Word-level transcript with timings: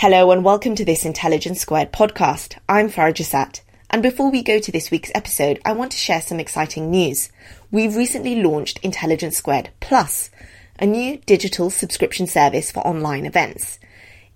Hello 0.00 0.30
and 0.30 0.42
welcome 0.42 0.74
to 0.76 0.84
this 0.86 1.04
Intelligence 1.04 1.60
Squared 1.60 1.92
podcast. 1.92 2.56
I'm 2.66 2.88
Farah 2.88 3.12
Jasat. 3.12 3.60
And 3.90 4.02
before 4.02 4.30
we 4.30 4.42
go 4.42 4.58
to 4.58 4.72
this 4.72 4.90
week's 4.90 5.12
episode, 5.14 5.60
I 5.62 5.72
want 5.72 5.92
to 5.92 5.98
share 5.98 6.22
some 6.22 6.40
exciting 6.40 6.90
news. 6.90 7.28
We've 7.70 7.94
recently 7.94 8.42
launched 8.42 8.80
Intelligence 8.82 9.36
Squared 9.36 9.68
Plus, 9.80 10.30
a 10.78 10.86
new 10.86 11.18
digital 11.26 11.68
subscription 11.68 12.26
service 12.26 12.70
for 12.70 12.80
online 12.80 13.26
events. 13.26 13.78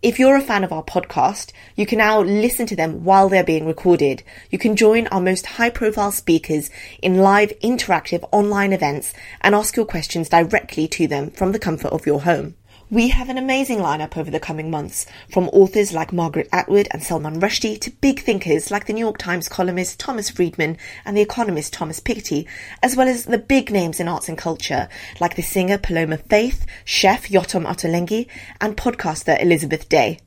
If 0.03 0.19
you're 0.19 0.37
a 0.37 0.43
fan 0.43 0.65
of 0.65 0.73
our 0.75 0.85
podcast, 0.85 1.51
you 1.77 1.87
can 1.87 1.97
now 1.97 2.21
listen 2.21 2.67
to 2.67 2.77
them 2.77 3.03
while 3.03 3.31
they're 3.31 3.43
being 3.43 3.67
recorded. 3.67 4.23
You 4.51 4.59
can 4.59 4.77
join 4.77 5.07
our 5.07 5.21
most 5.23 5.47
high 5.47 5.71
profile 5.71 6.13
speakers 6.13 6.69
in 7.01 7.17
live 7.17 7.59
interactive 7.61 8.29
online 8.33 8.75
events 8.75 9.15
and 9.41 9.55
ask 9.55 9.77
your 9.77 9.87
questions 9.87 10.29
directly 10.29 10.87
to 10.89 11.07
them 11.07 11.31
from 11.31 11.53
the 11.53 11.59
comfort 11.59 11.89
of 11.89 12.05
your 12.05 12.21
home. 12.21 12.55
We 12.95 13.09
have 13.09 13.29
an 13.29 13.39
amazing 13.39 13.79
lineup 13.79 14.17
over 14.17 14.31
the 14.31 14.39
coming 14.39 14.71
months, 14.71 15.05
from 15.33 15.49
authors 15.49 15.93
like 15.93 16.13
Margaret 16.13 16.49
Atwood 16.53 16.87
and 16.93 17.03
Salman 17.03 17.41
Rushdie 17.41 17.81
to 17.81 17.91
big 17.91 18.21
thinkers 18.21 18.71
like 18.71 18.87
the 18.87 18.93
New 18.93 19.01
York 19.01 19.19
Times 19.19 19.49
columnist 19.49 19.99
Thomas 19.99 20.31
Friedman 20.31 20.79
and 21.05 21.17
the 21.17 21.21
economist 21.21 21.73
Thomas 21.73 21.99
Piketty, 21.99 22.47
as 22.85 22.95
well 22.95 23.09
as 23.09 23.25
the 23.25 23.37
big 23.37 23.73
names 23.73 23.99
in 23.99 24.07
arts 24.07 24.29
and 24.29 24.39
culture 24.39 24.89
like 25.19 25.35
the 25.35 25.43
singer 25.43 25.77
Paloma 25.77 26.19
Faith, 26.19 26.67
chef 26.85 27.27
Yotam 27.27 27.67
Ottolenghi, 27.67 28.29
and 28.61 28.77
podcaster 28.77 29.43
Elizabeth 29.43 29.89
Day. 29.89 30.21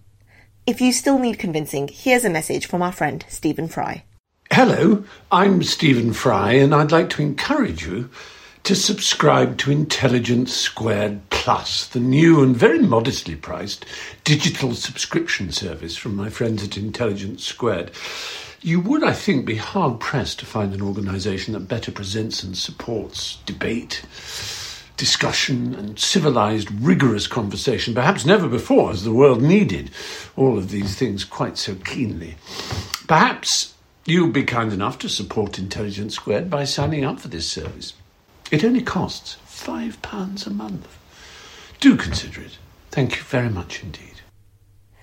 If 0.65 0.81
you 0.81 0.91
still 0.91 1.19
need 1.19 1.39
convincing, 1.39 1.88
here's 1.88 2.25
a 2.25 2.29
message 2.29 2.65
from 2.65 2.81
our 2.81 2.91
friend 2.91 3.23
Stephen 3.29 3.69
Fry. 3.69 4.03
Hello, 4.51 5.05
I'm 5.31 5.63
Stephen 5.63 6.11
Fry, 6.11 6.55
and 6.55 6.75
I'd 6.75 6.91
like 6.91 7.09
to 7.11 7.21
encourage 7.21 7.85
you 7.85 8.09
to 8.67 8.75
subscribe 8.75 9.57
to 9.57 9.71
Intelligence 9.71 10.53
Squared 10.53 11.21
Plus, 11.29 11.87
the 11.87 12.01
new 12.01 12.43
and 12.43 12.53
very 12.53 12.79
modestly 12.79 13.33
priced 13.33 13.85
digital 14.25 14.73
subscription 14.73 15.53
service 15.53 15.95
from 15.95 16.17
my 16.17 16.29
friends 16.29 16.65
at 16.65 16.75
Intelligence 16.75 17.45
Squared. 17.45 17.91
You 18.61 18.81
would, 18.81 19.05
I 19.05 19.13
think, 19.13 19.45
be 19.45 19.55
hard 19.55 20.01
pressed 20.01 20.39
to 20.39 20.45
find 20.45 20.73
an 20.73 20.81
organisation 20.81 21.53
that 21.53 21.69
better 21.69 21.93
presents 21.93 22.43
and 22.43 22.57
supports 22.57 23.38
debate, 23.45 24.01
discussion, 24.97 25.73
and 25.73 25.97
civilised, 25.97 26.69
rigorous 26.81 27.25
conversation. 27.25 27.95
Perhaps 27.95 28.25
never 28.25 28.50
before 28.50 28.89
has 28.89 29.06
the 29.06 29.13
world 29.13 29.41
needed 29.41 29.91
all 30.35 30.57
of 30.57 30.72
these 30.72 30.94
things 30.94 31.23
quite 31.23 31.57
so 31.57 31.75
keenly. 31.75 32.35
Perhaps 33.07 33.75
you'll 34.03 34.27
be 34.27 34.44
kind 34.44 34.73
enough 34.73 35.00
to 35.00 35.07
support 35.07 35.57
Intelligence 35.57 36.16
Squared 36.16 36.50
by 36.50 36.66
signing 36.66 37.06
up 37.06 37.22
for 37.22 37.29
this 37.29 37.47
service. 37.47 37.94
It 38.50 38.63
only 38.63 38.81
costs 38.81 39.38
£5 39.47 40.47
a 40.47 40.50
month. 40.50 40.97
Do 41.80 41.97
consider 41.97 42.41
it. 42.41 42.58
Thank 42.91 43.18
you 43.18 43.24
very 43.24 43.50
much 43.50 43.84
indeed. 43.84 44.22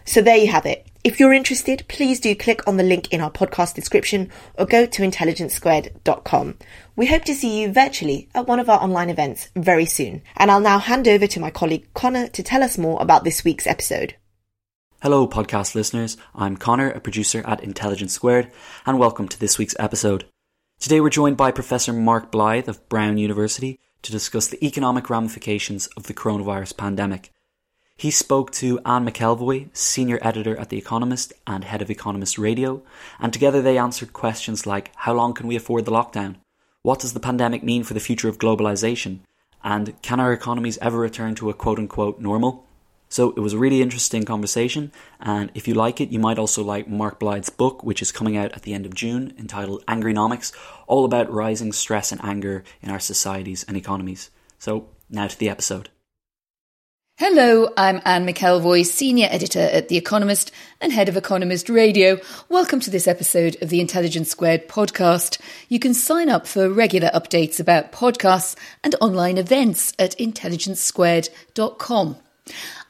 So 0.07 0.23
there 0.23 0.37
you 0.37 0.49
have 0.49 0.67
it. 0.67 0.87
If 1.03 1.21
you're 1.21 1.35
interested, 1.35 1.85
please 1.87 2.21
do 2.21 2.35
click 2.35 2.67
on 2.67 2.79
the 2.79 2.83
link 2.83 3.13
in 3.13 3.21
our 3.21 3.31
podcast 3.31 3.75
description 3.75 4.31
or 4.55 4.65
go 4.65 4.87
to 4.87 5.03
intelligencesquared.com. 5.03 6.59
We 6.97 7.07
hope 7.07 7.25
to 7.25 7.35
see 7.35 7.61
you 7.61 7.73
virtually 7.73 8.29
at 8.35 8.47
one 8.47 8.61
of 8.61 8.71
our 8.71 8.83
online 8.83 9.11
events 9.11 9.51
very 9.55 9.85
soon. 9.85 10.23
And 10.37 10.51
I'll 10.51 10.61
now 10.61 10.79
hand 10.79 11.07
over 11.07 11.27
to 11.27 11.41
my 11.41 11.51
colleague 11.51 11.93
Connor 11.93 12.29
to 12.29 12.43
tell 12.43 12.63
us 12.63 12.79
more 12.79 13.03
about 13.03 13.25
this 13.25 13.45
week's 13.45 13.67
episode. 13.67 14.17
Hello, 15.03 15.29
podcast 15.29 15.75
listeners. 15.75 16.17
I'm 16.35 16.57
Connor, 16.57 16.91
a 16.91 17.01
producer 17.01 17.43
at 17.47 17.63
Intelligence 17.63 18.15
Squared, 18.15 18.51
and 18.87 18.99
welcome 18.99 19.29
to 19.29 19.39
this 19.39 19.59
week's 19.59 19.77
episode. 19.79 20.25
Today 20.85 21.01
we're 21.01 21.09
joined 21.09 21.39
by 21.39 21.51
Professor 21.51 21.95
Mark 21.95 22.31
Blyth 22.31 22.69
of 22.69 22.87
Brown 22.91 23.17
University 23.17 23.81
to 24.03 24.13
discuss 24.13 24.49
the 24.49 24.63
economic 24.63 25.09
ramifications 25.09 25.87
of 25.97 26.03
the 26.03 26.13
coronavirus 26.13 26.77
pandemic. 26.77 27.31
He 27.97 28.11
spoke 28.11 28.51
to 28.61 28.79
Anne 28.85 29.07
McElvoy, 29.09 29.75
senior 29.75 30.19
editor 30.21 30.55
at 30.61 30.69
The 30.69 30.77
Economist 30.77 31.33
and 31.47 31.65
head 31.65 31.81
of 31.81 31.89
Economist 31.89 32.37
Radio, 32.37 32.83
and 33.19 33.33
together 33.33 33.63
they 33.63 33.79
answered 33.79 34.13
questions 34.13 34.67
like 34.67 34.91
how 34.95 35.15
long 35.15 35.33
can 35.33 35.47
we 35.47 35.57
afford 35.57 35.87
the 35.87 35.91
lockdown? 35.91 36.37
What 36.83 37.01
does 37.01 37.15
the 37.15 37.19
pandemic 37.19 37.63
mean 37.63 37.83
for 37.83 37.95
the 37.95 37.99
future 37.99 38.29
of 38.29 38.37
globalization? 38.37 39.21
And 39.63 39.95
can 40.03 40.21
our 40.21 40.35
economies 40.35 40.77
ever 40.83 40.99
return 40.99 41.35
to 41.37 41.49
a 41.49 41.55
quote 41.55 41.79
unquote 41.79 42.21
normal? 42.21 42.67
So 43.15 43.31
it 43.31 43.39
was 43.39 43.53
a 43.53 43.59
really 43.59 43.81
interesting 43.81 44.25
conversation, 44.25 44.91
and 45.21 45.53
if 45.55 45.69
you 45.69 45.75
like 45.75 46.01
it, 46.01 46.09
you 46.09 46.19
might 46.19 46.37
also 46.37 46.65
like 46.65 46.89
Mark 46.89 47.21
Blyth's 47.21 47.49
book, 47.49 47.85
which 47.85 48.03
is 48.03 48.11
coming 48.11 48.37
out 48.37 48.53
at 48.55 48.63
the 48.63 48.75
end 48.75 48.87
of 48.87 48.95
June, 48.97 49.33
entitled 49.39 49.87
Angrynomics, 49.87 50.53
all 50.89 51.05
about 51.05 51.33
rising 51.33 51.73
stress 51.73 52.11
and 52.11 52.21
anger 52.25 52.65
in 52.83 52.91
our 52.91 52.99
societies 52.99 53.65
and 53.69 53.77
economies. 53.77 54.33
So 54.59 54.89
now 55.09 55.29
to 55.29 55.39
the 55.39 55.49
episode. 55.49 55.91
Hello, 57.19 57.73
I'm 57.77 58.03
Anne 58.05 58.27
McElvoy, 58.27 58.85
Senior 58.85 59.29
Editor 59.31 59.61
at 59.61 59.87
The 59.87 59.97
Economist 59.97 60.51
and 60.81 60.93
Head 60.93 61.09
of 61.09 61.17
Economist 61.17 61.69
Radio. 61.69 62.19
Welcome 62.49 62.81
to 62.81 62.91
this 62.91 63.07
episode 63.07 63.57
of 63.63 63.69
the 63.69 63.81
Intelligence 63.81 64.29
Squared 64.29 64.67
podcast. 64.67 65.39
You 65.69 65.79
can 65.79 65.95
sign 65.95 66.29
up 66.29 66.49
for 66.49 66.69
regular 66.69 67.11
updates 67.15 67.61
about 67.61 67.93
podcasts 67.93 68.57
and 68.83 68.97
online 69.01 69.39
events 69.39 69.93
at 70.01 70.19
intelligencesquared.com. 70.19 72.17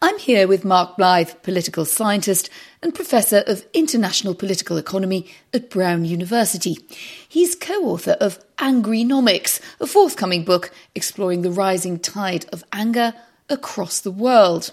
I'm 0.03 0.19
here 0.19 0.49
with 0.49 0.65
Mark 0.65 0.97
Blyth, 0.97 1.41
political 1.43 1.85
scientist 1.85 2.51
and 2.83 2.95
Professor 2.95 3.45
of 3.47 3.65
International 3.73 4.35
Political 4.35 4.77
Economy 4.79 5.27
at 5.53 5.71
Brown 5.71 6.05
University. 6.05 6.77
He's 7.29 7.55
co 7.55 7.85
author 7.85 8.17
of 8.21 8.41
Angrynomics, 8.57 9.61
a 9.81 9.87
forthcoming 9.87 10.45
book 10.45 10.73
exploring 10.95 11.43
the 11.43 11.53
rising 11.53 12.01
tide 12.01 12.47
of 12.53 12.65
anger 12.73 13.15
across 13.49 14.01
the 14.01 14.11
world. 14.11 14.73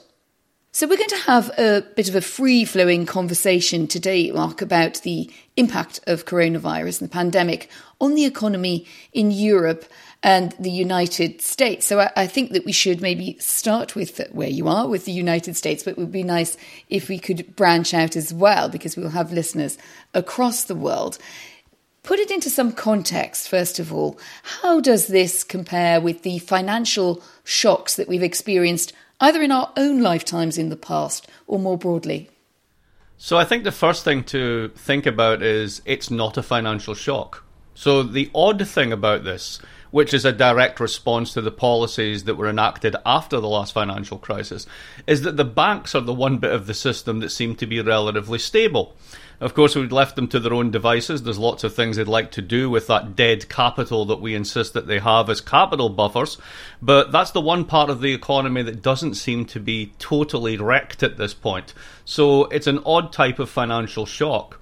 So, 0.74 0.88
we're 0.88 0.98
going 0.98 1.10
to 1.10 1.18
have 1.18 1.52
a 1.60 1.82
bit 1.96 2.08
of 2.08 2.16
a 2.16 2.22
free 2.22 2.64
flowing 2.64 3.06
conversation 3.06 3.88
today, 3.88 4.32
Mark, 4.32 4.62
about 4.62 5.02
the 5.02 5.30
impact 5.58 6.00
of 6.08 6.26
coronavirus 6.26 7.02
and 7.02 7.10
the 7.10 7.14
pandemic 7.14 7.70
on 8.00 8.16
the 8.16 8.26
economy 8.26 8.88
in 9.12 9.32
Europe 9.32 9.86
and 10.24 10.54
the 10.60 10.72
United 10.72 11.42
States. 11.42 11.88
So 11.88 12.00
I, 12.00 12.12
I, 12.16 12.28
think 12.28 12.52
that 12.52 12.66
we 12.66 12.72
should 12.72 13.02
maybe 13.02 13.38
start 13.40 13.96
with 13.96 14.22
where 14.32 14.48
you 14.48 14.68
are 14.68 14.88
with 14.88 15.06
the 15.06 15.12
United 15.12 15.56
States, 15.56 15.84
but 15.84 15.92
it 15.92 15.98
would 15.98 16.12
be 16.12 16.24
nice 16.24 16.58
if 16.90 17.10
we 17.10 17.18
could 17.18 17.56
branch 17.56 17.94
out 17.94 18.16
as 18.16 18.34
well 18.34 18.70
because 18.70 18.96
we'll 18.96 19.10
have 19.10 19.34
listeners 19.34 19.78
across 20.14 20.66
the 20.66 20.76
world. 20.76 21.18
Put 22.04 22.20
it 22.20 22.32
into 22.32 22.50
some 22.50 22.72
context, 22.72 23.48
first 23.48 23.80
of 23.80 23.94
all. 23.94 24.20
How 24.62 24.80
does 24.80 25.08
this 25.08 25.44
compare 25.44 26.00
with 26.00 26.24
the 26.24 26.40
financial 26.40 27.22
shocks 27.44 27.96
that 27.96 28.08
we've 28.08 28.24
experienced 28.24 28.94
either 29.20 29.42
in 29.42 29.52
our 29.52 29.72
own 29.78 30.02
lifetimes 30.02 30.58
in 30.58 30.70
the 30.70 30.76
past 30.76 31.28
or 31.48 31.60
more 31.60 31.78
broadly? 31.78 32.30
So 33.18 33.38
I 33.38 33.46
think 33.46 33.64
the 33.64 33.72
first 33.72 34.04
thing 34.04 34.24
to 34.26 34.70
think 34.70 35.06
about 35.06 35.44
is 35.44 35.84
it's 35.86 36.10
not 36.10 36.38
a 36.38 36.44
financial 36.44 36.96
shock. 36.96 37.44
So 37.76 38.02
the 38.02 38.32
odd 38.34 38.68
thing 38.68 38.92
about 38.92 39.24
this 39.24 39.60
which 39.92 40.14
is 40.14 40.26
a 40.26 40.32
direct 40.32 40.80
response 40.80 41.34
to 41.34 41.42
the 41.42 41.52
policies 41.52 42.24
that 42.24 42.36
were 42.36 42.50
enacted 42.50 42.96
after 43.06 43.40
the 43.40 43.48
last 43.48 43.74
financial 43.74 44.18
crisis, 44.18 44.66
is 45.06 45.22
that 45.22 45.38
the 45.38 45.46
banks 45.46 45.94
are 45.94 46.02
the 46.02 46.14
one 46.14 46.38
bit 46.38 46.52
of 46.52 46.66
the 46.68 46.74
system 46.74 47.20
that 47.20 47.30
seem 47.30 47.56
to 47.56 47.68
be 47.68 47.80
relatively 47.82 48.40
stable. 48.40 48.96
Of 49.42 49.56
course, 49.56 49.76
we'd 49.76 49.92
left 49.92 50.16
them 50.16 50.28
to 50.28 50.40
their 50.40 50.54
own 50.54 50.70
devices. 50.70 51.24
There's 51.24 51.40
lots 51.40 51.64
of 51.64 51.74
things 51.74 51.98
they'd 51.98 52.08
like 52.08 52.30
to 52.34 52.44
do 52.44 52.70
with 52.70 52.86
that 52.88 53.16
dead 53.16 53.50
capital 53.50 54.06
that 54.06 54.22
we 54.22 54.36
insist 54.36 54.74
that 54.74 54.86
they 54.86 55.00
have 55.00 55.32
as 55.32 55.42
capital 55.42 55.90
buffers. 55.90 56.38
But 56.80 57.12
that's 57.12 57.32
the 57.32 57.42
one 57.42 57.66
part 57.66 57.90
of 57.90 58.02
the 58.02 58.14
economy 58.14 58.62
that 58.62 58.84
doesn't 58.84 59.16
seem 59.16 59.46
to 59.46 59.60
be 59.60 59.94
totally 59.98 60.58
wrecked 60.58 61.02
at 61.02 61.18
this 61.18 61.34
point. 61.34 61.74
So 62.06 62.46
it's 62.46 62.68
an 62.68 62.84
odd 62.86 63.12
type 63.12 63.40
of 63.40 63.50
financial 63.50 64.06
shock. 64.06 64.61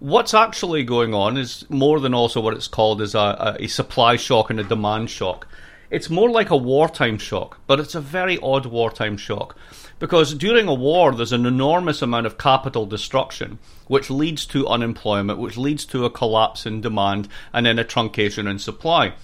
What's 0.00 0.32
actually 0.32 0.84
going 0.84 1.12
on 1.12 1.36
is 1.36 1.68
more 1.68 1.98
than 1.98 2.14
also 2.14 2.40
what 2.40 2.54
it's 2.54 2.68
called 2.68 3.02
as 3.02 3.16
a, 3.16 3.56
a, 3.58 3.66
supply 3.66 4.14
shock 4.14 4.48
and 4.48 4.60
a 4.60 4.62
demand 4.62 5.10
shock. 5.10 5.48
It's 5.90 6.08
more 6.08 6.30
like 6.30 6.50
a 6.50 6.56
wartime 6.56 7.18
shock, 7.18 7.58
but 7.66 7.80
it's 7.80 7.96
a 7.96 8.00
very 8.00 8.38
odd 8.38 8.64
wartime 8.66 9.16
shock. 9.16 9.56
Because 9.98 10.34
during 10.34 10.68
a 10.68 10.74
war, 10.74 11.12
there's 11.12 11.32
an 11.32 11.46
enormous 11.46 12.00
amount 12.00 12.26
of 12.26 12.38
capital 12.38 12.86
destruction, 12.86 13.58
which 13.88 14.08
leads 14.08 14.46
to 14.46 14.68
unemployment, 14.68 15.40
which 15.40 15.56
leads 15.56 15.84
to 15.86 16.04
a 16.04 16.10
collapse 16.10 16.64
in 16.64 16.80
demand, 16.80 17.26
and 17.52 17.66
then 17.66 17.80
a 17.80 17.84
truncation 17.84 18.48
in 18.48 18.60
supply. 18.60 19.14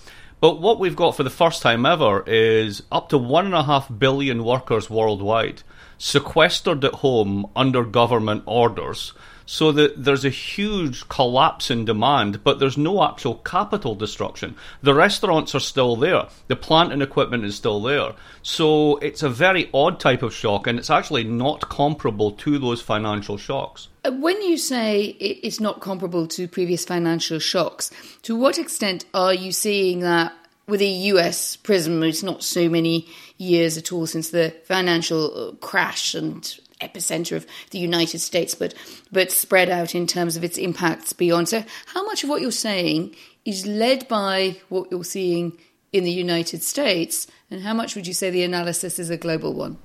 But 0.41 0.61
what 0.61 0.81
we've 0.81 0.97
got 0.97 1.17
for 1.17 1.23
the 1.23 1.31
first 1.31 1.63
time 1.63 1.87
ever 1.87 2.25
is 2.27 2.83
up 2.91 3.11
to 3.11 3.19
one 3.19 3.47
and 3.47 3.55
a 3.55 3.63
half 3.63 3.89
billion 3.97 4.43
workers 4.43 4.91
worldwide 4.91 5.63
sequestered 5.99 6.85
at 6.85 6.95
home 6.95 7.47
under 7.55 7.85
government 7.85 8.43
orders 8.47 9.13
so 9.47 9.73
that 9.73 10.05
there's 10.05 10.25
a 10.25 10.31
huge 10.31 11.09
collapse 11.09 11.71
in 11.71 11.85
demand, 11.85 12.43
but 12.45 12.59
there's 12.59 12.79
no 12.79 13.05
actual 13.05 13.37
capital 13.37 13.95
destruction. 13.95 14.55
The 14.83 14.95
restaurants 14.95 15.55
are 15.55 15.61
still 15.61 15.97
there, 15.97 16.27
the 16.49 16.57
plant 16.57 16.93
and 16.93 17.03
equipment 17.03 17.45
is 17.45 17.57
still 17.57 17.81
there. 17.81 18.13
So 18.43 18.97
it's 18.99 19.23
a 19.23 19.29
very 19.29 19.71
odd 19.73 20.01
type 20.01 20.23
of 20.23 20.35
shock, 20.35 20.67
and 20.67 20.79
it's 20.79 20.91
actually 20.91 21.25
not 21.25 21.69
comparable 21.69 22.33
to 22.33 22.59
those 22.59 22.81
financial 22.81 23.37
shocks. 23.37 23.89
Uh, 24.05 24.13
when 24.13 24.41
you 24.43 24.57
say 24.57 25.05
it's 25.05 25.61
not 25.61 25.81
comparable 25.81 26.27
to 26.29 26.49
previous 26.49 26.85
financial 26.85 27.39
shocks, 27.39 27.91
to 28.23 28.37
what 28.37 28.59
extent 28.59 29.05
are 29.15 29.35
you 29.35 29.53
seeing 29.53 30.01
that 30.01 30.33
with 30.67 30.81
a 30.81 30.87
US 30.87 31.57
prism? 31.57 32.03
It's 32.03 32.23
not 32.23 32.43
so 32.43 32.69
many 32.69 33.09
years 33.39 33.77
at 33.77 33.93
all 33.93 34.07
since 34.07 34.31
the 34.31 34.55
financial 34.65 35.49
uh, 35.49 35.53
crash 35.57 36.15
and 36.15 36.59
epicenter 36.85 37.37
of 37.37 37.47
the 37.71 37.79
United 37.79 38.19
States, 38.19 38.55
but 38.55 38.75
but 39.11 39.31
spread 39.31 39.71
out 39.71 39.95
in 39.95 40.07
terms 40.07 40.37
of 40.37 40.45
its 40.45 40.59
impacts 40.59 41.13
beyond. 41.13 41.49
So, 41.49 41.65
how 41.87 42.05
much 42.05 42.23
of 42.25 42.31
what 42.31 42.43
you're 42.43 42.51
saying 42.51 43.15
is 43.45 43.67
led 43.67 44.09
by 44.09 44.57
what 44.69 44.91
you're 44.91 45.05
seeing 45.05 45.59
in 45.93 46.05
the 46.05 46.11
United 46.11 46.63
States, 46.63 47.27
and 47.51 47.63
how 47.63 47.73
much 47.73 47.95
would 47.95 48.07
you 48.07 48.15
say 48.15 48.31
the 48.31 48.43
analysis 48.43 48.99
is 48.99 49.11
a 49.11 49.17
global 49.17 49.55
one? 49.55 49.79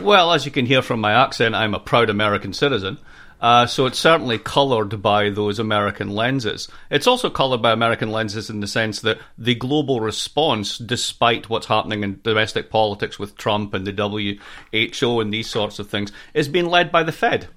Well, 0.00 0.32
as 0.32 0.44
you 0.44 0.50
can 0.50 0.66
hear 0.66 0.82
from 0.82 1.00
my 1.00 1.12
accent, 1.12 1.54
I'm 1.54 1.74
a 1.74 1.80
proud 1.80 2.10
American 2.10 2.52
citizen. 2.52 2.98
Uh, 3.40 3.66
so 3.66 3.86
it's 3.86 3.98
certainly 3.98 4.38
coloured 4.38 5.02
by 5.02 5.30
those 5.30 5.58
American 5.58 6.10
lenses. 6.10 6.68
It's 6.90 7.06
also 7.06 7.28
coloured 7.28 7.62
by 7.62 7.72
American 7.72 8.10
lenses 8.10 8.48
in 8.48 8.60
the 8.60 8.66
sense 8.66 9.00
that 9.00 9.18
the 9.36 9.54
global 9.54 10.00
response, 10.00 10.78
despite 10.78 11.48
what's 11.48 11.66
happening 11.66 12.02
in 12.02 12.20
domestic 12.22 12.70
politics 12.70 13.18
with 13.18 13.36
Trump 13.36 13.74
and 13.74 13.86
the 13.86 14.40
WHO 14.72 15.20
and 15.20 15.32
these 15.32 15.50
sorts 15.50 15.78
of 15.78 15.88
things, 15.88 16.12
is 16.32 16.48
being 16.48 16.66
led 16.66 16.90
by 16.90 17.02
the 17.02 17.12
Fed. 17.12 17.48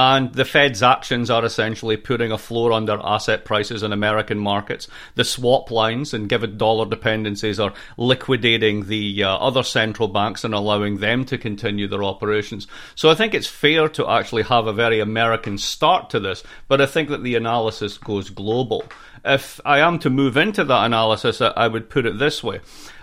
And 0.00 0.32
the 0.32 0.44
Fed's 0.44 0.80
actions 0.80 1.28
are 1.28 1.44
essentially 1.44 1.96
putting 1.96 2.30
a 2.30 2.38
floor 2.38 2.70
under 2.70 3.00
asset 3.02 3.44
prices 3.44 3.82
in 3.82 3.92
American 3.92 4.38
markets. 4.38 4.86
The 5.16 5.24
swap 5.24 5.72
lines, 5.72 6.14
and 6.14 6.28
given 6.28 6.56
dollar 6.56 6.86
dependencies, 6.86 7.58
are 7.58 7.74
liquidating 7.96 8.86
the 8.86 9.24
uh, 9.24 9.36
other 9.38 9.64
central 9.64 10.06
banks 10.06 10.44
and 10.44 10.54
allowing 10.54 10.98
them 10.98 11.24
to 11.24 11.36
continue 11.36 11.88
their 11.88 12.04
operations. 12.04 12.68
So 12.94 13.10
I 13.10 13.16
think 13.16 13.34
it's 13.34 13.48
fair 13.48 13.88
to 13.88 14.08
actually 14.08 14.44
have 14.44 14.68
a 14.68 14.72
very 14.72 15.00
American 15.00 15.58
start 15.58 16.10
to 16.10 16.20
this, 16.20 16.44
but 16.68 16.80
I 16.80 16.86
think 16.86 17.08
that 17.08 17.24
the 17.24 17.34
analysis 17.34 17.98
goes 17.98 18.30
global. 18.30 18.84
If 19.24 19.60
I 19.64 19.80
am 19.80 19.98
to 19.98 20.10
move 20.10 20.36
into 20.36 20.62
that 20.62 20.84
analysis, 20.84 21.40
I 21.40 21.66
would 21.66 21.90
put 21.90 22.06
it 22.06 22.20
this 22.20 22.44
way. 22.44 22.60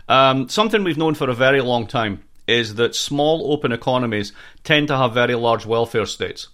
Um, 0.07 0.47
something 0.47 0.85
we've 0.85 0.97
known 0.97 1.15
for 1.15 1.29
a 1.29 1.35
very 1.35 1.59
long 1.59 1.87
time 1.87 2.23
is 2.47 2.75
that 2.75 2.95
small 2.95 3.51
open 3.51 3.73
economies 3.73 4.31
tend 4.63 4.87
to 4.87 4.95
have 4.95 5.13
very 5.13 5.35
large 5.35 5.65
welfare 5.65 6.05
states. 6.05 6.47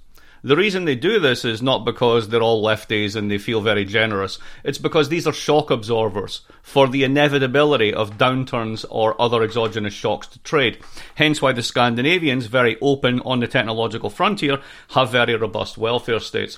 The 0.43 0.55
reason 0.55 0.85
they 0.85 0.95
do 0.95 1.19
this 1.19 1.45
is 1.45 1.61
not 1.61 1.85
because 1.85 2.29
they're 2.29 2.41
all 2.41 2.63
lefties 2.63 3.15
and 3.15 3.29
they 3.29 3.37
feel 3.37 3.61
very 3.61 3.85
generous. 3.85 4.39
It's 4.63 4.79
because 4.79 5.09
these 5.09 5.27
are 5.27 5.33
shock 5.33 5.69
absorbers 5.69 6.41
for 6.63 6.87
the 6.87 7.03
inevitability 7.03 7.93
of 7.93 8.17
downturns 8.17 8.83
or 8.89 9.21
other 9.21 9.43
exogenous 9.43 9.93
shocks 9.93 10.25
to 10.27 10.39
trade. 10.39 10.79
Hence 11.13 11.43
why 11.43 11.51
the 11.51 11.61
Scandinavians, 11.61 12.47
very 12.47 12.75
open 12.81 13.19
on 13.19 13.39
the 13.39 13.47
technological 13.47 14.09
frontier, 14.09 14.59
have 14.89 15.11
very 15.11 15.35
robust 15.35 15.77
welfare 15.77 16.19
states. 16.19 16.57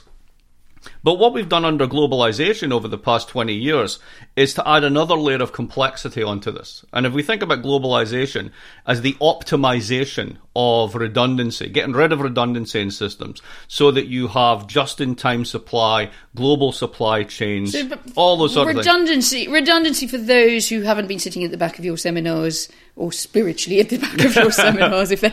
But 1.04 1.16
what 1.16 1.34
we've 1.34 1.50
done 1.50 1.66
under 1.66 1.88
globalization 1.88 2.72
over 2.72 2.88
the 2.88 2.98
past 2.98 3.28
20 3.30 3.54
years 3.54 4.00
is 4.36 4.54
to 4.56 4.68
add 4.68 4.84
another 4.84 5.16
layer 5.16 5.42
of 5.42 5.54
complexity 5.54 6.24
onto 6.24 6.52
this. 6.52 6.86
And 6.94 7.06
if 7.06 7.14
we 7.14 7.24
think 7.24 7.42
about 7.42 7.62
globalization 7.62 8.52
as 8.86 9.02
the 9.02 9.14
optimization 9.14 10.38
of 10.56 10.96
redundancy, 10.96 11.70
getting 11.70 11.94
rid 11.94 12.12
of 12.12 12.22
redundancy 12.22 12.82
in 12.82 12.92
systems 12.92 13.42
so 13.68 13.92
that 13.92 14.08
you 14.08 14.28
have 14.28 14.68
just 14.68 15.02
in 15.02 15.16
time 15.16 15.46
supply, 15.46 16.12
global 16.36 16.72
supply 16.72 17.24
chains, 17.24 17.74
so, 17.74 17.90
all 18.16 18.38
those 18.38 18.54
sort 18.54 18.68
redundancy, 18.68 19.46
of 19.46 19.52
things. 19.52 19.54
Redundancy 19.54 20.08
for 20.08 20.18
those 20.18 20.70
who 20.70 20.82
haven't 20.82 21.08
been 21.08 21.20
sitting 21.20 21.44
at 21.44 21.52
the 21.52 21.58
back 21.58 21.80
of 21.80 21.86
your 21.86 21.98
seminars 21.98 22.70
or 22.96 23.12
spiritually 23.12 23.80
at 23.80 23.90
the 23.90 23.98
back 23.98 24.24
of 24.24 24.36
your 24.36 24.52
seminars. 24.52 25.12
If 25.12 25.24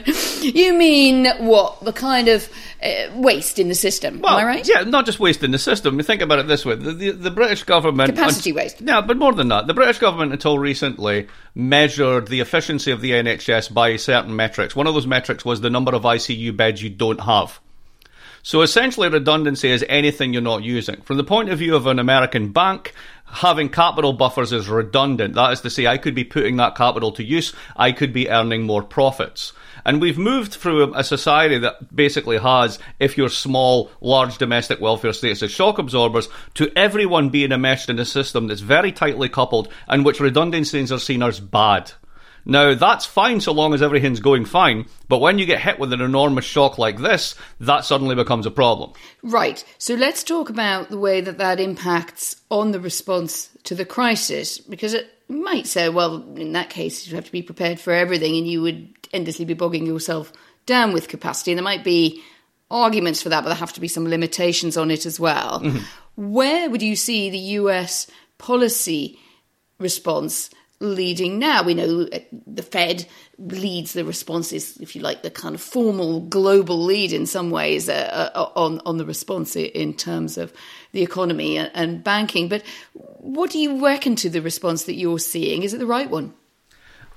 you 0.43 0.73
mean 0.75 1.27
what 1.39 1.85
the 1.85 1.93
kind 1.93 2.29
of 2.29 2.49
uh, 2.83 3.09
waste 3.15 3.59
in 3.59 3.69
the 3.69 3.75
system, 3.75 4.21
well, 4.21 4.39
am 4.39 4.47
I 4.47 4.49
right? 4.49 4.69
Yeah, 4.69 4.83
not 4.83 5.05
just 5.05 5.21
waste 5.21 5.45
in 5.45 5.51
the 5.51 5.59
system. 5.59 5.97
You 5.99 6.03
think 6.03 6.23
about 6.23 6.39
it 6.39 6.47
this 6.47 6.65
way: 6.65 6.77
the, 6.77 6.93
the, 6.93 7.11
the 7.11 7.31
British 7.31 7.65
government 7.65 8.15
capacity 8.15 8.53
waste. 8.53 8.81
Yeah, 8.81 9.03
but 9.03 9.19
more 9.19 9.35
than 9.35 9.49
that, 9.49 9.67
the 9.67 9.75
British 9.75 9.99
government 9.99 10.33
until 10.33 10.59
recently 10.59 11.29
measured 11.55 12.29
the 12.29 12.41
efficiency 12.41 12.91
of 12.93 13.03
the 13.03 13.11
NHS 13.12 13.73
by 13.73 13.97
certain 13.97 14.35
metrics. 14.35 14.75
One 14.75 14.87
of 14.87 14.95
those 14.95 15.07
metrics 15.07 15.45
was 15.45 15.61
the 15.61 15.71
number 15.71 15.95
of 15.95 16.03
ICU 16.03 16.57
beds 16.57 16.83
you 16.83 16.91
don't 16.91 17.21
have. 17.21 17.61
So 18.43 18.62
essentially, 18.62 19.09
redundancy 19.09 19.71
is 19.71 19.85
anything 19.89 20.33
you're 20.33 20.43
not 20.43 20.62
using. 20.62 21.03
From 21.03 21.19
the 21.19 21.25
point 21.25 21.51
of 21.51 21.59
view 21.59 21.77
of 21.77 21.87
an 21.87 21.99
American 21.99 22.53
bank, 22.53 22.95
having 23.31 23.69
capital 23.69 24.12
buffers 24.12 24.53
is 24.53 24.69
redundant. 24.69 25.35
That 25.35 25.53
is 25.53 25.61
to 25.62 25.71
say, 25.71 25.87
I 25.87 25.99
could 25.99 26.15
be 26.15 26.25
putting 26.25 26.56
that 26.56 26.75
capital 26.75 27.12
to 27.12 27.25
use, 27.25 27.53
I 27.77 27.93
could 27.93 28.12
be 28.12 28.31
earning 28.31 28.62
more 28.62 28.82
profits. 28.82 29.53
And 29.85 30.00
we've 30.00 30.19
moved 30.19 30.53
through 30.53 30.94
a 30.94 31.05
society 31.05 31.59
that 31.59 31.94
basically 31.94 32.38
has, 32.38 32.79
if 32.99 33.17
you're 33.17 33.31
small, 33.31 33.91
large 34.00 34.38
domestic 34.38 34.81
welfare 34.81 35.12
states 35.12 35.43
as 35.43 35.50
shock 35.50 35.79
absorbers, 35.79 36.29
to 36.55 36.71
everyone 36.77 37.31
being 37.31 37.53
enmeshed 37.53 37.88
in 37.88 37.99
a 37.99 38.05
system 38.05 38.47
that's 38.47 38.61
very 38.61 38.93
tightly 38.93 39.29
coupled 39.29 39.69
and 39.88 40.05
which 40.05 40.21
redundancies 40.21 40.93
are 40.93 40.99
seen 40.99 41.23
as 41.23 41.41
bad. 41.41 41.93
Now, 42.44 42.75
that's 42.75 43.04
fine 43.04 43.40
so 43.40 43.52
long 43.52 43.75
as 43.75 43.82
everything's 43.82 44.20
going 44.20 44.44
fine, 44.44 44.87
but 45.08 45.20
when 45.20 45.38
you 45.38 45.46
get 45.46 45.60
hit 45.60 45.78
with 45.78 45.92
an 45.92 46.00
enormous 46.00 46.44
shock 46.44 46.78
like 46.78 46.98
this, 46.98 47.34
that 47.60 47.84
suddenly 47.84 48.14
becomes 48.14 48.46
a 48.46 48.50
problem. 48.50 48.92
Right. 49.22 49.64
So 49.78 49.94
let's 49.94 50.25
talk 50.25 50.50
about 50.50 50.88
the 50.88 50.98
way 50.98 51.20
that 51.20 51.38
that 51.38 51.60
impacts 51.60 52.37
on 52.50 52.73
the 52.73 52.80
response 52.80 53.50
to 53.64 53.75
the 53.75 53.85
crisis, 53.85 54.59
because 54.59 54.94
it 54.94 55.12
might 55.28 55.66
say, 55.66 55.88
well, 55.88 56.25
in 56.37 56.52
that 56.52 56.70
case, 56.70 57.06
you 57.06 57.14
have 57.14 57.26
to 57.26 57.32
be 57.32 57.42
prepared 57.42 57.78
for 57.78 57.92
everything 57.92 58.37
and 58.37 58.47
you 58.47 58.62
would 58.62 58.88
endlessly 59.12 59.44
be 59.44 59.54
bogging 59.54 59.87
yourself 59.87 60.32
down 60.66 60.92
with 60.92 61.09
capacity. 61.09 61.52
And 61.52 61.59
there 61.59 61.64
might 61.64 61.85
be 61.85 62.23
arguments 62.70 63.23
for 63.23 63.28
that, 63.28 63.42
but 63.42 63.49
there 63.49 63.56
have 63.56 63.73
to 63.75 63.80
be 63.80 63.88
some 63.88 64.09
limitations 64.09 64.76
on 64.76 64.90
it 64.90 65.06
as 65.06 65.20
well. 65.20 65.61
Mm-hmm. 65.61 66.32
Where 66.32 66.70
would 66.70 66.82
you 66.82 66.97
see 66.97 67.30
the 67.30 67.38
US 67.38 68.09
policy 68.38 69.18
response 69.78 70.50
leading 70.80 71.38
now. 71.38 71.62
We 71.62 71.75
know 71.75 72.08
uh, 72.12 72.18
the 72.46 72.62
Fed 72.62 73.06
leads 73.38 73.92
the 73.92 74.04
responses, 74.04 74.78
if 74.78 74.96
you 74.96 75.02
like, 75.02 75.22
the 75.22 75.30
kind 75.30 75.54
of 75.54 75.60
formal 75.60 76.20
global 76.20 76.82
lead 76.82 77.12
in 77.12 77.26
some 77.26 77.50
ways 77.50 77.88
uh, 77.88 78.30
uh, 78.34 78.50
on 78.56 78.80
on 78.84 78.99
the 78.99 79.04
response 79.04 79.56
in 79.56 79.94
terms 79.94 80.38
of 80.38 80.52
the 80.92 81.02
economy 81.02 81.58
and 81.58 82.02
banking. 82.02 82.49
But 82.49 82.62
what 82.92 83.50
do 83.50 83.58
you 83.58 83.84
reckon 83.84 84.16
to 84.16 84.30
the 84.30 84.42
response 84.42 84.84
that 84.84 84.94
you're 84.94 85.18
seeing? 85.18 85.62
Is 85.62 85.75
it 85.75 85.78
the 85.78 85.87
right 85.87 86.10
one? 86.10 86.34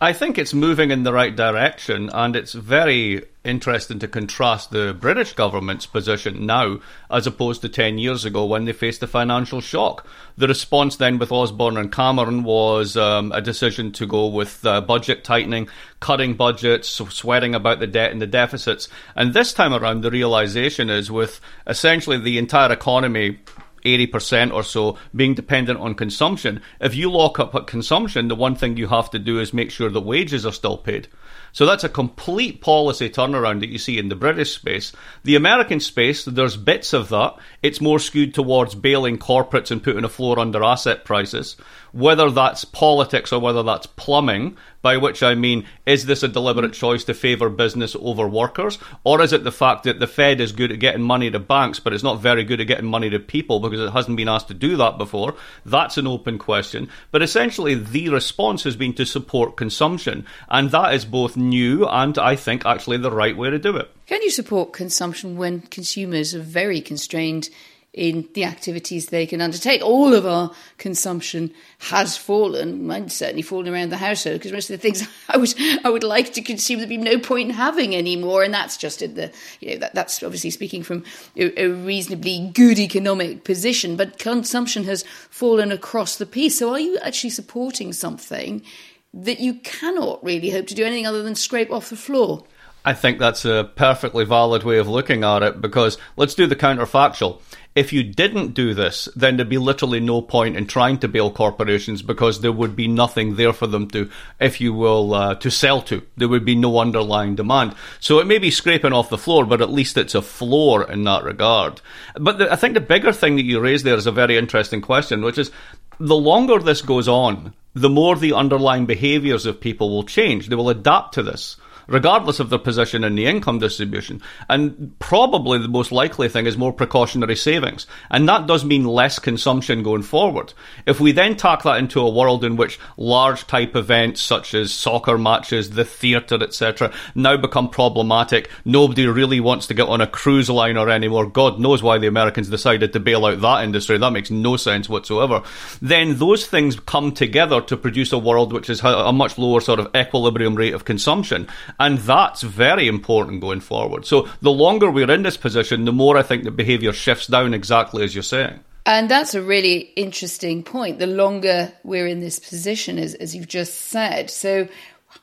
I 0.01 0.11
think 0.11 0.37
it's 0.37 0.53
moving 0.53 0.91
in 0.91 1.03
the 1.03 1.13
right 1.13 1.33
direction, 1.33 2.09
and 2.13 2.35
it's 2.35 2.53
very 2.53 3.23
interesting 3.43 3.99
to 3.99 4.07
contrast 4.07 4.71
the 4.71 4.93
British 4.93 5.33
government's 5.33 5.85
position 5.85 6.45
now 6.45 6.79
as 7.09 7.27
opposed 7.27 7.61
to 7.61 7.69
10 7.69 7.97
years 7.97 8.23
ago 8.23 8.45
when 8.45 8.65
they 8.65 8.73
faced 8.73 9.01
the 9.01 9.07
financial 9.07 9.59
shock. 9.59 10.07
The 10.37 10.47
response 10.47 10.95
then 10.95 11.19
with 11.19 11.31
Osborne 11.31 11.77
and 11.77 11.91
Cameron 11.91 12.43
was 12.43 12.95
um, 12.95 13.31
a 13.33 13.41
decision 13.41 13.91
to 13.93 14.05
go 14.05 14.27
with 14.27 14.65
uh, 14.65 14.81
budget 14.81 15.23
tightening, 15.23 15.67
cutting 15.99 16.35
budgets, 16.35 16.89
sweating 16.89 17.53
about 17.53 17.79
the 17.79 17.87
debt 17.87 18.11
and 18.11 18.21
the 18.21 18.27
deficits. 18.27 18.87
And 19.15 19.33
this 19.33 19.53
time 19.53 19.73
around, 19.73 20.01
the 20.01 20.11
realization 20.11 20.89
is 20.89 21.11
with 21.11 21.41
essentially 21.67 22.17
the 22.17 22.37
entire 22.37 22.71
economy 22.71 23.39
80% 23.85 24.53
or 24.53 24.63
so 24.63 24.97
being 25.15 25.33
dependent 25.33 25.79
on 25.79 25.95
consumption. 25.95 26.61
If 26.79 26.95
you 26.95 27.11
lock 27.11 27.39
up 27.39 27.53
at 27.55 27.67
consumption, 27.67 28.27
the 28.27 28.35
one 28.35 28.55
thing 28.55 28.77
you 28.77 28.87
have 28.87 29.09
to 29.11 29.19
do 29.19 29.39
is 29.39 29.53
make 29.53 29.71
sure 29.71 29.89
the 29.89 30.01
wages 30.01 30.45
are 30.45 30.53
still 30.53 30.77
paid. 30.77 31.07
So 31.53 31.67
that's 31.67 31.83
a 31.83 31.89
complete 31.89 32.61
policy 32.61 33.09
turnaround 33.09 33.59
that 33.59 33.69
you 33.69 33.77
see 33.77 33.99
in 33.99 34.09
the 34.09 34.15
British 34.15 34.55
space. 34.55 34.91
The 35.23 35.35
American 35.35 35.79
space, 35.79 36.25
there's 36.25 36.57
bits 36.57 36.93
of 36.93 37.09
that. 37.09 37.37
It's 37.61 37.79
more 37.79 37.99
skewed 37.99 38.33
towards 38.33 38.73
bailing 38.73 39.19
corporates 39.19 39.69
and 39.69 39.81
putting 39.81 40.03
a 40.03 40.09
floor 40.09 40.39
under 40.39 40.63
asset 40.63 41.05
prices. 41.05 41.55
Whether 41.91 42.31
that's 42.31 42.65
politics 42.65 43.31
or 43.31 43.39
whether 43.39 43.61
that's 43.61 43.85
plumbing, 43.85 44.57
by 44.81 44.97
which 44.97 45.21
I 45.21 45.35
mean, 45.35 45.65
is 45.85 46.07
this 46.07 46.23
a 46.23 46.27
deliberate 46.27 46.73
choice 46.73 47.03
to 47.05 47.13
favour 47.13 47.49
business 47.49 47.95
over 47.99 48.27
workers? 48.27 48.79
Or 49.03 49.21
is 49.21 49.31
it 49.31 49.43
the 49.43 49.51
fact 49.51 49.83
that 49.83 49.99
the 49.99 50.07
Fed 50.07 50.41
is 50.41 50.51
good 50.51 50.71
at 50.71 50.79
getting 50.79 51.03
money 51.03 51.29
to 51.29 51.39
banks, 51.39 51.79
but 51.79 51.93
it's 51.93 52.03
not 52.03 52.19
very 52.19 52.43
good 52.43 52.59
at 52.59 52.67
getting 52.67 52.87
money 52.87 53.11
to 53.11 53.19
people 53.19 53.59
because 53.59 53.79
it 53.79 53.93
hasn't 53.93 54.17
been 54.17 54.27
asked 54.27 54.49
to 54.49 54.55
do 54.55 54.75
that 54.77 54.97
before? 54.97 55.35
That's 55.65 55.97
an 55.97 56.07
open 56.07 56.39
question. 56.39 56.89
But 57.11 57.21
essentially, 57.21 57.75
the 57.75 58.09
response 58.09 58.63
has 58.63 58.75
been 58.75 58.93
to 58.95 59.05
support 59.05 59.55
consumption. 59.55 60.25
And 60.49 60.71
that 60.71 60.95
is 60.95 61.05
both 61.05 61.37
new 61.49 61.87
and, 61.87 62.17
I 62.17 62.35
think, 62.35 62.65
actually 62.65 62.97
the 62.97 63.11
right 63.11 63.35
way 63.35 63.49
to 63.49 63.59
do 63.59 63.75
it. 63.77 63.89
Can 64.07 64.21
you 64.21 64.29
support 64.29 64.73
consumption 64.73 65.37
when 65.37 65.61
consumers 65.61 66.33
are 66.35 66.41
very 66.41 66.81
constrained 66.81 67.49
in 67.93 68.27
the 68.33 68.43
activities 68.43 69.07
they 69.07 69.27
can 69.27 69.39
undertake. 69.39 69.81
All 69.83 70.15
of 70.15 70.25
our 70.25 70.51
consumption 70.79 71.53
has 71.77 72.17
fallen. 72.17 72.87
Mine's 72.87 73.13
certainly 73.13 73.43
fallen 73.43 73.71
around 73.71 73.91
the 73.91 73.97
household 73.97 74.39
because 74.39 74.51
most 74.51 74.69
of 74.71 74.79
the 74.79 74.81
things 74.81 75.07
I 75.29 75.37
would 75.37 75.53
I 75.83 75.89
would 75.89 76.03
like 76.03 76.33
to 76.33 76.41
consume 76.41 76.79
there'd 76.79 76.89
be 76.89 76.97
no 76.97 77.19
point 77.19 77.49
in 77.49 77.55
having 77.55 77.95
anymore. 77.95 78.43
And 78.43 78.53
that's 78.53 78.77
just 78.77 79.03
in 79.03 79.13
the 79.13 79.31
you 79.59 79.71
know 79.71 79.77
that, 79.77 79.93
that's 79.93 80.23
obviously 80.23 80.49
speaking 80.49 80.81
from 80.81 81.03
a, 81.35 81.61
a 81.61 81.67
reasonably 81.67 82.49
good 82.53 82.79
economic 82.79 83.43
position. 83.43 83.95
But 83.95 84.17
consumption 84.17 84.85
has 84.85 85.03
fallen 85.29 85.71
across 85.71 86.17
the 86.17 86.25
piece. 86.25 86.57
So 86.57 86.71
are 86.71 86.79
you 86.79 86.97
actually 86.99 87.29
supporting 87.29 87.93
something 87.93 88.63
that 89.13 89.39
you 89.39 89.55
cannot 89.55 90.23
really 90.23 90.49
hope 90.49 90.67
to 90.67 90.75
do 90.75 90.85
anything 90.85 91.05
other 91.05 91.23
than 91.23 91.35
scrape 91.35 91.71
off 91.71 91.89
the 91.89 91.95
floor? 91.95 92.43
I 92.85 92.93
think 92.93 93.19
that's 93.19 93.45
a 93.45 93.69
perfectly 93.75 94.25
valid 94.25 94.63
way 94.63 94.77
of 94.77 94.87
looking 94.87 95.23
at 95.23 95.43
it 95.43 95.61
because 95.61 95.97
let's 96.17 96.35
do 96.35 96.47
the 96.47 96.55
counterfactual 96.55 97.41
if 97.75 97.91
you 97.91 98.03
didn't 98.03 98.53
do 98.53 98.73
this, 98.73 99.09
then 99.15 99.35
there'd 99.35 99.49
be 99.49 99.57
literally 99.57 99.99
no 99.99 100.21
point 100.21 100.55
in 100.55 100.67
trying 100.67 100.99
to 100.99 101.07
bail 101.07 101.31
corporations 101.31 102.03
because 102.03 102.41
there 102.41 102.51
would 102.51 102.75
be 102.75 102.87
nothing 102.87 103.35
there 103.35 103.53
for 103.53 103.65
them 103.65 103.87
to, 103.89 104.09
if 104.39 104.61
you 104.61 104.73
will, 104.73 105.13
uh, 105.13 105.35
to 105.35 105.49
sell 105.49 105.81
to. 105.83 106.03
There 106.15 106.27
would 106.27 106.45
be 106.45 106.55
no 106.55 106.77
underlying 106.77 107.35
demand. 107.35 107.75
So 107.99 108.19
it 108.19 108.27
may 108.27 108.37
be 108.37 108.51
scraping 108.51 108.93
off 108.93 109.09
the 109.09 109.17
floor, 109.17 109.45
but 109.45 109.61
at 109.61 109.71
least 109.71 109.97
it's 109.97 110.13
a 110.13 110.21
floor 110.21 110.89
in 110.89 111.03
that 111.05 111.23
regard. 111.23 111.81
But 112.15 112.37
the, 112.37 112.51
I 112.51 112.55
think 112.57 112.75
the 112.75 112.81
bigger 112.81 113.11
thing 113.11 113.37
that 113.37 113.43
you 113.43 113.59
raise 113.59 113.81
there 113.81 113.95
is 113.95 114.07
a 114.07 114.11
very 114.11 114.37
interesting 114.37 114.81
question, 114.81 115.23
which 115.23 115.39
is 115.39 115.51
the 115.99 116.15
longer 116.15 116.59
this 116.59 116.83
goes 116.83 117.07
on, 117.07 117.53
the 117.73 117.89
more 117.89 118.15
the 118.15 118.33
underlying 118.33 118.85
behaviours 118.85 119.47
of 119.47 119.59
people 119.59 119.89
will 119.89 120.03
change. 120.03 120.47
They 120.47 120.55
will 120.55 120.69
adapt 120.69 121.15
to 121.15 121.23
this 121.23 121.57
regardless 121.87 122.39
of 122.39 122.49
their 122.49 122.59
position 122.59 123.03
in 123.03 123.15
the 123.15 123.25
income 123.25 123.59
distribution. 123.59 124.21
And 124.49 124.97
probably 124.99 125.59
the 125.59 125.67
most 125.67 125.91
likely 125.91 126.29
thing 126.29 126.45
is 126.45 126.57
more 126.57 126.73
precautionary 126.73 127.35
savings. 127.35 127.87
And 128.09 128.27
that 128.29 128.47
does 128.47 128.65
mean 128.65 128.85
less 128.85 129.19
consumption 129.19 129.83
going 129.83 130.03
forward. 130.03 130.53
If 130.85 130.99
we 130.99 131.11
then 131.11 131.35
tack 131.35 131.63
that 131.63 131.77
into 131.77 131.99
a 131.99 132.09
world 132.09 132.43
in 132.43 132.55
which 132.55 132.79
large 132.97 133.47
type 133.47 133.75
events 133.75 134.21
such 134.21 134.53
as 134.53 134.73
soccer 134.73 135.17
matches, 135.17 135.71
the 135.71 135.85
theatre, 135.85 136.41
etc., 136.41 136.93
now 137.15 137.37
become 137.37 137.69
problematic, 137.69 138.49
nobody 138.65 139.07
really 139.07 139.39
wants 139.39 139.67
to 139.67 139.73
get 139.73 139.87
on 139.87 140.01
a 140.01 140.07
cruise 140.07 140.49
liner 140.49 140.89
anymore. 140.89 141.25
God 141.25 141.59
knows 141.59 141.83
why 141.83 141.97
the 141.97 142.07
Americans 142.07 142.49
decided 142.49 142.93
to 142.93 142.99
bail 142.99 143.25
out 143.25 143.41
that 143.41 143.63
industry. 143.63 143.97
That 143.97 144.11
makes 144.11 144.31
no 144.31 144.57
sense 144.57 144.89
whatsoever. 144.89 145.43
Then 145.81 146.17
those 146.17 146.45
things 146.45 146.79
come 146.79 147.11
together 147.11 147.61
to 147.61 147.77
produce 147.77 148.11
a 148.11 148.17
world 148.17 148.53
which 148.53 148.69
is 148.69 148.81
a 148.83 149.11
much 149.11 149.37
lower 149.37 149.61
sort 149.61 149.79
of 149.79 149.93
equilibrium 149.95 150.55
rate 150.55 150.73
of 150.73 150.85
consumption. 150.85 151.47
And 151.79 151.97
that's 151.99 152.41
very 152.41 152.87
important 152.87 153.41
going 153.41 153.61
forward. 153.61 154.05
So 154.05 154.27
the 154.41 154.51
longer 154.51 154.89
we're 154.89 155.11
in 155.11 155.23
this 155.23 155.37
position, 155.37 155.85
the 155.85 155.93
more 155.93 156.17
I 156.17 156.23
think 156.23 156.43
the 156.43 156.51
behaviour 156.51 156.93
shifts 156.93 157.27
down 157.27 157.53
exactly 157.53 158.03
as 158.03 158.15
you're 158.15 158.23
saying. 158.23 158.59
And 158.85 159.09
that's 159.09 159.33
a 159.33 159.41
really 159.41 159.79
interesting 159.95 160.63
point. 160.63 160.99
The 160.99 161.07
longer 161.07 161.71
we're 161.83 162.07
in 162.07 162.19
this 162.19 162.39
position, 162.39 162.97
as, 162.99 163.13
as 163.15 163.35
you've 163.35 163.47
just 163.47 163.75
said. 163.75 164.29
So, 164.29 164.67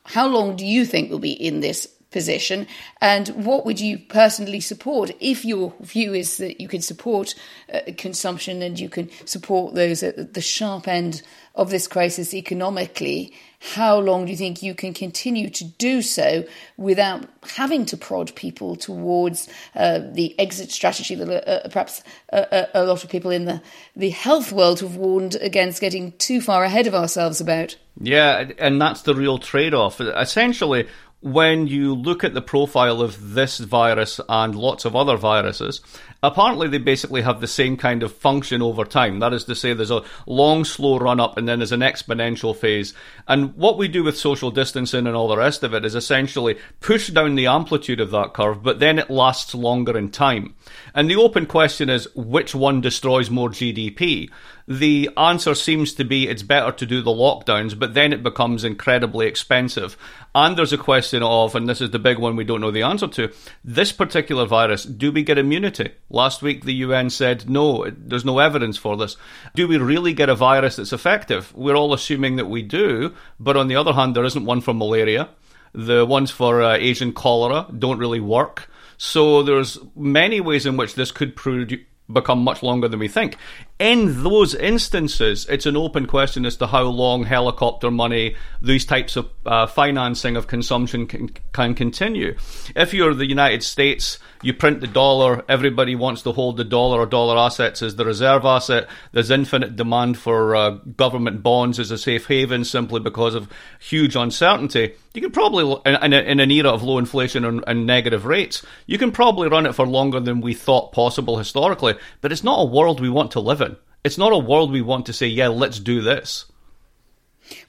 how 0.05 0.27
long 0.27 0.55
do 0.55 0.65
you 0.65 0.85
think 0.85 1.09
we'll 1.09 1.19
be 1.19 1.31
in 1.31 1.59
this 1.59 1.87
position? 2.11 2.67
And 2.99 3.29
what 3.29 3.65
would 3.65 3.79
you 3.79 3.97
personally 3.97 4.59
support 4.59 5.11
if 5.19 5.43
your 5.45 5.73
view 5.81 6.13
is 6.13 6.37
that 6.37 6.61
you 6.61 6.67
can 6.67 6.81
support 6.81 7.35
uh, 7.73 7.79
consumption 7.97 8.61
and 8.61 8.79
you 8.79 8.89
can 8.89 9.09
support 9.25 9.75
those 9.75 10.03
at 10.03 10.33
the 10.33 10.41
sharp 10.41 10.87
end 10.87 11.21
of 11.55 11.69
this 11.69 11.87
crisis 11.87 12.33
economically? 12.33 13.33
how 13.61 13.99
long 13.99 14.25
do 14.25 14.31
you 14.31 14.37
think 14.37 14.63
you 14.63 14.73
can 14.73 14.93
continue 14.93 15.47
to 15.47 15.63
do 15.63 16.01
so 16.01 16.43
without 16.77 17.23
having 17.55 17.85
to 17.85 17.95
prod 17.95 18.35
people 18.35 18.75
towards 18.75 19.47
uh, 19.75 19.99
the 20.13 20.37
exit 20.39 20.71
strategy 20.71 21.13
that 21.13 21.29
uh, 21.29 21.51
uh 21.51 21.69
perhaps 21.69 22.03
a, 22.29 22.35
uh, 22.35 22.57
uh, 22.57 22.65
a, 22.73 22.83
lot 22.85 23.03
of 23.03 23.09
people 23.09 23.29
in 23.29 23.45
the, 23.45 23.61
the 23.95 24.09
health 24.09 24.51
world 24.51 24.79
have 24.79 24.95
warned 24.95 25.35
against 25.35 25.79
getting 25.79 26.11
too 26.13 26.41
far 26.41 26.63
ahead 26.63 26.87
of 26.87 26.95
ourselves 26.95 27.39
about? 27.39 27.77
Yeah, 27.99 28.49
and 28.57 28.81
that's 28.81 29.03
the 29.03 29.13
real 29.13 29.37
trade 29.37 29.75
off. 29.75 30.01
Essentially, 30.01 30.87
when 31.21 31.67
you 31.67 31.93
look 31.93 32.23
at 32.23 32.33
the 32.33 32.41
profile 32.41 32.99
of 32.99 33.33
this 33.33 33.59
virus 33.59 34.19
and 34.27 34.55
lots 34.55 34.85
of 34.85 34.95
other 34.95 35.15
viruses, 35.15 35.79
apparently 36.23 36.67
they 36.67 36.79
basically 36.79 37.21
have 37.21 37.41
the 37.41 37.47
same 37.47 37.77
kind 37.77 38.01
of 38.01 38.11
function 38.11 38.61
over 38.61 38.83
time. 38.83 39.19
That 39.19 39.33
is 39.33 39.43
to 39.45 39.55
say, 39.55 39.73
there's 39.73 39.91
a 39.91 40.03
long, 40.25 40.65
slow 40.65 40.97
run 40.97 41.19
up 41.19 41.37
and 41.37 41.47
then 41.47 41.59
there's 41.59 41.71
an 41.71 41.81
exponential 41.81 42.55
phase. 42.55 42.95
And 43.27 43.55
what 43.55 43.77
we 43.77 43.87
do 43.87 44.03
with 44.03 44.17
social 44.17 44.49
distancing 44.49 45.05
and 45.05 45.15
all 45.15 45.27
the 45.27 45.37
rest 45.37 45.61
of 45.61 45.75
it 45.75 45.85
is 45.85 45.93
essentially 45.93 46.57
push 46.79 47.09
down 47.09 47.35
the 47.35 47.47
amplitude 47.47 47.99
of 47.99 48.11
that 48.11 48.33
curve, 48.33 48.63
but 48.63 48.79
then 48.79 48.97
it 48.97 49.11
lasts 49.11 49.53
longer 49.53 49.95
in 49.95 50.09
time. 50.09 50.55
And 50.95 51.09
the 51.09 51.17
open 51.17 51.45
question 51.45 51.89
is 51.89 52.07
which 52.15 52.55
one 52.55 52.81
destroys 52.81 53.29
more 53.29 53.49
GDP? 53.49 54.29
The 54.71 55.09
answer 55.17 55.53
seems 55.53 55.93
to 55.95 56.05
be 56.05 56.29
it's 56.29 56.43
better 56.43 56.71
to 56.71 56.85
do 56.85 57.01
the 57.01 57.11
lockdowns, 57.11 57.77
but 57.77 57.93
then 57.93 58.13
it 58.13 58.23
becomes 58.23 58.63
incredibly 58.63 59.27
expensive. 59.27 59.97
And 60.33 60.55
there's 60.55 60.71
a 60.71 60.77
question 60.77 61.21
of, 61.23 61.55
and 61.55 61.67
this 61.67 61.81
is 61.81 61.91
the 61.91 61.99
big 61.99 62.17
one 62.17 62.37
we 62.37 62.45
don't 62.45 62.61
know 62.61 62.71
the 62.71 62.83
answer 62.83 63.09
to, 63.09 63.33
this 63.65 63.91
particular 63.91 64.45
virus, 64.45 64.85
do 64.85 65.11
we 65.11 65.23
get 65.23 65.37
immunity? 65.37 65.91
Last 66.09 66.41
week, 66.41 66.63
the 66.63 66.75
UN 66.75 67.09
said 67.09 67.49
no, 67.49 67.85
there's 67.89 68.23
no 68.23 68.39
evidence 68.39 68.77
for 68.77 68.95
this. 68.95 69.17
Do 69.55 69.67
we 69.67 69.77
really 69.77 70.13
get 70.13 70.29
a 70.29 70.35
virus 70.35 70.77
that's 70.77 70.93
effective? 70.93 71.53
We're 71.53 71.75
all 71.75 71.93
assuming 71.93 72.37
that 72.37 72.47
we 72.47 72.61
do, 72.61 73.13
but 73.41 73.57
on 73.57 73.67
the 73.67 73.75
other 73.75 73.91
hand, 73.91 74.15
there 74.15 74.23
isn't 74.23 74.45
one 74.45 74.61
for 74.61 74.73
malaria. 74.73 75.27
The 75.73 76.05
ones 76.05 76.31
for 76.31 76.61
uh, 76.61 76.75
Asian 76.75 77.11
cholera 77.11 77.67
don't 77.77 77.99
really 77.99 78.21
work. 78.21 78.69
So 78.97 79.43
there's 79.43 79.79
many 79.97 80.39
ways 80.39 80.65
in 80.65 80.77
which 80.77 80.95
this 80.95 81.11
could 81.11 81.35
produce 81.35 81.81
become 82.13 82.43
much 82.43 82.63
longer 82.63 82.87
than 82.87 82.99
we 82.99 83.07
think. 83.07 83.37
In 83.79 84.23
those 84.23 84.53
instances, 84.53 85.47
it's 85.49 85.65
an 85.65 85.75
open 85.75 86.05
question 86.05 86.45
as 86.45 86.55
to 86.57 86.67
how 86.67 86.83
long 86.83 87.23
helicopter 87.23 87.89
money, 87.89 88.35
these 88.61 88.85
types 88.85 89.15
of 89.15 89.29
uh, 89.45 89.65
financing 89.67 90.35
of 90.35 90.47
consumption 90.47 91.07
can, 91.07 91.29
can 91.51 91.73
continue. 91.73 92.35
If 92.75 92.93
you're 92.93 93.13
the 93.13 93.25
United 93.25 93.63
States, 93.63 94.19
you 94.43 94.53
print 94.53 94.81
the 94.81 94.87
dollar, 94.87 95.43
everybody 95.49 95.95
wants 95.95 96.21
to 96.23 96.31
hold 96.31 96.57
the 96.57 96.63
dollar 96.63 96.99
or 96.99 97.05
dollar 97.05 97.37
assets 97.37 97.81
as 97.81 97.95
the 97.95 98.05
reserve 98.05 98.45
asset. 98.45 98.87
There's 99.11 99.31
infinite 99.31 99.75
demand 99.75 100.17
for 100.17 100.55
uh, 100.55 100.69
government 100.69 101.43
bonds 101.43 101.79
as 101.79 101.91
a 101.91 101.97
safe 101.97 102.27
haven 102.27 102.63
simply 102.65 102.99
because 102.99 103.35
of 103.35 103.49
huge 103.79 104.15
uncertainty. 104.15 104.93
You 105.13 105.21
can 105.21 105.31
probably, 105.31 105.81
in, 105.85 106.13
in 106.13 106.39
an 106.39 106.51
era 106.51 106.69
of 106.69 106.83
low 106.83 106.97
inflation 106.97 107.43
and, 107.43 107.63
and 107.67 107.85
negative 107.85 108.25
rates, 108.25 108.65
you 108.85 108.97
can 108.97 109.11
probably 109.11 109.49
run 109.49 109.65
it 109.65 109.75
for 109.75 109.85
longer 109.85 110.21
than 110.21 110.39
we 110.39 110.53
thought 110.53 110.93
possible 110.93 111.37
historically, 111.37 111.95
but 112.21 112.31
it's 112.31 112.43
not 112.43 112.61
a 112.61 112.65
world 112.65 113.01
we 113.01 113.09
want 113.09 113.31
to 113.31 113.41
live 113.41 113.59
in. 113.59 113.75
It's 114.03 114.17
not 114.17 114.31
a 114.31 114.37
world 114.37 114.71
we 114.71 114.81
want 114.81 115.05
to 115.07 115.13
say, 115.13 115.27
yeah, 115.27 115.49
let's 115.49 115.79
do 115.79 116.01
this. 116.01 116.45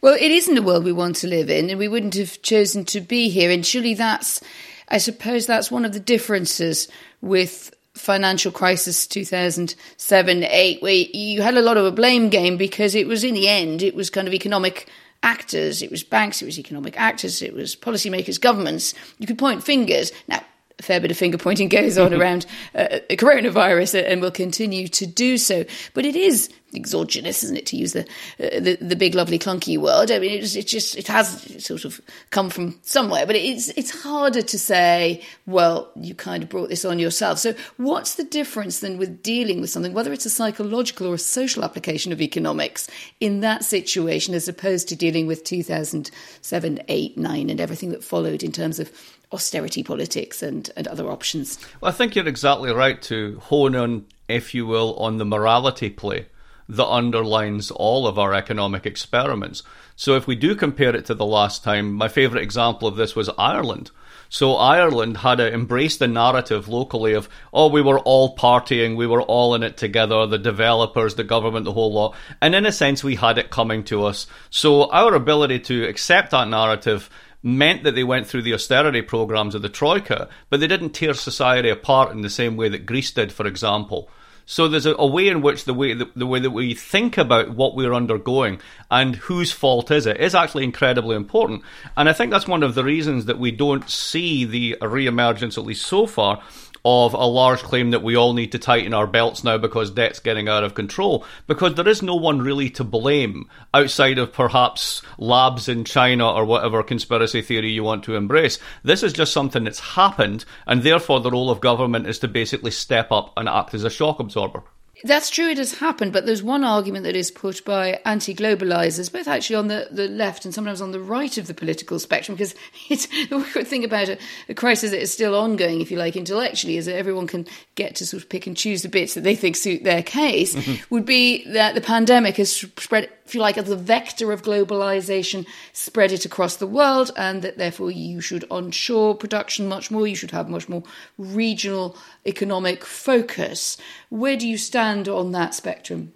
Well, 0.01 0.15
it 0.15 0.31
isn't 0.31 0.57
a 0.57 0.63
world 0.63 0.85
we 0.85 0.93
want 0.93 1.17
to 1.17 1.27
live 1.27 1.51
in, 1.51 1.69
and 1.69 1.79
we 1.79 1.89
wouldn't 1.89 2.15
have 2.15 2.41
chosen 2.43 2.85
to 2.87 3.01
be 3.01 3.29
here. 3.29 3.51
And 3.51 3.67
surely 3.67 3.95
that's, 3.95 4.41
I 4.89 4.99
suppose, 4.99 5.47
that's 5.47 5.71
one 5.71 5.85
of 5.85 5.93
the 5.93 6.01
differences 6.01 6.87
with 7.21 7.75
financial 7.95 8.51
crisis 8.51 9.07
2007 9.07 10.45
8 10.45 10.83
where 10.83 10.95
you 10.95 11.43
had 11.43 11.59
a 11.59 11.61
lot 11.61 11.77
of 11.77 11.85
a 11.85 11.93
blame 11.93 12.31
game 12.31 12.57
because 12.57 12.95
it 12.95 13.07
was 13.07 13.23
in 13.23 13.35
the 13.35 13.47
end 13.47 13.83
it 13.83 13.95
was 13.95 14.09
kind 14.09 14.27
of 14.27 14.33
economic 14.33 14.89
actors 15.23 15.83
it 15.83 15.91
was 15.91 16.03
banks 16.03 16.43
it 16.43 16.47
was 16.47 16.59
economic 16.59 16.99
actors 16.99 17.43
it 17.43 17.55
was 17.55 17.77
policymakers 17.77 18.41
governments. 18.41 18.95
You 19.19 19.27
could 19.27 19.39
point 19.39 19.63
fingers. 19.63 20.13
Now 20.29 20.43
a 20.79 20.83
fair 20.83 21.01
bit 21.01 21.11
of 21.11 21.17
finger 21.17 21.39
pointing 21.39 21.69
goes 21.69 21.99
on 21.99 22.15
around 22.21 22.47
uh, 22.75 23.01
coronavirus 23.11 24.05
and 24.07 24.21
will 24.21 24.31
continue 24.31 24.89
to 24.89 25.07
do 25.07 25.39
so. 25.39 25.65
But 25.95 26.07
it 26.07 26.17
is 26.17 26.49
exogenous, 26.75 27.45
isn't 27.45 27.57
it, 27.57 27.67
to 27.67 27.77
use 27.77 27.93
the, 27.93 28.03
uh, 28.41 28.61
the, 28.61 28.79
the 28.81 28.97
big, 28.97 29.15
lovely, 29.15 29.39
clunky 29.39 29.79
word? 29.79 30.11
I 30.11 30.19
mean, 30.19 30.31
it, 30.33 30.57
it 30.57 30.67
just 30.67 30.97
it 30.97 31.07
has 31.09 31.65
sort 31.65 31.85
of 31.85 32.01
come 32.31 32.51
from 32.51 32.79
somewhere, 32.83 33.27
but 33.27 33.37
it's 33.37 33.69
it's 33.71 34.03
harder 34.03 34.43
to 34.43 34.59
say. 34.59 35.23
Well, 35.47 35.91
you 35.97 36.15
kind 36.15 36.43
of 36.43 36.49
brought 36.49 36.69
this 36.69 36.85
on 36.85 36.99
yourself. 36.99 37.39
So, 37.39 37.55
what's 37.77 38.15
the 38.15 38.25
difference 38.25 38.81
then 38.81 38.97
with 38.97 39.23
dealing 39.23 39.61
with 39.61 39.71
something, 39.71 39.93
whether 39.93 40.13
it's 40.13 40.27
a 40.27 40.31
psychological 40.31 41.07
or 41.07 41.15
a 41.15 41.19
social 41.19 41.65
application 41.65 42.13
of 42.13 42.21
economics, 42.21 42.89
in 43.21 43.41
that 43.41 43.65
situation, 43.65 44.35
as 44.35 44.49
opposed 44.49 44.89
to 44.89 44.97
dealing 44.97 45.27
with 45.27 45.45
2007, 45.45 46.81
8, 46.89 47.19
9, 47.19 47.51
and 47.51 47.61
everything 47.61 47.91
that 47.91 48.05
followed 48.05 48.43
in 48.43 48.53
terms 48.53 48.79
of 48.79 48.91
austerity 49.33 49.83
politics 49.83 50.43
and, 50.43 50.71
and 50.77 50.87
other 50.89 51.11
options? 51.11 51.59
Well, 51.81 51.91
I 51.91 51.95
think 51.95 52.15
you're 52.15 52.29
exactly 52.29 52.73
right 52.73 53.01
to 53.03 53.39
hone 53.41 53.75
on, 53.75 54.07
if 54.29 54.55
you 54.55 54.67
will, 54.67 54.95
on 54.97 55.19
the 55.19 55.25
morality 55.25 55.91
play 55.91 56.27
that 56.69 56.87
underlines 56.87 57.71
all 57.71 58.07
of 58.07 58.19
our 58.19 58.35
economic 58.35 58.87
experiments. 58.87 59.63
So 59.97 60.17
if 60.17 60.27
we 60.27 60.37
do 60.37 60.55
compare 60.55 60.95
it 60.95 61.07
to 61.07 61.15
the 61.15 61.27
last 61.27 61.63
time, 61.65 61.93
my 61.93 62.09
favourite 62.09 62.43
example 62.43 62.89
of 62.89 62.97
this 62.97 63.15
was 63.15 63.31
Ireland. 63.37 63.91
So 64.29 64.57
Ireland 64.57 65.19
had 65.19 65.41
embraced 65.41 65.99
the 65.99 66.09
narrative 66.09 66.67
locally 66.67 67.13
of, 67.13 67.29
oh, 67.53 67.69
we 67.69 67.83
were 67.83 67.99
all 67.99 68.35
partying, 68.35 68.97
we 68.97 69.07
were 69.07 69.21
all 69.21 69.55
in 69.55 69.63
it 69.63 69.77
together, 69.77 70.27
the 70.27 70.39
developers, 70.39 71.17
the 71.17 71.25
government, 71.25 71.67
the 71.67 71.73
whole 71.75 71.93
lot. 71.93 72.17
And 72.41 72.55
in 72.55 72.65
a 72.65 72.73
sense, 72.73 73.05
we 73.05 73.17
had 73.17 73.37
it 73.37 73.51
coming 73.51 73.85
to 73.85 74.05
us. 74.05 74.27
So 74.49 74.91
our 74.91 75.15
ability 75.15 75.59
to 75.61 75.85
accept 75.85 76.31
that 76.31 76.49
narrative 76.49 77.11
meant 77.43 77.83
that 77.85 77.95
they 77.95 78.05
went 78.05 78.27
through 78.27 78.43
the 78.43 78.55
austerity 78.55 79.03
programs 79.03 79.55
of 79.55 79.63
the 79.63 79.69
Troika, 79.69 80.29
but 80.49 80.61
they 80.61 80.67
didn't 80.67 80.91
tear 80.91 81.15
society 81.15 81.69
apart 81.69 82.13
in 82.13 82.23
the 82.23 82.31
same 82.31 82.57
way 82.57 82.69
that 82.69 82.87
Greece 82.87 83.11
did, 83.11 83.33
for 83.33 83.47
example. 83.47 84.09
So 84.45 84.69
there's 84.69 84.87
a, 84.87 84.95
a 84.97 85.07
way 85.07 85.29
in 85.29 85.41
which 85.41 85.65
the 85.65 85.75
way 85.75 85.95
the, 85.95 86.11
the, 86.17 86.27
way 86.27 86.41
that 86.41 86.51
we 86.51 86.75
think 86.75 87.17
about 87.17 87.55
what 87.55 87.77
we're 87.77 87.95
undergoing 87.95 88.61
and 88.91 89.17
whose 89.17 89.53
fault 89.53 89.91
is 89.91 90.07
it 90.07 90.21
is 90.21 90.35
actually 90.35 90.65
incredibly 90.65 91.17
important. 91.17 91.63
And 91.97 92.09
I 92.09 92.13
think 92.13 92.31
that's 92.31 92.49
one 92.49 92.63
of 92.63 92.75
the 92.75 92.85
reasons 92.85 93.27
that 93.27 93.39
we 93.39 93.51
don't 93.51 93.89
see 93.89 94.45
the 94.45 94.77
reemergence, 94.81 95.57
at 95.57 95.65
least 95.65 95.87
so 95.87 96.07
far, 96.07 96.43
of 96.85 97.15
a 97.15 97.25
large 97.25 97.61
claim 97.61 97.91
that 97.93 98.03
we 98.03 98.17
all 98.17 98.33
need 98.33 98.51
to 98.53 98.59
tighten 98.59 98.93
our 98.93 99.07
belts 99.07 99.45
now 99.45 99.57
because 99.57 99.91
debt's 99.91 100.19
getting 100.19 100.49
out 100.49 100.65
of 100.65 100.75
control. 100.75 101.25
Because 101.47 101.75
there 101.75 101.89
is 101.89 102.03
no 102.03 102.17
one 102.17 102.43
really 102.43 102.71
to 102.71 102.85
blame 102.85 103.49
outside 103.73 104.19
of 104.19 104.33
perhaps 104.33 105.03
labs 105.19 105.69
in 105.69 105.85
China 105.85 106.31
or 106.31 106.45
whatever 106.45 106.83
conspiracy 106.83 107.43
theory 107.43 107.71
you 107.71 107.85
want 107.85 108.03
to 108.05 108.17
embrace. 108.17 108.59
This 108.83 109.03
is 109.03 109.13
just 109.13 109.33
something 109.33 109.65
that's 109.65 109.81
happened, 109.81 110.45
and 110.67 110.83
therefore 110.83 111.21
the 111.21 111.31
role 111.31 111.51
of 111.51 111.61
government 111.61 112.07
is 112.09 112.19
to 112.21 112.29
basically 112.29 112.73
step 112.73 113.13
up 113.13 113.33
and 113.37 113.49
act 113.49 113.75
as 113.75 113.85
a 113.85 113.91
shock 113.91 114.19
absorber. 114.19 114.63
That's 115.05 115.31
true, 115.31 115.49
it 115.49 115.59
has 115.59 115.75
happened, 115.75 116.13
but 116.13 116.27
there's 116.27 116.43
one 116.43 116.65
argument 116.65 117.05
that 117.05 117.17
is 117.17 117.31
put 117.31 117.65
by 117.65 118.01
anti 118.05 118.35
globalizers, 118.35 119.13
both 119.13 119.27
actually 119.27 119.57
on 119.57 119.69
the, 119.69 119.89
the 119.91 120.09
left 120.09 120.45
and 120.45 120.55
sometimes 120.55 120.81
on 120.81 120.93
the 120.93 121.01
right 121.01 121.37
of 121.39 121.47
the 121.47 121.55
political 121.55 121.99
spectrum, 121.99 122.37
because 122.37 122.55
it's 122.89 123.07
the 123.29 123.39
weird 123.55 123.67
thing 123.67 123.85
about 123.85 124.09
a, 124.09 124.19
a, 124.49 124.55
crisis 124.55 124.91
that 124.91 125.01
is 125.01 125.13
still 125.13 125.35
ongoing, 125.35 125.81
if 125.81 125.91
you 125.91 125.99
like, 125.99 126.17
intellectually, 126.17 126.77
is 126.77 126.87
that 126.87 126.97
everyone 126.97 127.27
can 127.27 127.47
get 127.75 127.97
to 127.97 128.07
sort 128.07 128.23
of 128.23 128.29
pick 128.29 128.47
and 128.47 128.57
choose 128.57 128.83
the 128.83 128.89
bits 128.89 129.15
that 129.15 129.25
they 129.25 129.35
think 129.35 129.57
suit 129.57 129.83
their 129.85 130.03
case, 130.03 130.55
mm-hmm. 130.55 130.95
would 130.95 131.05
be 131.05 131.45
that 131.53 131.75
the 131.75 131.81
pandemic 131.81 132.37
has 132.37 132.53
spread 132.53 133.11
if 133.33 133.37
you 133.37 133.41
like, 133.41 133.57
as 133.57 133.71
a 133.71 133.77
vector 133.77 134.31
of 134.31 134.43
globalization, 134.43 135.47
spread 135.73 136.13
it 136.13 136.27
across 136.27 136.57
the 136.57 136.67
world, 136.67 137.11
and 137.17 137.41
that 137.41 137.57
therefore 137.57 137.91
you 137.91 138.21
should 138.21 138.45
onshore 138.51 139.15
production 139.15 139.67
much 139.67 139.91
more, 139.91 140.07
you 140.07 140.15
should 140.15 140.33
have 140.33 140.51
much 140.51 140.69
more 140.69 140.83
regional 141.17 141.97
economic 142.27 142.85
focus. 142.85 143.79
Where 144.11 144.37
do 144.37 144.47
you 144.47 144.59
stand 144.59 145.09
on 145.09 145.33
that 145.33 145.55
spectrum? 145.55 146.13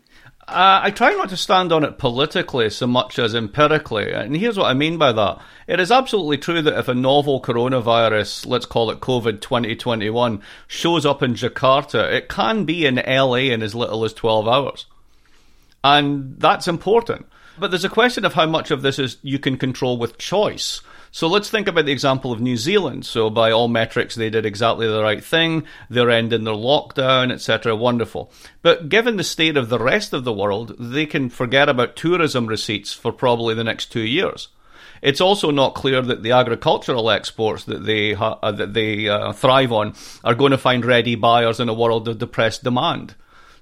Uh, 0.47 0.81
I 0.83 0.91
try 0.91 1.13
not 1.13 1.31
to 1.31 1.39
stand 1.39 1.73
on 1.73 1.85
it 1.85 1.97
politically 1.97 2.69
so 2.69 2.87
much 2.87 3.19
as 3.19 3.35
empirically. 3.35 4.13
And 4.13 4.37
here's 4.37 4.59
what 4.59 4.67
I 4.67 4.75
mean 4.75 4.99
by 4.99 5.13
that. 5.13 5.41
It 5.67 5.81
is 5.81 5.91
absolutely 5.91 6.37
true 6.37 6.61
that 6.61 6.79
if 6.79 6.87
a 6.87 6.95
novel 6.95 7.41
coronavirus, 7.41 8.45
let's 8.45 8.67
call 8.67 8.91
it 8.91 9.01
COVID 9.01 9.41
2021, 9.41 10.43
shows 10.67 11.07
up 11.07 11.23
in 11.23 11.33
Jakarta, 11.33 12.13
it 12.13 12.29
can 12.29 12.67
be 12.67 12.85
in 12.85 12.97
LA 12.97 13.49
in 13.49 13.63
as 13.63 13.75
little 13.75 14.05
as 14.05 14.13
12 14.13 14.47
hours. 14.47 14.85
And 15.87 16.35
that's 16.41 16.67
important. 16.67 17.27
But 17.61 17.71
there's 17.71 17.85
a 17.85 17.89
question 17.89 18.25
of 18.25 18.35
how 18.35 18.47
much 18.47 18.73
of 18.73 18.83
this 18.83 18.99
is 18.99 19.19
you 19.23 19.39
can 19.39 19.57
control 19.57 19.99
with 19.99 20.19
choice. 20.19 20.81
So 21.13 21.29
let's 21.29 21.49
think 21.49 21.69
about 21.69 21.87
the 21.87 21.93
example 21.93 22.33
of 22.33 22.41
New 22.41 22.57
Zealand. 22.57 23.07
So 23.07 23.31
by 23.31 23.53
all 23.53 23.69
metrics, 23.69 24.17
they 24.17 24.29
did 24.29 24.45
exactly 24.45 24.89
the 24.89 25.01
right 25.01 25.23
thing. 25.23 25.65
They're 25.89 26.11
ending 26.11 26.43
their 26.43 26.55
lockdown, 26.55 27.33
etc. 27.33 27.77
Wonderful. 27.77 28.33
But 28.63 28.89
given 28.89 29.17
the 29.17 29.23
state 29.23 29.57
of 29.57 29.69
the 29.69 29.79
rest 29.79 30.13
of 30.13 30.25
the 30.25 30.33
world, 30.33 30.75
they 30.79 31.07
can 31.07 31.31
forget 31.31 31.69
about 31.69 31.95
tourism 31.95 32.49
receipts 32.49 32.93
for 32.93 33.13
probably 33.13 33.55
the 33.55 33.65
next 33.65 33.93
two 33.93 34.01
years. 34.01 34.49
It's 35.03 35.21
also 35.21 35.53
not 35.53 35.77
clear 35.77 36.03
that 36.03 36.25
the 36.25 36.33
agricultural 36.33 37.11
exports 37.11 37.63
that 37.65 37.85
they 37.87 38.17
uh, 38.17 38.51
that 38.51 38.75
they 38.75 39.09
uh, 39.09 39.33
thrive 39.33 39.71
on 39.71 39.95
are 40.25 40.35
going 40.35 40.51
to 40.51 40.59
find 40.59 40.85
ready 40.85 41.15
buyers 41.15 41.61
in 41.61 41.69
a 41.69 41.75
world 41.75 42.09
of 42.09 42.19
depressed 42.19 42.65
demand. 42.65 43.15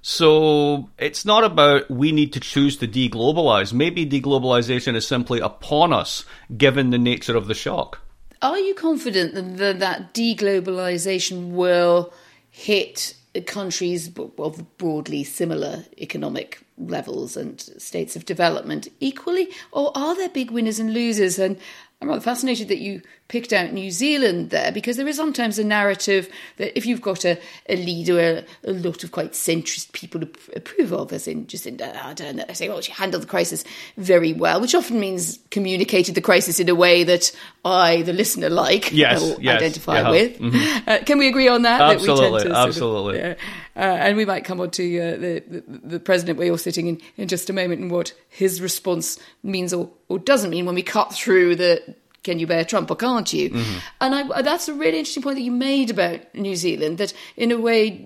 So 0.07 0.91
it's 0.99 1.25
not 1.25 1.43
about 1.43 1.89
we 1.89 2.11
need 2.11 2.31
to 2.33 2.39
choose 2.39 2.77
to 2.77 2.87
deglobalize. 2.87 3.73
Maybe 3.73 4.05
deglobalization 4.05 4.93
is 4.93 5.07
simply 5.07 5.39
upon 5.39 5.93
us, 5.93 6.25
given 6.55 6.91
the 6.91 6.99
nature 6.99 7.35
of 7.35 7.47
the 7.47 7.55
shock. 7.55 8.01
Are 8.39 8.59
you 8.59 8.75
confident 8.75 9.33
that 9.57 9.79
that 9.79 10.13
deglobalization 10.13 11.53
will 11.53 12.13
hit 12.51 13.15
countries 13.47 14.11
of 14.37 14.77
broadly 14.77 15.23
similar 15.23 15.85
economic 15.97 16.63
levels 16.77 17.35
and 17.35 17.59
states 17.59 18.15
of 18.15 18.25
development 18.25 18.87
equally, 18.99 19.47
or 19.71 19.91
are 19.95 20.15
there 20.15 20.29
big 20.29 20.51
winners 20.51 20.77
and 20.77 20.93
losers? 20.93 21.39
And 21.39 21.57
I'm 21.99 22.09
rather 22.09 22.21
fascinated 22.21 22.67
that 22.67 22.77
you 22.77 23.01
picked 23.27 23.51
out 23.53 23.73
New 23.73 23.89
Zealand 23.89 24.51
there 24.51 24.71
because 24.71 24.97
there 24.97 25.07
is 25.07 25.15
sometimes 25.15 25.57
a 25.57 25.63
narrative 25.63 26.29
that 26.57 26.77
if 26.77 26.85
you've 26.85 27.01
got 27.01 27.25
a, 27.25 27.39
a 27.67 27.75
leader, 27.75 28.19
a, 28.19 28.69
a 28.69 28.73
lot 28.73 29.03
of 29.03 29.11
quite 29.11 29.31
centrist 29.31 29.91
people 29.93 30.21
to 30.21 30.29
approve 30.55 30.93
of, 30.93 31.11
as 31.11 31.27
in 31.27 31.47
just 31.47 31.65
in, 31.65 31.81
I 31.81 32.13
don't 32.13 32.35
know, 32.35 32.45
they 32.47 32.53
say, 32.53 32.69
well, 32.69 32.81
she 32.81 32.91
handled 32.91 33.23
the 33.23 33.27
crisis 33.27 33.63
very 33.97 34.31
well, 34.31 34.61
which 34.61 34.75
often 34.75 34.99
means 34.99 35.39
communicated 35.49 36.13
the 36.13 36.21
crisis 36.21 36.59
in 36.59 36.69
a 36.69 36.75
way 36.75 37.03
that 37.03 37.35
I, 37.63 38.03
the 38.03 38.13
listener, 38.13 38.49
like 38.49 38.91
yes, 38.91 39.21
or 39.23 39.41
yes, 39.41 39.55
identify 39.57 40.01
yeah. 40.01 40.09
with. 40.09 40.39
Mm-hmm. 40.39 40.89
Uh, 40.89 40.99
can 40.99 41.17
we 41.17 41.27
agree 41.27 41.47
on 41.47 41.63
that? 41.63 41.81
Absolutely, 41.81 42.43
that 42.43 42.51
absolutely. 42.51 43.19
Of, 43.21 43.37
uh, 43.75 43.79
and 43.79 44.17
we 44.17 44.25
might 44.25 44.45
come 44.45 44.61
on 44.61 44.69
to 44.71 44.99
uh, 44.99 45.11
the, 45.17 45.43
the, 45.47 45.63
the 45.87 45.99
president 45.99 46.37
where 46.37 46.45
you're 46.45 46.59
sitting 46.59 46.87
in, 46.87 47.01
in 47.17 47.27
just 47.27 47.49
a 47.49 47.53
moment 47.53 47.81
and 47.81 47.91
what 47.91 48.13
his 48.29 48.61
response 48.61 49.19
means 49.41 49.73
or, 49.73 49.89
or 50.09 50.19
doesn't 50.19 50.51
mean 50.51 50.65
when 50.65 50.75
we 50.75 50.83
cut 50.83 51.11
through 51.11 51.55
the 51.55 51.95
can 52.25 52.39
you 52.39 52.47
bear 52.47 52.65
Trump 52.65 52.91
or 52.91 52.95
can't 52.97 53.31
you? 53.31 53.51
Mm-hmm. 53.51 53.77
And 54.01 54.15
I, 54.15 54.41
that's 54.41 54.67
a 54.67 54.73
really 54.73 54.99
interesting 54.99 55.23
point 55.23 55.37
that 55.37 55.43
you 55.43 55.51
made 55.51 55.89
about 55.91 56.35
New 56.35 56.57
Zealand, 56.57 56.97
that 56.97 57.13
in 57.37 57.53
a 57.53 57.57
way, 57.57 58.05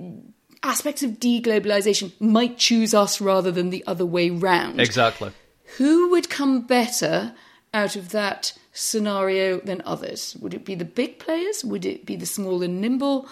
aspects 0.61 1.01
of 1.01 1.11
deglobalization 1.13 2.11
might 2.19 2.57
choose 2.57 2.93
us 2.93 3.19
rather 3.19 3.51
than 3.51 3.71
the 3.71 3.83
other 3.87 4.05
way 4.05 4.29
round. 4.29 4.79
Exactly. 4.79 5.31
Who 5.77 6.11
would 6.11 6.29
come 6.29 6.67
better 6.67 7.33
out 7.73 7.95
of 7.95 8.09
that 8.09 8.53
scenario 8.73 9.59
than 9.61 9.81
others? 9.85 10.35
Would 10.39 10.53
it 10.53 10.65
be 10.65 10.75
the 10.75 10.85
big 10.85 11.19
players? 11.19 11.63
Would 11.63 11.85
it 11.85 12.05
be 12.05 12.15
the 12.15 12.25
small 12.25 12.61
and 12.61 12.81
nimble? 12.81 13.27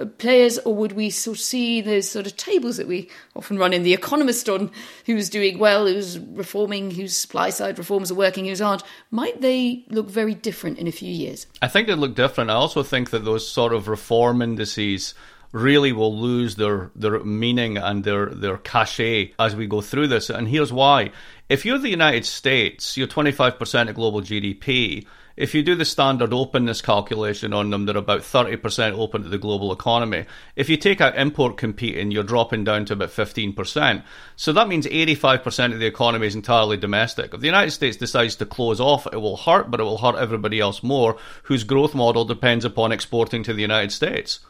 Uh, 0.00 0.06
players, 0.06 0.58
or 0.60 0.74
would 0.74 0.92
we 0.92 1.10
sort 1.10 1.36
of 1.36 1.42
see 1.42 1.80
those 1.80 2.08
sort 2.08 2.26
of 2.26 2.36
tables 2.36 2.76
that 2.76 2.86
we 2.86 3.08
often 3.36 3.58
run 3.58 3.72
in 3.72 3.82
The 3.82 3.92
Economist 3.92 4.48
on 4.48 4.70
who's 5.06 5.28
doing 5.28 5.58
well, 5.58 5.86
who's 5.86 6.18
reforming, 6.18 6.90
whose 6.90 7.16
supply 7.16 7.50
side 7.50 7.78
reforms 7.78 8.10
are 8.10 8.14
working, 8.14 8.46
whose 8.46 8.60
aren't? 8.60 8.82
Might 9.10 9.40
they 9.40 9.84
look 9.88 10.08
very 10.08 10.34
different 10.34 10.78
in 10.78 10.86
a 10.86 10.92
few 10.92 11.10
years? 11.12 11.46
I 11.60 11.68
think 11.68 11.86
they 11.86 11.94
look 11.94 12.14
different. 12.14 12.50
I 12.50 12.54
also 12.54 12.82
think 12.82 13.10
that 13.10 13.24
those 13.24 13.46
sort 13.46 13.72
of 13.72 13.88
reform 13.88 14.42
indices 14.42 15.14
really 15.52 15.92
will 15.92 16.16
lose 16.16 16.56
their 16.56 16.92
their 16.94 17.18
meaning 17.24 17.76
and 17.76 18.04
their 18.04 18.26
their 18.26 18.56
cachet 18.58 19.34
as 19.38 19.56
we 19.56 19.66
go 19.66 19.80
through 19.80 20.08
this. 20.08 20.30
And 20.30 20.48
here's 20.48 20.72
why: 20.72 21.10
if 21.48 21.64
you're 21.64 21.78
the 21.78 21.88
United 21.88 22.24
States, 22.24 22.96
you're 22.96 23.08
25% 23.08 23.88
of 23.88 23.94
global 23.94 24.22
GDP. 24.22 25.06
If 25.36 25.54
you 25.54 25.62
do 25.62 25.74
the 25.74 25.84
standard 25.84 26.32
openness 26.32 26.82
calculation 26.82 27.52
on 27.52 27.70
them, 27.70 27.86
they're 27.86 27.96
about 27.96 28.20
30% 28.20 28.92
open 28.92 29.22
to 29.22 29.28
the 29.28 29.38
global 29.38 29.72
economy. 29.72 30.26
If 30.56 30.68
you 30.68 30.76
take 30.76 31.00
out 31.00 31.16
import 31.16 31.56
competing, 31.56 32.10
you're 32.10 32.22
dropping 32.22 32.64
down 32.64 32.84
to 32.86 32.94
about 32.94 33.10
15%. 33.10 34.02
So 34.36 34.52
that 34.52 34.68
means 34.68 34.86
85% 34.86 35.72
of 35.72 35.78
the 35.78 35.86
economy 35.86 36.26
is 36.26 36.34
entirely 36.34 36.76
domestic. 36.76 37.32
If 37.32 37.40
the 37.40 37.46
United 37.46 37.70
States 37.70 37.96
decides 37.96 38.36
to 38.36 38.46
close 38.46 38.80
off, 38.80 39.06
it 39.06 39.18
will 39.18 39.36
hurt, 39.36 39.70
but 39.70 39.80
it 39.80 39.84
will 39.84 39.98
hurt 39.98 40.16
everybody 40.16 40.60
else 40.60 40.82
more, 40.82 41.16
whose 41.44 41.64
growth 41.64 41.94
model 41.94 42.24
depends 42.24 42.64
upon 42.64 42.92
exporting 42.92 43.42
to 43.44 43.54
the 43.54 43.62
United 43.62 43.92
States. 43.92 44.40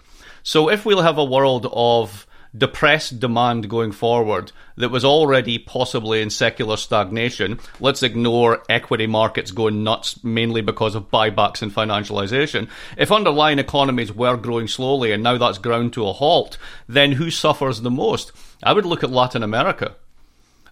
So 0.42 0.70
if 0.70 0.86
we'll 0.86 1.02
have 1.02 1.18
a 1.18 1.24
world 1.24 1.68
of 1.72 2.26
depressed 2.56 3.20
demand 3.20 3.68
going 3.68 3.92
forward 3.92 4.52
that 4.76 4.90
was 4.90 5.04
already 5.04 5.58
possibly 5.58 6.20
in 6.20 6.30
secular 6.30 6.76
stagnation. 6.76 7.60
Let's 7.78 8.02
ignore 8.02 8.62
equity 8.68 9.06
markets 9.06 9.50
going 9.50 9.84
nuts 9.84 10.22
mainly 10.24 10.60
because 10.60 10.94
of 10.94 11.10
buybacks 11.10 11.62
and 11.62 11.72
financialization. 11.72 12.68
If 12.96 13.12
underlying 13.12 13.58
economies 13.58 14.12
were 14.12 14.36
growing 14.36 14.68
slowly 14.68 15.12
and 15.12 15.22
now 15.22 15.38
that's 15.38 15.58
ground 15.58 15.92
to 15.94 16.06
a 16.06 16.12
halt, 16.12 16.58
then 16.88 17.12
who 17.12 17.30
suffers 17.30 17.80
the 17.80 17.90
most? 17.90 18.32
I 18.62 18.72
would 18.72 18.86
look 18.86 19.04
at 19.04 19.10
Latin 19.10 19.42
America. 19.42 19.94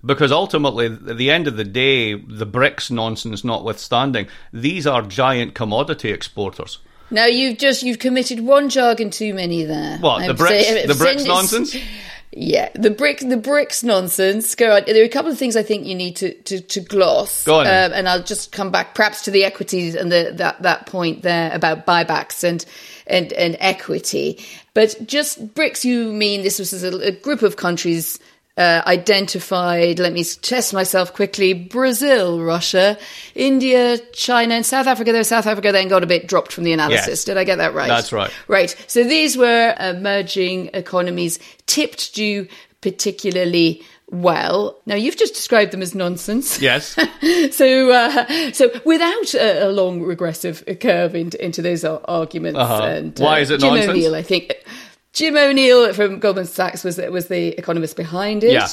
Because 0.05 0.31
ultimately, 0.31 0.87
at 0.87 1.17
the 1.17 1.31
end 1.31 1.49
of 1.49 1.57
the 1.57 1.65
day, 1.65 2.15
the 2.15 2.47
BRICS 2.47 2.93
nonsense 2.93 3.43
notwithstanding, 3.43 4.29
these 4.53 4.87
are 4.87 5.03
giant 5.03 5.55
commodity 5.55 6.13
exporters. 6.13 6.79
Now 7.11 7.27
you've 7.27 7.59
just 7.59 7.83
you've 7.83 7.99
committed 7.99 8.41
one 8.41 8.69
jargon 8.69 9.11
too 9.11 9.35
many 9.35 9.65
there. 9.65 9.99
What 9.99 10.27
the 10.27 10.35
BRICS? 10.35 10.87
The 10.87 10.95
BRICS 10.95 11.27
nonsense. 11.27 11.77
Yeah, 12.31 12.69
the 12.75 12.91
brick, 12.91 13.21
the 13.21 13.37
BRICS 13.37 13.85
nonsense. 13.85 14.55
Go 14.55 14.77
on. 14.77 14.83
There 14.87 15.03
are 15.03 15.07
a 15.07 15.09
couple 15.09 15.31
of 15.31 15.39
things 15.39 15.57
I 15.57 15.63
think 15.63 15.87
you 15.87 15.95
need 15.95 16.17
to 16.17 16.35
to, 16.35 16.61
to 16.61 16.81
gloss. 16.81 17.45
Go 17.45 17.61
on, 17.61 17.67
um, 17.67 17.93
and 17.95 18.09
I'll 18.09 18.23
just 18.23 18.53
come 18.53 18.71
back 18.71 18.95
perhaps 18.95 19.23
to 19.23 19.31
the 19.31 19.45
equities 19.45 19.95
and 19.95 20.13
the 20.13 20.33
that 20.35 20.63
that 20.63 20.87
point 20.87 21.23
there 21.23 21.51
about 21.55 21.87
buybacks 21.87 22.45
and 22.45 22.65
and 23.07 23.33
and 23.33 23.57
equity. 23.61 24.45
But 24.75 25.07
just 25.07 25.55
BRICS, 25.55 25.85
you 25.85 26.13
mean 26.13 26.43
this 26.43 26.59
was 26.59 26.85
a, 26.85 26.97
a 26.99 27.13
group 27.13 27.43
of 27.43 27.57
countries 27.57 28.19
uh, 28.59 28.83
identified, 28.87 30.01
let 30.01 30.13
me 30.13 30.25
test 30.25 30.75
myself 30.75 31.15
quickly, 31.15 31.55
Brazil, 31.55 32.43
Russia, 32.43 32.99
India, 33.37 33.99
China, 34.13 34.55
and 34.55 34.67
South 34.67 34.89
Africa. 34.89 35.13
Though 35.13 35.23
South 35.23 35.47
Africa 35.47 35.71
then 35.71 35.87
got 35.87 36.03
a 36.03 36.07
bit 36.07 36.27
dropped 36.27 36.53
from 36.53 36.65
the 36.65 36.73
analysis. 36.73 37.09
Yes. 37.09 37.25
Did 37.25 37.37
I 37.37 37.45
get 37.45 37.57
that 37.57 37.73
right? 37.73 37.87
That's 37.87 38.13
right. 38.13 38.33
Right. 38.49 38.75
So 38.89 39.05
these 39.05 39.37
were 39.37 39.75
emerging 39.79 40.71
economies 40.75 41.39
tipped 41.67 42.15
due 42.15 42.49
particularly 42.81 43.83
well. 44.11 44.81
Now 44.87 44.95
you've 44.95 45.17
just 45.17 45.35
described 45.35 45.73
them 45.73 45.83
as 45.83 45.95
nonsense. 45.95 46.61
Yes. 46.61 46.97
so, 47.55 47.91
uh, 47.91 48.53
so 48.53 48.71
without 48.85 49.35
a, 49.35 49.69
a, 49.69 49.71
long 49.71 50.03
regressive 50.03 50.65
curve 50.81 51.15
into, 51.15 51.43
into 51.45 51.63
those 51.63 51.85
arguments, 51.85 52.59
uh-huh. 52.59 52.85
and 52.85 53.19
why 53.19 53.41
is 53.41 53.51
it 53.51 53.61
Jim 53.61 53.75
nonsense? 53.75 53.91
O'Neill, 53.91 54.15
I 54.15 54.23
think. 54.23 54.55
Jim 55.19 55.37
O'Neill 55.37 55.93
from 55.95 56.21
Goldman 56.21 56.47
Sachs 56.47 56.85
was 56.85 56.97
was 56.99 57.27
the 57.27 57.49
economist 57.59 57.97
behind 57.97 58.45
it. 58.45 58.53
Yeah. 58.53 58.69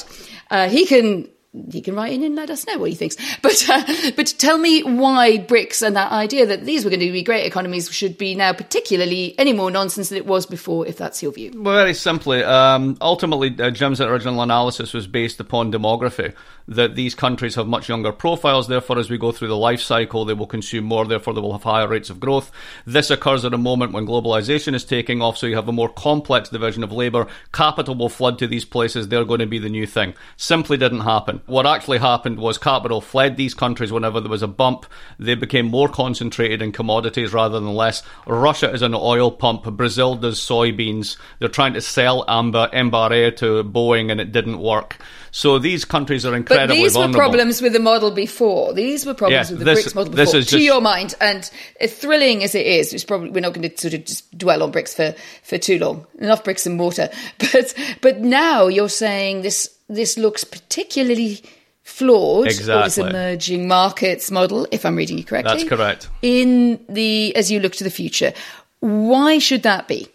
Uh, 0.48 0.68
he 0.68 0.86
can 0.86 1.28
he 1.72 1.80
can 1.80 1.96
write 1.96 2.12
in 2.12 2.22
and 2.22 2.36
let 2.36 2.50
us 2.50 2.64
know 2.68 2.78
what 2.78 2.90
he 2.90 2.94
thinks. 2.94 3.16
But 3.42 3.68
uh, 3.68 3.82
but 4.14 4.32
tell 4.38 4.56
me 4.56 4.82
why 4.82 5.38
BRICS 5.38 5.84
and 5.84 5.96
that 5.96 6.12
idea 6.12 6.46
that 6.46 6.64
these 6.64 6.84
were 6.84 6.90
going 6.90 7.00
to 7.00 7.10
be 7.10 7.24
great 7.24 7.46
economies 7.46 7.90
should 7.90 8.16
be 8.16 8.36
now 8.36 8.52
particularly 8.52 9.34
any 9.38 9.52
more 9.52 9.72
nonsense 9.72 10.08
than 10.08 10.18
it 10.18 10.26
was 10.26 10.46
before, 10.46 10.86
if 10.86 10.96
that's 10.96 11.20
your 11.20 11.32
view. 11.32 11.50
Well, 11.54 11.74
very 11.74 11.94
simply, 11.94 12.44
um, 12.44 12.96
ultimately, 13.00 13.54
uh, 13.58 13.70
Jim's 13.70 14.00
original 14.00 14.40
analysis 14.40 14.92
was 14.92 15.06
based 15.08 15.40
upon 15.40 15.72
demography. 15.72 16.32
That 16.68 16.96
these 16.96 17.14
countries 17.14 17.54
have 17.54 17.68
much 17.68 17.88
younger 17.88 18.10
profiles, 18.10 18.66
therefore, 18.66 18.98
as 18.98 19.08
we 19.08 19.18
go 19.18 19.30
through 19.30 19.48
the 19.48 19.56
life 19.56 19.80
cycle, 19.80 20.24
they 20.24 20.34
will 20.34 20.48
consume 20.48 20.84
more, 20.84 21.06
therefore, 21.06 21.32
they 21.32 21.40
will 21.40 21.52
have 21.52 21.62
higher 21.62 21.86
rates 21.86 22.10
of 22.10 22.18
growth. 22.18 22.50
This 22.84 23.08
occurs 23.08 23.44
at 23.44 23.54
a 23.54 23.58
moment 23.58 23.92
when 23.92 24.04
globalization 24.04 24.74
is 24.74 24.84
taking 24.84 25.22
off, 25.22 25.38
so 25.38 25.46
you 25.46 25.54
have 25.54 25.68
a 25.68 25.72
more 25.72 25.88
complex 25.88 26.48
division 26.48 26.82
of 26.82 26.90
labor. 26.90 27.28
Capital 27.52 27.94
will 27.94 28.08
flood 28.08 28.36
to 28.40 28.48
these 28.48 28.64
places, 28.64 29.06
they're 29.06 29.24
going 29.24 29.38
to 29.38 29.46
be 29.46 29.60
the 29.60 29.68
new 29.68 29.86
thing. 29.86 30.14
Simply 30.36 30.76
didn't 30.76 31.00
happen. 31.00 31.40
What 31.46 31.66
actually 31.66 31.98
happened 31.98 32.40
was 32.40 32.58
capital 32.58 33.00
fled 33.00 33.36
these 33.36 33.54
countries 33.54 33.92
whenever 33.92 34.20
there 34.20 34.28
was 34.28 34.42
a 34.42 34.48
bump. 34.48 34.86
They 35.20 35.36
became 35.36 35.66
more 35.66 35.88
concentrated 35.88 36.62
in 36.62 36.72
commodities 36.72 37.32
rather 37.32 37.60
than 37.60 37.74
less. 37.74 38.02
Russia 38.26 38.72
is 38.72 38.82
an 38.82 38.94
oil 38.94 39.30
pump. 39.30 39.62
Brazil 39.76 40.16
does 40.16 40.40
soybeans. 40.40 41.16
They're 41.38 41.48
trying 41.48 41.74
to 41.74 41.80
sell 41.80 42.24
Amba, 42.26 42.70
Embraer 42.72 43.36
to 43.36 43.62
Boeing 43.62 44.10
and 44.10 44.20
it 44.20 44.32
didn't 44.32 44.58
work. 44.58 44.98
So 45.30 45.58
these 45.58 45.84
countries 45.84 46.24
are 46.24 46.34
incredibly 46.34 46.55
But 46.56 46.70
these 46.70 46.92
vulnerable. 46.94 47.12
were 47.18 47.22
problems 47.24 47.62
with 47.62 47.72
the 47.72 47.80
model 47.80 48.10
before. 48.10 48.72
These 48.72 49.06
were 49.06 49.14
problems 49.14 49.50
Yeah, 49.50 49.56
with 49.56 49.58
the 49.60 49.64
this- 49.74 49.84
BRICS 49.86 49.94
model 49.94 50.12
this 50.12 50.28
before. 50.30 50.40
is 50.40 50.46
to 50.48 50.60
your 50.60 50.80
mind, 50.80 51.14
and 51.20 51.50
as 51.80 51.92
thrilling 51.94 52.42
as 52.42 52.54
it 52.54 52.66
is, 52.66 52.92
it's 52.92 53.04
probably 53.04 53.30
we're 53.30 53.40
not 53.40 53.52
going 53.54 53.68
to 53.70 53.76
sort 53.78 53.94
of 53.94 54.04
just 54.04 54.36
dwell 54.38 54.62
on 54.62 54.72
BRICS 54.72 54.94
for, 54.94 55.14
for 55.42 55.58
too 55.58 55.78
long. 55.78 56.06
Enough 56.18 56.44
bricks 56.44 56.66
and 56.66 56.76
mortar. 56.76 57.08
But 57.52 57.74
but 58.00 58.20
now 58.20 58.66
you're 58.66 58.88
saying 58.88 59.42
this 59.42 59.68
this 59.88 60.16
looks 60.18 60.44
particularly 60.44 61.42
flawed. 61.82 62.46
Or 62.46 62.50
this 62.50 62.58
Exactly. 62.58 63.08
emerging 63.10 63.68
markets 63.68 64.30
model, 64.30 64.66
if 64.72 64.84
I'm 64.84 64.96
reading 64.96 65.18
you 65.18 65.24
correctly. 65.24 65.52
That's 65.58 65.68
correct. 65.68 66.08
In 66.22 66.80
the 66.88 67.34
as 67.36 67.50
you 67.50 67.60
look 67.60 67.74
to 67.74 67.84
the 67.84 67.90
future, 67.90 68.32
why 68.80 69.38
should 69.38 69.62
that 69.62 69.86
be? 69.88 70.08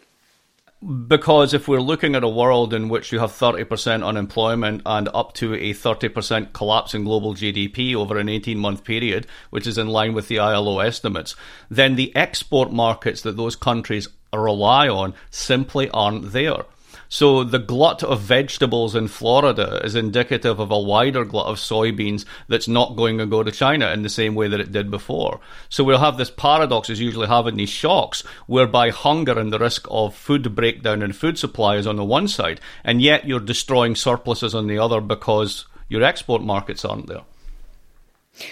Because 0.82 1.54
if 1.54 1.68
we're 1.68 1.80
looking 1.80 2.16
at 2.16 2.24
a 2.24 2.30
world 2.30 2.74
in 2.74 2.90
which 2.90 3.12
you 3.12 3.20
have 3.20 3.32
30% 3.32 4.04
unemployment 4.04 4.82
and 4.84 5.10
up 5.14 5.34
to 5.36 5.54
a 5.54 5.76
30% 5.76 6.54
collapse 6.54 6.96
in 6.96 7.04
global 7.04 7.36
GDP 7.36 7.94
over 7.94 8.18
an 8.18 8.28
18 8.28 8.58
month 8.58 8.84
period, 8.84 9.28
which 9.52 9.68
is 9.68 9.78
in 9.78 9.88
line 9.88 10.14
with 10.14 10.28
the 10.28 10.40
ILO 10.40 10.80
estimates, 10.80 11.36
then 11.70 11.96
the 11.96 12.16
export 12.16 12.72
markets 12.72 13.22
that 13.22 13.38
those 13.38 13.56
countries 13.56 14.08
rely 14.34 14.90
on 14.90 15.14
simply 15.30 15.88
aren't 15.92 16.32
there. 16.32 16.66
So 17.14 17.44
the 17.44 17.60
glut 17.60 18.04
of 18.04 18.22
vegetables 18.22 18.96
in 18.96 19.10
Florida 19.10 19.82
is 19.84 19.96
indicative 19.96 20.62
of 20.62 20.72
a 20.72 20.80
wider 20.80 21.26
glut 21.26 21.48
of 21.48 21.58
soybeans 21.58 22.24
that's 22.48 22.70
not 22.70 22.96
going 22.96 23.18
to 23.18 23.26
go 23.26 23.44
to 23.44 23.52
China 23.52 23.92
in 23.92 24.04
the 24.04 24.08
same 24.08 24.34
way 24.34 24.48
that 24.48 24.62
it 24.62 24.72
did 24.72 24.90
before. 24.90 25.42
So 25.68 25.84
we'll 25.84 25.98
have 25.98 26.16
this 26.16 26.32
paradox 26.32 26.90
as 26.90 27.02
usually 27.02 27.28
have 27.28 27.48
in 27.48 27.58
these 27.58 27.68
shocks, 27.68 28.22
whereby 28.48 28.92
hunger 28.92 29.38
and 29.38 29.52
the 29.52 29.60
risk 29.60 29.86
of 29.92 30.16
food 30.16 30.56
breakdown 30.56 31.02
and 31.02 31.14
food 31.14 31.38
supply 31.38 31.76
is 31.76 31.86
on 31.86 31.98
the 31.98 32.06
one 32.06 32.30
side, 32.30 32.62
and 32.82 33.02
yet 33.02 33.28
you're 33.28 33.42
destroying 33.42 33.98
surpluses 33.98 34.56
on 34.56 34.68
the 34.68 34.80
other 34.80 35.02
because 35.02 35.66
your 35.90 36.04
export 36.04 36.42
markets 36.42 36.86
aren't 36.86 37.08
there. 37.08 37.24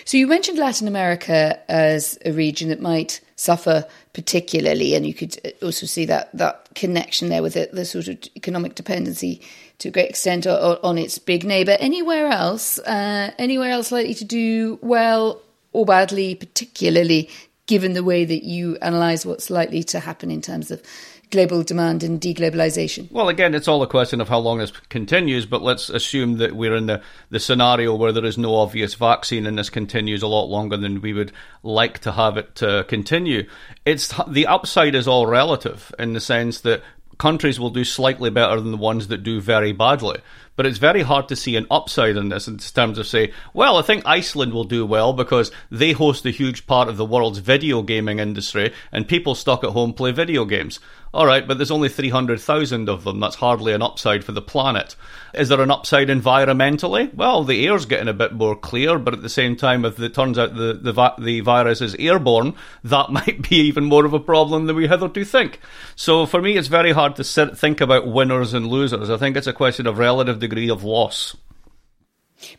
So 0.06 0.18
you 0.18 0.28
mentioned 0.28 0.58
Latin 0.58 0.88
America 0.88 1.60
as 1.70 2.18
a 2.26 2.32
region 2.32 2.70
that 2.70 2.82
might 2.82 3.22
suffer 3.36 3.86
particularly, 4.14 4.96
and 4.96 5.06
you 5.06 5.14
could 5.14 5.40
also 5.62 5.86
see 5.86 6.06
that 6.06 6.30
that 6.34 6.70
connection 6.76 7.30
there 7.30 7.42
with 7.42 7.54
the, 7.54 7.70
the 7.72 7.86
sort 7.86 8.08
of 8.08 8.18
economic 8.36 8.76
dependency 8.76 9.42
to 9.80 9.90
a 9.90 9.92
great 9.92 10.10
extent 10.10 10.46
on, 10.46 10.78
on 10.84 10.98
its 10.98 11.18
big 11.18 11.44
neighbour. 11.44 11.78
Anywhere 11.80 12.28
else, 12.28 12.80
uh, 12.80 13.32
anywhere 13.38 13.72
else 13.72 13.92
likely 13.92 14.14
to 14.16 14.26
do 14.26 14.78
well 14.82 15.42
or 15.72 15.86
badly, 15.86 16.36
particularly 16.36 17.30
given 17.66 17.94
the 17.94 18.04
way 18.04 18.26
that 18.26 18.44
you 18.44 18.78
analyse 18.82 19.26
what's 19.26 19.50
likely 19.52 19.84
to 19.84 20.00
happen 20.00 20.32
in 20.32 20.42
terms 20.42 20.72
of 20.72 20.82
global 21.32 21.64
demand 21.64 22.04
and 22.04 22.20
deglobalization. 22.20 23.12
Well, 23.12 23.30
again, 23.30 23.54
it's 23.54 23.68
all 23.68 23.84
a 23.84 23.88
question 23.88 24.22
of 24.22 24.30
how 24.30 24.40
long 24.40 24.58
this 24.58 24.72
continues, 24.90 25.46
but 25.46 25.62
let's 25.62 25.90
assume 25.90 26.38
that 26.38 26.56
we're 26.56 26.76
in 26.76 26.88
the, 26.88 27.02
the 27.30 27.40
scenario 27.40 27.96
where 27.96 28.12
there 28.12 28.26
is 28.26 28.38
no 28.38 28.56
obvious 28.56 28.96
vaccine 28.96 29.46
and 29.46 29.58
this 29.58 29.70
continues 29.70 30.24
a 30.24 30.28
lot 30.28 30.46
longer 30.46 30.78
than 30.78 31.02
we 31.02 31.14
would 31.14 31.32
like 31.64 32.00
to 32.00 32.12
have 32.12 32.38
it 32.38 32.62
uh, 32.64 32.84
continue. 32.84 33.48
It's 33.86 34.14
the 34.28 34.48
upside 34.48 34.96
is 34.96 35.08
all 35.08 35.28
relative 35.28 35.94
in 36.00 36.14
the 36.14 36.20
sense 36.20 36.62
that 36.62 36.82
countries 37.20 37.60
will 37.60 37.70
do 37.70 37.84
slightly 37.84 38.30
better 38.30 38.60
than 38.60 38.72
the 38.72 38.78
ones 38.78 39.10
that 39.10 39.24
do 39.24 39.40
very 39.40 39.72
badly. 39.72 40.20
But 40.60 40.66
it's 40.66 40.78
very 40.78 41.04
hard 41.04 41.30
to 41.30 41.38
see 41.38 41.56
an 41.56 41.68
upside 41.72 42.18
in 42.18 42.28
this 42.28 42.50
in 42.50 42.58
terms 42.58 42.98
of 42.98 43.08
say, 43.08 43.32
well, 43.54 43.78
I 43.78 43.82
think 43.82 44.06
Iceland 44.06 44.52
will 44.52 44.66
do 44.66 44.86
well 44.86 45.14
because 45.14 45.54
they 45.72 45.94
host 45.94 46.26
a 46.26 46.32
huge 46.32 46.68
part 46.68 46.90
of 46.90 46.98
the 46.98 47.06
world's 47.06 47.40
video 47.40 47.82
gaming 47.82 48.20
industry 48.20 48.74
and 48.92 49.08
people 49.08 49.36
stuck 49.36 49.64
at 49.64 49.70
home 49.70 49.94
play 49.94 50.12
video 50.12 50.44
games. 50.44 50.82
All 51.12 51.26
right, 51.26 51.48
but 51.48 51.58
there's 51.58 51.72
only 51.72 51.90
300,000 51.90 52.88
of 52.88 53.04
them. 53.04 53.20
That's 53.20 53.38
hardly 53.38 53.74
an 53.74 53.82
upside 53.82 54.24
for 54.24 54.32
the 54.32 54.44
planet. 54.44 54.96
Is 55.34 55.50
there 55.50 55.62
an 55.62 55.72
upside 55.72 56.10
environmentally? 56.10 57.12
Well, 57.16 57.44
the 57.44 57.66
air's 57.66 57.88
getting 57.88 58.08
a 58.08 58.14
bit 58.14 58.34
more 58.34 58.56
clear, 58.56 59.00
but 59.00 59.16
at 59.16 59.24
the 59.24 59.30
same 59.30 59.56
time, 59.56 59.86
if 59.86 60.00
it 60.00 60.14
turns 60.14 60.38
out 60.38 60.54
the, 60.54 60.74
the, 60.74 61.14
the 61.18 61.40
virus 61.40 61.82
is 61.82 61.96
airborne, 61.96 62.54
that 62.84 63.10
might 63.12 63.50
be 63.50 63.56
even 63.56 63.86
more 63.86 64.06
of 64.06 64.14
a 64.14 64.20
problem 64.20 64.68
than 64.68 64.76
we 64.76 64.88
hitherto 64.88 65.26
think. 65.26 65.60
So 65.96 66.28
for 66.28 66.44
me, 66.44 66.58
it's 66.58 66.68
very 66.68 66.92
hard 66.92 67.16
to 67.16 67.24
sit, 67.24 67.58
think 67.58 67.82
about 67.82 68.08
winners 68.08 68.54
and 68.54 68.68
losers. 68.68 69.10
I 69.10 69.18
think 69.18 69.36
it's 69.36 69.48
a 69.48 69.54
question 69.54 69.88
of 69.88 69.98
relative 69.98 70.40
of 70.70 70.84
loss. 70.84 71.36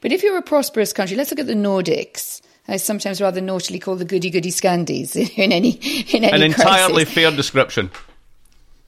But 0.00 0.12
if 0.12 0.22
you're 0.22 0.36
a 0.38 0.42
prosperous 0.42 0.92
country, 0.92 1.16
let's 1.16 1.30
look 1.30 1.40
at 1.40 1.46
the 1.46 1.54
Nordics. 1.54 2.42
I 2.68 2.76
sometimes 2.76 3.20
rather 3.20 3.40
naughtily 3.40 3.78
call 3.78 3.96
the 3.96 4.04
goody 4.04 4.30
goody 4.30 4.50
scandies 4.50 5.16
in 5.36 5.52
any 5.52 5.70
in 6.14 6.24
any 6.24 6.32
An 6.32 6.42
entirely 6.42 7.04
crisis. 7.04 7.14
fair 7.14 7.30
description. 7.30 7.90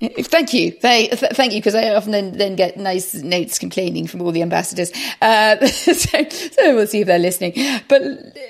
Thank 0.03 0.53
you, 0.53 0.73
Th- 0.73 1.11
th- 1.11 1.33
thank 1.33 1.53
you, 1.53 1.61
because 1.61 1.77
I 1.77 1.95
often 1.95 2.11
then, 2.11 2.33
then 2.37 2.57
get 2.57 2.77
nice 2.77 3.15
notes 3.15 3.61
complaining 3.61 4.09
from 4.09 4.21
all 4.21 4.33
the 4.33 4.43
ambassadors. 4.43 4.91
Uh, 5.21 5.65
so, 5.67 6.29
so 6.29 6.75
we'll 6.75 6.89
see 6.89 7.03
if 7.03 7.07
they're 7.07 7.21
listening. 7.21 7.53
But 7.87 8.03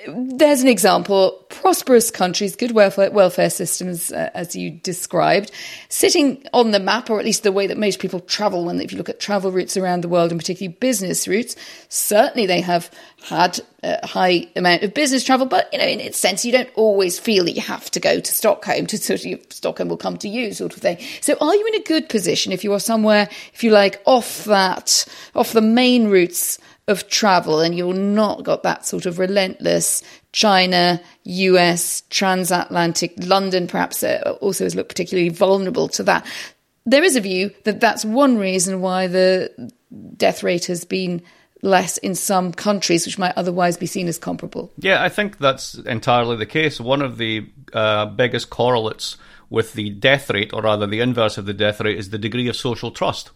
there's 0.08 0.62
an 0.62 0.68
example: 0.68 1.44
prosperous 1.50 2.10
countries, 2.10 2.56
good 2.56 2.72
welfare, 2.72 3.10
welfare 3.10 3.50
systems, 3.50 4.10
uh, 4.10 4.30
as 4.32 4.56
you 4.56 4.70
described, 4.70 5.50
sitting 5.90 6.42
on 6.54 6.70
the 6.70 6.80
map, 6.80 7.10
or 7.10 7.18
at 7.18 7.26
least 7.26 7.42
the 7.42 7.52
way 7.52 7.66
that 7.66 7.76
most 7.76 7.98
people 7.98 8.20
travel. 8.20 8.70
And 8.70 8.80
if 8.80 8.90
you 8.90 8.96
look 8.96 9.10
at 9.10 9.20
travel 9.20 9.52
routes 9.52 9.76
around 9.76 10.00
the 10.00 10.08
world, 10.08 10.30
and 10.30 10.40
particularly 10.40 10.74
business 10.80 11.28
routes, 11.28 11.54
certainly 11.90 12.46
they 12.46 12.62
have 12.62 12.90
had 13.24 13.60
a 13.82 14.06
high 14.06 14.48
amount 14.56 14.84
of 14.84 14.94
business 14.94 15.22
travel. 15.22 15.46
But 15.46 15.68
you 15.70 15.78
know, 15.78 15.86
in 15.86 16.00
its 16.00 16.18
sense, 16.18 16.46
you 16.46 16.52
don't 16.52 16.70
always 16.76 17.18
feel 17.18 17.44
that 17.44 17.52
you 17.52 17.62
have 17.62 17.90
to 17.90 18.00
go 18.00 18.20
to 18.20 18.32
Stockholm 18.32 18.86
to 18.86 18.96
sort 18.96 19.24
of 19.26 19.40
Stockholm 19.50 19.90
will 19.90 19.98
come 19.98 20.16
to 20.18 20.28
you, 20.28 20.54
sort 20.54 20.74
of 20.74 20.80
thing. 20.80 20.98
So 21.20 21.36
are 21.42 21.54
you 21.54 21.66
in 21.66 21.74
a 21.74 21.84
good 21.84 22.08
position 22.08 22.52
if 22.52 22.64
you 22.64 22.72
are 22.72 22.80
somewhere, 22.80 23.28
if 23.52 23.64
you 23.64 23.70
like, 23.70 24.00
off 24.06 24.44
that, 24.44 25.04
off 25.34 25.52
the 25.52 25.60
main 25.60 26.08
routes 26.08 26.58
of 26.88 27.08
travel 27.08 27.60
and 27.60 27.76
you're 27.76 27.94
not 27.94 28.42
got 28.42 28.62
that 28.62 28.86
sort 28.86 29.06
of 29.06 29.18
relentless 29.18 30.02
China, 30.32 31.00
US, 31.24 32.02
transatlantic, 32.10 33.12
London 33.18 33.66
perhaps 33.66 34.02
uh, 34.02 34.36
also 34.40 34.64
has 34.64 34.74
looked 34.74 34.88
particularly 34.88 35.28
vulnerable 35.28 35.88
to 35.88 36.02
that. 36.04 36.26
There 36.86 37.04
is 37.04 37.16
a 37.16 37.20
view 37.20 37.52
that 37.64 37.80
that's 37.80 38.04
one 38.04 38.38
reason 38.38 38.80
why 38.80 39.06
the 39.06 39.70
death 40.16 40.42
rate 40.42 40.64
has 40.66 40.84
been 40.84 41.22
less 41.60 41.98
in 41.98 42.14
some 42.14 42.52
countries 42.52 43.06
which 43.06 43.18
might 43.18 43.36
otherwise 43.36 43.76
be 43.76 43.86
seen 43.86 44.08
as 44.08 44.18
comparable. 44.18 44.72
Yeah, 44.78 45.02
I 45.02 45.08
think 45.08 45.38
that's 45.38 45.74
entirely 45.74 46.36
the 46.36 46.46
case. 46.46 46.80
One 46.80 47.02
of 47.02 47.18
the 47.18 47.46
uh, 47.72 48.06
biggest 48.06 48.50
correlates 48.50 49.16
with 49.52 49.74
the 49.74 49.90
death 49.90 50.30
rate, 50.30 50.52
or 50.52 50.62
rather 50.62 50.86
the 50.86 51.00
inverse 51.00 51.38
of 51.38 51.46
the 51.46 51.54
death 51.54 51.80
rate, 51.80 51.98
is 51.98 52.10
the 52.10 52.18
degree 52.18 52.48
of 52.48 52.56
social 52.56 52.90
trust 52.90 53.30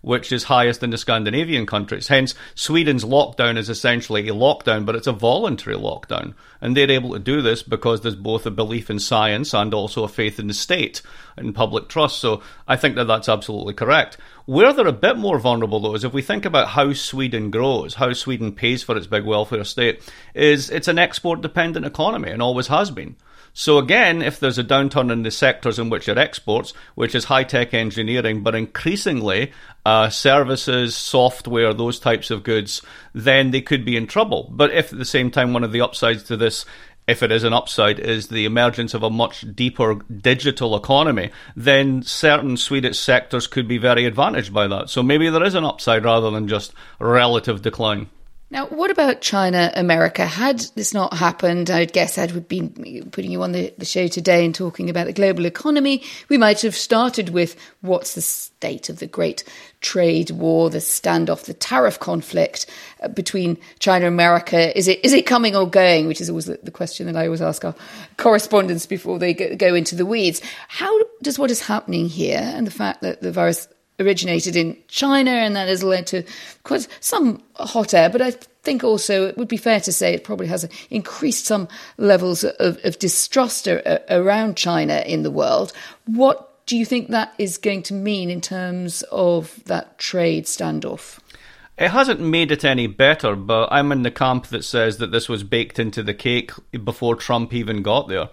which 0.00 0.32
is 0.32 0.44
highest 0.44 0.82
in 0.82 0.90
the 0.90 0.98
Scandinavian 0.98 1.66
countries. 1.66 2.08
Hence, 2.08 2.34
Sweden's 2.54 3.04
lockdown 3.04 3.56
is 3.56 3.68
essentially 3.68 4.28
a 4.28 4.32
lockdown, 4.32 4.86
but 4.86 4.94
it's 4.94 5.06
a 5.06 5.12
voluntary 5.12 5.76
lockdown. 5.76 6.34
And 6.60 6.76
they're 6.76 6.90
able 6.90 7.12
to 7.12 7.18
do 7.18 7.42
this 7.42 7.62
because 7.62 8.00
there's 8.00 8.14
both 8.14 8.46
a 8.46 8.50
belief 8.50 8.90
in 8.90 8.98
science 8.98 9.54
and 9.54 9.74
also 9.74 10.04
a 10.04 10.08
faith 10.08 10.38
in 10.38 10.46
the 10.46 10.54
state 10.54 11.02
and 11.36 11.54
public 11.54 11.88
trust. 11.88 12.18
So 12.20 12.42
I 12.66 12.76
think 12.76 12.96
that 12.96 13.06
that's 13.06 13.28
absolutely 13.28 13.74
correct. 13.74 14.16
Where 14.46 14.72
they're 14.72 14.86
a 14.86 14.92
bit 14.92 15.16
more 15.16 15.38
vulnerable, 15.38 15.80
though, 15.80 15.94
is 15.94 16.04
if 16.04 16.12
we 16.12 16.22
think 16.22 16.44
about 16.44 16.68
how 16.68 16.92
Sweden 16.92 17.50
grows, 17.50 17.94
how 17.94 18.12
Sweden 18.12 18.52
pays 18.52 18.82
for 18.82 18.96
its 18.96 19.06
big 19.06 19.24
welfare 19.24 19.64
state, 19.64 20.00
is 20.34 20.70
it's 20.70 20.88
an 20.88 20.98
export 20.98 21.42
dependent 21.42 21.86
economy 21.86 22.30
and 22.30 22.40
always 22.40 22.68
has 22.68 22.90
been. 22.90 23.16
So 23.58 23.78
again, 23.78 24.22
if 24.22 24.38
there's 24.38 24.56
a 24.58 24.62
downturn 24.62 25.10
in 25.10 25.24
the 25.24 25.32
sectors 25.32 25.80
in 25.80 25.90
which 25.90 26.08
it 26.08 26.16
exports, 26.16 26.72
which 26.94 27.12
is 27.16 27.24
high 27.24 27.42
tech 27.42 27.74
engineering, 27.74 28.44
but 28.44 28.54
increasingly 28.54 29.50
uh, 29.84 30.10
services, 30.10 30.96
software, 30.96 31.74
those 31.74 31.98
types 31.98 32.30
of 32.30 32.44
goods, 32.44 32.82
then 33.14 33.50
they 33.50 33.60
could 33.60 33.84
be 33.84 33.96
in 33.96 34.06
trouble. 34.06 34.48
But 34.52 34.72
if 34.72 34.92
at 34.92 34.98
the 35.00 35.04
same 35.04 35.32
time 35.32 35.52
one 35.52 35.64
of 35.64 35.72
the 35.72 35.80
upsides 35.80 36.22
to 36.24 36.36
this 36.36 36.66
if 37.08 37.20
it 37.20 37.32
is 37.32 37.42
an 37.42 37.52
upside, 37.52 37.98
is 37.98 38.28
the 38.28 38.44
emergence 38.44 38.94
of 38.94 39.02
a 39.02 39.10
much 39.10 39.44
deeper 39.56 39.94
digital 39.94 40.76
economy, 40.76 41.30
then 41.56 42.02
certain 42.02 42.56
Swedish 42.56 43.00
sectors 43.00 43.48
could 43.48 43.66
be 43.66 43.78
very 43.78 44.04
advantaged 44.04 44.54
by 44.54 44.68
that. 44.68 44.88
So 44.88 45.02
maybe 45.02 45.30
there 45.30 45.42
is 45.42 45.54
an 45.56 45.64
upside 45.64 46.04
rather 46.04 46.30
than 46.30 46.46
just 46.46 46.74
relative 47.00 47.62
decline. 47.62 48.08
Now, 48.50 48.64
what 48.66 48.90
about 48.90 49.20
China, 49.20 49.70
America? 49.76 50.24
Had 50.24 50.60
this 50.74 50.94
not 50.94 51.12
happened, 51.12 51.68
I 51.68 51.80
would 51.80 51.92
guess 51.92 52.16
I 52.16 52.24
would 52.24 52.48
be 52.48 52.62
putting 53.10 53.30
you 53.30 53.42
on 53.42 53.52
the, 53.52 53.74
the, 53.76 53.84
show 53.84 54.08
today 54.08 54.42
and 54.42 54.54
talking 54.54 54.88
about 54.88 55.04
the 55.04 55.12
global 55.12 55.44
economy. 55.44 56.02
We 56.30 56.38
might 56.38 56.62
have 56.62 56.74
started 56.74 57.28
with 57.28 57.56
what's 57.82 58.14
the 58.14 58.22
state 58.22 58.88
of 58.88 59.00
the 59.00 59.06
great 59.06 59.44
trade 59.82 60.30
war, 60.30 60.70
the 60.70 60.78
standoff, 60.78 61.44
the 61.44 61.52
tariff 61.52 62.00
conflict 62.00 62.64
uh, 63.02 63.08
between 63.08 63.58
China 63.80 64.06
and 64.06 64.14
America. 64.14 64.76
Is 64.76 64.88
it 64.88 65.04
is 65.04 65.12
it 65.12 65.26
coming 65.26 65.54
or 65.54 65.68
going? 65.68 66.06
Which 66.06 66.22
is 66.22 66.30
always 66.30 66.46
the, 66.46 66.58
the 66.62 66.70
question 66.70 67.06
that 67.06 67.16
I 67.16 67.26
always 67.26 67.42
ask 67.42 67.66
our 67.66 67.74
correspondents 68.16 68.86
before 68.86 69.18
they 69.18 69.34
go, 69.34 69.56
go 69.56 69.74
into 69.74 69.94
the 69.94 70.06
weeds. 70.06 70.40
How 70.68 70.98
does 71.20 71.38
what 71.38 71.50
is 71.50 71.60
happening 71.60 72.08
here 72.08 72.40
and 72.42 72.66
the 72.66 72.70
fact 72.70 73.02
that 73.02 73.20
the 73.20 73.30
virus 73.30 73.68
originated 74.00 74.56
in 74.56 74.76
China, 74.88 75.30
and 75.30 75.56
that 75.56 75.68
has 75.68 75.82
led 75.82 76.06
to 76.08 76.22
quite 76.62 76.86
some 77.00 77.42
hot 77.54 77.94
air. 77.94 78.08
But 78.08 78.22
I 78.22 78.32
think 78.62 78.84
also 78.84 79.26
it 79.26 79.36
would 79.36 79.48
be 79.48 79.56
fair 79.56 79.80
to 79.80 79.92
say 79.92 80.14
it 80.14 80.24
probably 80.24 80.46
has 80.46 80.68
increased 80.90 81.46
some 81.46 81.68
levels 81.96 82.44
of, 82.44 82.78
of 82.84 82.98
distrust 82.98 83.66
around 83.66 84.56
China 84.56 85.02
in 85.06 85.22
the 85.22 85.30
world. 85.30 85.72
What 86.06 86.66
do 86.66 86.76
you 86.76 86.84
think 86.84 87.08
that 87.08 87.32
is 87.38 87.56
going 87.56 87.82
to 87.84 87.94
mean 87.94 88.30
in 88.30 88.40
terms 88.40 89.02
of 89.10 89.62
that 89.64 89.98
trade 89.98 90.44
standoff? 90.44 91.18
It 91.78 91.92
hasn't 91.92 92.20
made 92.20 92.50
it 92.50 92.64
any 92.64 92.88
better, 92.88 93.36
but 93.36 93.68
I'm 93.70 93.92
in 93.92 94.02
the 94.02 94.10
camp 94.10 94.48
that 94.48 94.64
says 94.64 94.98
that 94.98 95.12
this 95.12 95.28
was 95.28 95.44
baked 95.44 95.78
into 95.78 96.02
the 96.02 96.12
cake 96.12 96.50
before 96.84 97.14
Trump 97.14 97.54
even 97.54 97.82
got 97.82 98.08
there. 98.08 98.28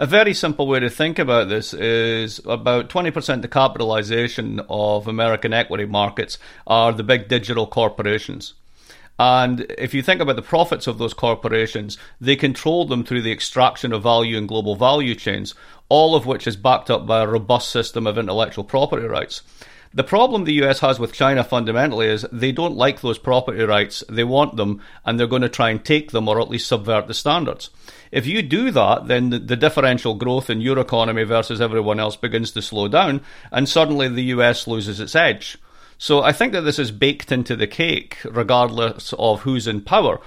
A 0.00 0.06
very 0.06 0.32
simple 0.32 0.66
way 0.66 0.80
to 0.80 0.88
think 0.88 1.18
about 1.18 1.50
this 1.50 1.74
is 1.74 2.40
about 2.46 2.88
20% 2.88 3.42
the 3.42 3.48
capitalization 3.48 4.58
of 4.70 5.06
American 5.06 5.52
equity 5.52 5.84
markets 5.84 6.38
are 6.66 6.90
the 6.90 7.02
big 7.02 7.28
digital 7.28 7.66
corporations. 7.66 8.54
And 9.18 9.66
if 9.76 9.92
you 9.92 10.00
think 10.00 10.22
about 10.22 10.36
the 10.36 10.42
profits 10.42 10.86
of 10.86 10.96
those 10.96 11.12
corporations, 11.12 11.98
they 12.18 12.34
control 12.34 12.86
them 12.86 13.04
through 13.04 13.20
the 13.20 13.30
extraction 13.30 13.92
of 13.92 14.04
value 14.04 14.38
in 14.38 14.46
global 14.46 14.74
value 14.74 15.14
chains, 15.14 15.54
all 15.90 16.14
of 16.14 16.24
which 16.24 16.46
is 16.46 16.56
backed 16.56 16.88
up 16.88 17.06
by 17.06 17.20
a 17.20 17.26
robust 17.26 17.70
system 17.70 18.06
of 18.06 18.16
intellectual 18.16 18.64
property 18.64 19.06
rights. 19.06 19.42
The 19.92 20.02
problem 20.02 20.44
the 20.44 20.64
US 20.64 20.80
has 20.80 20.98
with 20.98 21.12
China 21.12 21.44
fundamentally 21.44 22.06
is 22.06 22.24
they 22.32 22.52
don't 22.52 22.76
like 22.76 23.02
those 23.02 23.18
property 23.18 23.64
rights, 23.64 24.02
they 24.08 24.24
want 24.24 24.56
them, 24.56 24.80
and 25.04 25.20
they're 25.20 25.26
going 25.26 25.42
to 25.42 25.50
try 25.50 25.68
and 25.68 25.84
take 25.84 26.12
them 26.12 26.26
or 26.26 26.40
at 26.40 26.48
least 26.48 26.68
subvert 26.68 27.06
the 27.06 27.12
standards. 27.12 27.68
If 28.12 28.26
you 28.26 28.42
do 28.42 28.70
that, 28.72 29.06
then 29.06 29.30
the, 29.30 29.38
the, 29.38 29.56
differential 29.56 30.14
growth 30.14 30.50
in 30.50 30.60
your 30.60 30.78
economy 30.78 31.22
versus 31.22 31.60
everyone 31.60 32.00
else 32.00 32.16
begins 32.16 32.50
to 32.52 32.62
slow 32.62 32.88
down, 32.88 33.20
and 33.52 33.68
suddenly 33.68 34.08
the 34.08 34.24
US 34.34 34.66
loses 34.66 34.98
its 34.98 35.14
edge. 35.14 35.58
So 35.96 36.22
I 36.22 36.32
think 36.32 36.52
that 36.52 36.62
this 36.62 36.78
is 36.78 36.90
baked 36.90 37.30
into 37.30 37.54
the 37.54 37.66
cake, 37.66 38.18
regardless 38.24 39.12
of 39.18 39.42
who's 39.42 39.68
in 39.68 39.82
power. 39.82 40.18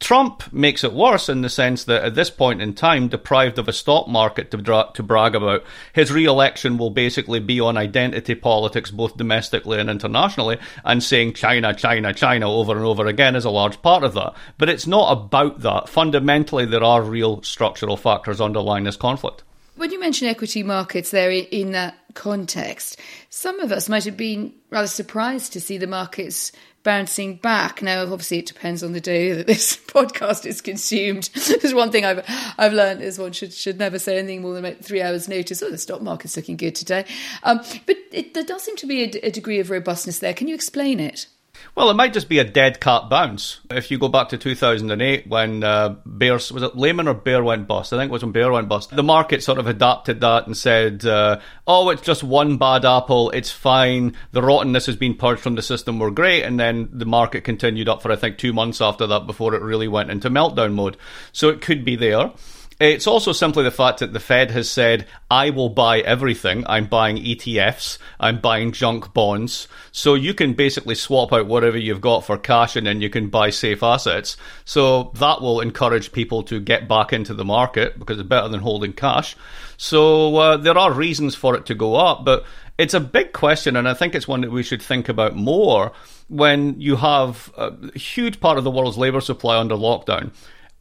Trump 0.00 0.52
makes 0.52 0.84
it 0.84 0.92
worse 0.92 1.28
in 1.28 1.40
the 1.42 1.48
sense 1.48 1.84
that 1.84 2.04
at 2.04 2.14
this 2.14 2.30
point 2.30 2.62
in 2.62 2.72
time, 2.72 3.08
deprived 3.08 3.58
of 3.58 3.66
a 3.66 3.72
stock 3.72 4.06
market 4.06 4.50
to, 4.52 4.56
dra- 4.56 4.90
to 4.94 5.02
brag 5.02 5.34
about, 5.34 5.64
his 5.92 6.12
re 6.12 6.24
election 6.24 6.78
will 6.78 6.90
basically 6.90 7.40
be 7.40 7.58
on 7.58 7.76
identity 7.76 8.36
politics, 8.36 8.92
both 8.92 9.16
domestically 9.16 9.80
and 9.80 9.90
internationally, 9.90 10.58
and 10.84 11.02
saying 11.02 11.32
China, 11.32 11.74
China, 11.74 12.14
China 12.14 12.50
over 12.50 12.76
and 12.76 12.84
over 12.84 13.06
again 13.06 13.34
is 13.34 13.44
a 13.44 13.50
large 13.50 13.80
part 13.82 14.04
of 14.04 14.14
that. 14.14 14.34
But 14.56 14.68
it's 14.68 14.86
not 14.86 15.10
about 15.10 15.60
that. 15.60 15.88
Fundamentally, 15.88 16.64
there 16.64 16.84
are 16.84 17.02
real 17.02 17.42
structural 17.42 17.96
factors 17.96 18.40
underlying 18.40 18.84
this 18.84 18.96
conflict. 18.96 19.42
When 19.74 19.92
you 19.92 20.00
mention 20.00 20.26
equity 20.26 20.62
markets 20.62 21.10
there 21.10 21.30
in 21.30 21.72
that 21.72 21.96
context, 22.14 22.98
some 23.30 23.60
of 23.60 23.70
us 23.70 23.88
might 23.88 24.04
have 24.04 24.16
been 24.16 24.52
rather 24.70 24.88
surprised 24.88 25.52
to 25.52 25.60
see 25.60 25.78
the 25.78 25.86
markets 25.86 26.50
bouncing 26.82 27.36
back. 27.36 27.82
Now, 27.82 28.02
obviously, 28.02 28.38
it 28.38 28.46
depends 28.46 28.82
on 28.82 28.92
the 28.92 29.00
day 29.00 29.32
that 29.32 29.46
this 29.46 29.76
podcast 29.86 30.46
is 30.46 30.60
consumed. 30.60 31.30
There's 31.34 31.74
one 31.74 31.90
thing 31.90 32.04
I've 32.04 32.24
I've 32.58 32.72
learned 32.72 33.02
is 33.02 33.18
one 33.18 33.32
should 33.32 33.52
should 33.52 33.78
never 33.78 33.98
say 33.98 34.18
anything 34.18 34.42
more 34.42 34.58
than 34.58 34.74
three 34.76 35.02
hours' 35.02 35.28
notice. 35.28 35.62
Oh, 35.62 35.70
the 35.70 35.78
stock 35.78 36.02
market's 36.02 36.36
looking 36.36 36.56
good 36.56 36.74
today. 36.74 37.04
Um, 37.42 37.60
but 37.86 37.96
it, 38.12 38.34
there 38.34 38.44
does 38.44 38.62
seem 38.62 38.76
to 38.76 38.86
be 38.86 39.02
a 39.02 39.30
degree 39.30 39.60
of 39.60 39.70
robustness 39.70 40.18
there. 40.18 40.34
Can 40.34 40.48
you 40.48 40.54
explain 40.54 41.00
it? 41.00 41.26
Well, 41.74 41.90
it 41.90 41.94
might 41.94 42.12
just 42.12 42.28
be 42.28 42.38
a 42.38 42.44
dead 42.44 42.80
cat 42.80 43.08
bounce. 43.08 43.60
If 43.70 43.90
you 43.90 43.98
go 43.98 44.08
back 44.08 44.30
to 44.30 44.38
2008 44.38 45.28
when 45.28 45.62
uh, 45.62 45.96
Bears, 46.04 46.50
was 46.50 46.62
it 46.62 46.76
Lehman 46.76 47.08
or 47.08 47.14
Bear 47.14 47.42
went 47.44 47.68
bust? 47.68 47.92
I 47.92 47.98
think 47.98 48.10
it 48.10 48.12
was 48.12 48.22
when 48.22 48.32
Bear 48.32 48.50
went 48.50 48.68
bust. 48.68 48.90
The 48.90 49.02
market 49.02 49.42
sort 49.42 49.58
of 49.58 49.66
adapted 49.66 50.20
that 50.20 50.46
and 50.46 50.56
said, 50.56 51.04
uh, 51.04 51.40
oh, 51.66 51.90
it's 51.90 52.02
just 52.02 52.24
one 52.24 52.56
bad 52.56 52.84
apple, 52.84 53.30
it's 53.30 53.50
fine. 53.50 54.16
The 54.32 54.42
rottenness 54.42 54.86
has 54.86 54.96
been 54.96 55.14
purged 55.14 55.40
from 55.40 55.54
the 55.54 55.62
system, 55.62 55.98
we're 55.98 56.10
great. 56.10 56.42
And 56.42 56.58
then 56.58 56.88
the 56.92 57.06
market 57.06 57.44
continued 57.44 57.88
up 57.88 58.02
for, 58.02 58.10
I 58.10 58.16
think, 58.16 58.38
two 58.38 58.52
months 58.52 58.80
after 58.80 59.06
that 59.06 59.26
before 59.26 59.54
it 59.54 59.62
really 59.62 59.88
went 59.88 60.10
into 60.10 60.30
meltdown 60.30 60.74
mode. 60.74 60.96
So 61.32 61.48
it 61.48 61.60
could 61.60 61.84
be 61.84 61.96
there. 61.96 62.32
It's 62.80 63.08
also 63.08 63.32
simply 63.32 63.64
the 63.64 63.72
fact 63.72 63.98
that 63.98 64.12
the 64.12 64.20
Fed 64.20 64.52
has 64.52 64.70
said, 64.70 65.06
I 65.28 65.50
will 65.50 65.68
buy 65.68 65.98
everything. 65.98 66.64
I'm 66.68 66.86
buying 66.86 67.16
ETFs. 67.16 67.98
I'm 68.20 68.40
buying 68.40 68.70
junk 68.70 69.12
bonds. 69.12 69.66
So 69.90 70.14
you 70.14 70.32
can 70.32 70.52
basically 70.52 70.94
swap 70.94 71.32
out 71.32 71.48
whatever 71.48 71.76
you've 71.76 72.00
got 72.00 72.24
for 72.24 72.38
cash 72.38 72.76
and 72.76 72.86
then 72.86 73.00
you 73.00 73.10
can 73.10 73.30
buy 73.30 73.50
safe 73.50 73.82
assets. 73.82 74.36
So 74.64 75.10
that 75.14 75.40
will 75.40 75.60
encourage 75.60 76.12
people 76.12 76.44
to 76.44 76.60
get 76.60 76.86
back 76.86 77.12
into 77.12 77.34
the 77.34 77.44
market 77.44 77.98
because 77.98 78.20
it's 78.20 78.28
better 78.28 78.48
than 78.48 78.60
holding 78.60 78.92
cash. 78.92 79.36
So 79.76 80.36
uh, 80.36 80.56
there 80.56 80.78
are 80.78 80.92
reasons 80.92 81.34
for 81.34 81.56
it 81.56 81.66
to 81.66 81.74
go 81.74 81.96
up, 81.96 82.24
but 82.24 82.44
it's 82.78 82.94
a 82.94 83.00
big 83.00 83.32
question, 83.32 83.74
and 83.74 83.88
I 83.88 83.94
think 83.94 84.14
it's 84.14 84.28
one 84.28 84.42
that 84.42 84.52
we 84.52 84.62
should 84.62 84.82
think 84.82 85.08
about 85.08 85.34
more 85.34 85.90
when 86.28 86.80
you 86.80 86.94
have 86.94 87.52
a 87.56 87.98
huge 87.98 88.38
part 88.38 88.56
of 88.56 88.62
the 88.62 88.70
world's 88.70 88.96
labour 88.96 89.20
supply 89.20 89.58
under 89.58 89.74
lockdown 89.74 90.30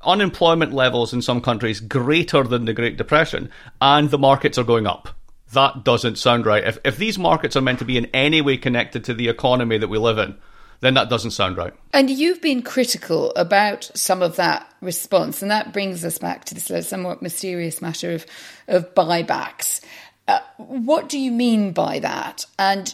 unemployment 0.02 0.74
levels 0.74 1.14
in 1.14 1.22
some 1.22 1.42
countries 1.42 1.80
greater 1.80 2.44
than 2.44 2.66
the 2.66 2.74
Great 2.74 2.98
Depression, 2.98 3.50
and 3.82 4.10
the 4.10 4.18
markets 4.18 4.58
are 4.58 4.64
going 4.64 4.88
up. 4.88 5.10
That 5.54 5.84
doesn't 5.84 6.18
sound 6.18 6.46
right. 6.46 6.64
If, 6.64 6.78
if 6.84 6.98
these 6.98 7.18
markets 7.18 7.56
are 7.56 7.62
meant 7.62 7.80
to 7.80 7.86
be 7.86 7.98
in 7.98 8.08
any 8.08 8.42
way 8.42 8.58
connected 8.58 9.06
to 9.06 9.14
the 9.14 9.30
economy 9.30 9.78
that 9.78 9.88
we 9.88 9.98
live 9.98 10.18
in, 10.18 10.38
then 10.80 10.94
that 10.94 11.10
doesn't 11.10 11.32
sound 11.32 11.58
right. 11.58 11.74
And 11.94 12.10
you've 12.10 12.42
been 12.42 12.62
critical 12.62 13.32
about 13.36 13.90
some 13.96 14.22
of 14.22 14.36
that 14.36 14.72
response, 14.82 15.42
and 15.42 15.50
that 15.50 15.74
brings 15.74 16.06
us 16.06 16.18
back 16.18 16.46
to 16.46 16.56
this 16.56 16.88
somewhat 16.88 17.22
mysterious 17.22 17.82
matter 17.82 18.12
of, 18.12 18.26
of 18.68 18.94
buybacks. 18.94 19.82
Uh, 20.28 20.40
what 20.58 21.10
do 21.10 21.18
you 21.18 21.32
mean 21.32 21.72
by 21.72 22.00
that? 22.00 22.46
And 22.60 22.94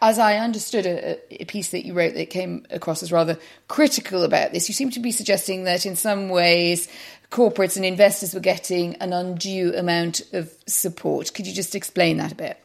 as 0.00 0.18
I 0.18 0.36
understood 0.36 0.86
a, 0.86 1.42
a, 1.42 1.44
piece 1.46 1.70
that 1.70 1.84
you 1.84 1.94
wrote 1.94 2.14
that 2.14 2.30
came 2.30 2.64
across 2.70 3.02
as 3.02 3.10
rather 3.10 3.38
critical 3.68 4.22
about 4.22 4.52
this, 4.52 4.68
you 4.68 4.74
seem 4.74 4.90
to 4.90 5.00
be 5.00 5.10
suggesting 5.10 5.64
that 5.64 5.84
in 5.84 5.96
some 5.96 6.28
ways 6.28 6.88
corporates 7.30 7.76
and 7.76 7.84
investors 7.84 8.34
were 8.34 8.40
getting 8.40 8.94
an 8.96 9.12
undue 9.12 9.74
amount 9.74 10.20
of 10.32 10.52
support. 10.66 11.34
Could 11.34 11.46
you 11.46 11.52
just 11.52 11.74
explain 11.74 12.18
that 12.18 12.30
a 12.30 12.36
bit? 12.36 12.60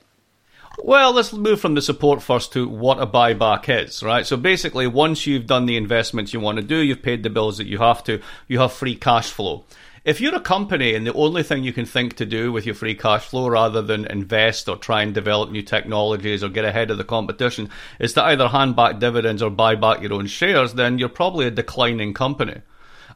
Well, 0.84 1.12
let's 1.12 1.34
move 1.34 1.60
from 1.60 1.74
the 1.74 1.82
support 1.82 2.22
first 2.22 2.54
to 2.54 2.68
what 2.68 3.02
a 3.02 3.08
buyback 3.08 3.84
is, 3.84 4.04
right? 4.04 4.26
So 4.26 4.38
basically, 4.38 4.88
once 4.88 5.26
you've 5.26 5.48
done 5.48 5.66
the 5.66 5.76
investments 5.76 6.34
you 6.34 6.40
want 6.40 6.58
to 6.58 6.64
do, 6.64 6.78
you've 6.78 7.02
paid 7.02 7.24
the 7.24 7.30
bills 7.30 7.58
that 7.58 7.68
you 7.68 7.80
have 7.80 8.04
to, 8.06 8.22
you 8.48 8.60
have 8.60 8.72
free 8.72 8.96
cash 8.96 9.32
flow. 9.32 9.66
If 10.10 10.20
you're 10.20 10.34
a 10.34 10.40
company 10.40 10.96
and 10.96 11.06
the 11.06 11.14
only 11.14 11.44
thing 11.44 11.64
you 11.64 11.72
can 11.72 11.86
think 11.86 12.16
to 12.16 12.26
do 12.26 12.52
with 12.52 12.66
your 12.66 12.74
free 12.74 12.96
cash 12.96 13.26
flow 13.26 13.48
rather 13.48 13.84
than 13.84 14.06
invest 14.06 14.68
or 14.68 14.76
try 14.76 15.04
and 15.04 15.14
develop 15.14 15.52
new 15.52 15.62
technologies 15.62 16.44
or 16.44 16.50
get 16.50 16.66
ahead 16.66 16.90
of 16.90 16.98
the 16.98 17.04
competition 17.04 17.70
is 18.00 18.14
to 18.14 18.24
either 18.24 18.48
hand 18.48 18.76
back 18.76 18.98
dividends 18.98 19.44
or 19.44 19.52
buy 19.52 19.76
back 19.76 20.02
your 20.02 20.14
own 20.14 20.26
shares, 20.26 20.74
then 20.74 20.98
you're 20.98 21.10
probably 21.10 21.46
a 21.46 21.52
declining 21.52 22.16
company. 22.16 22.64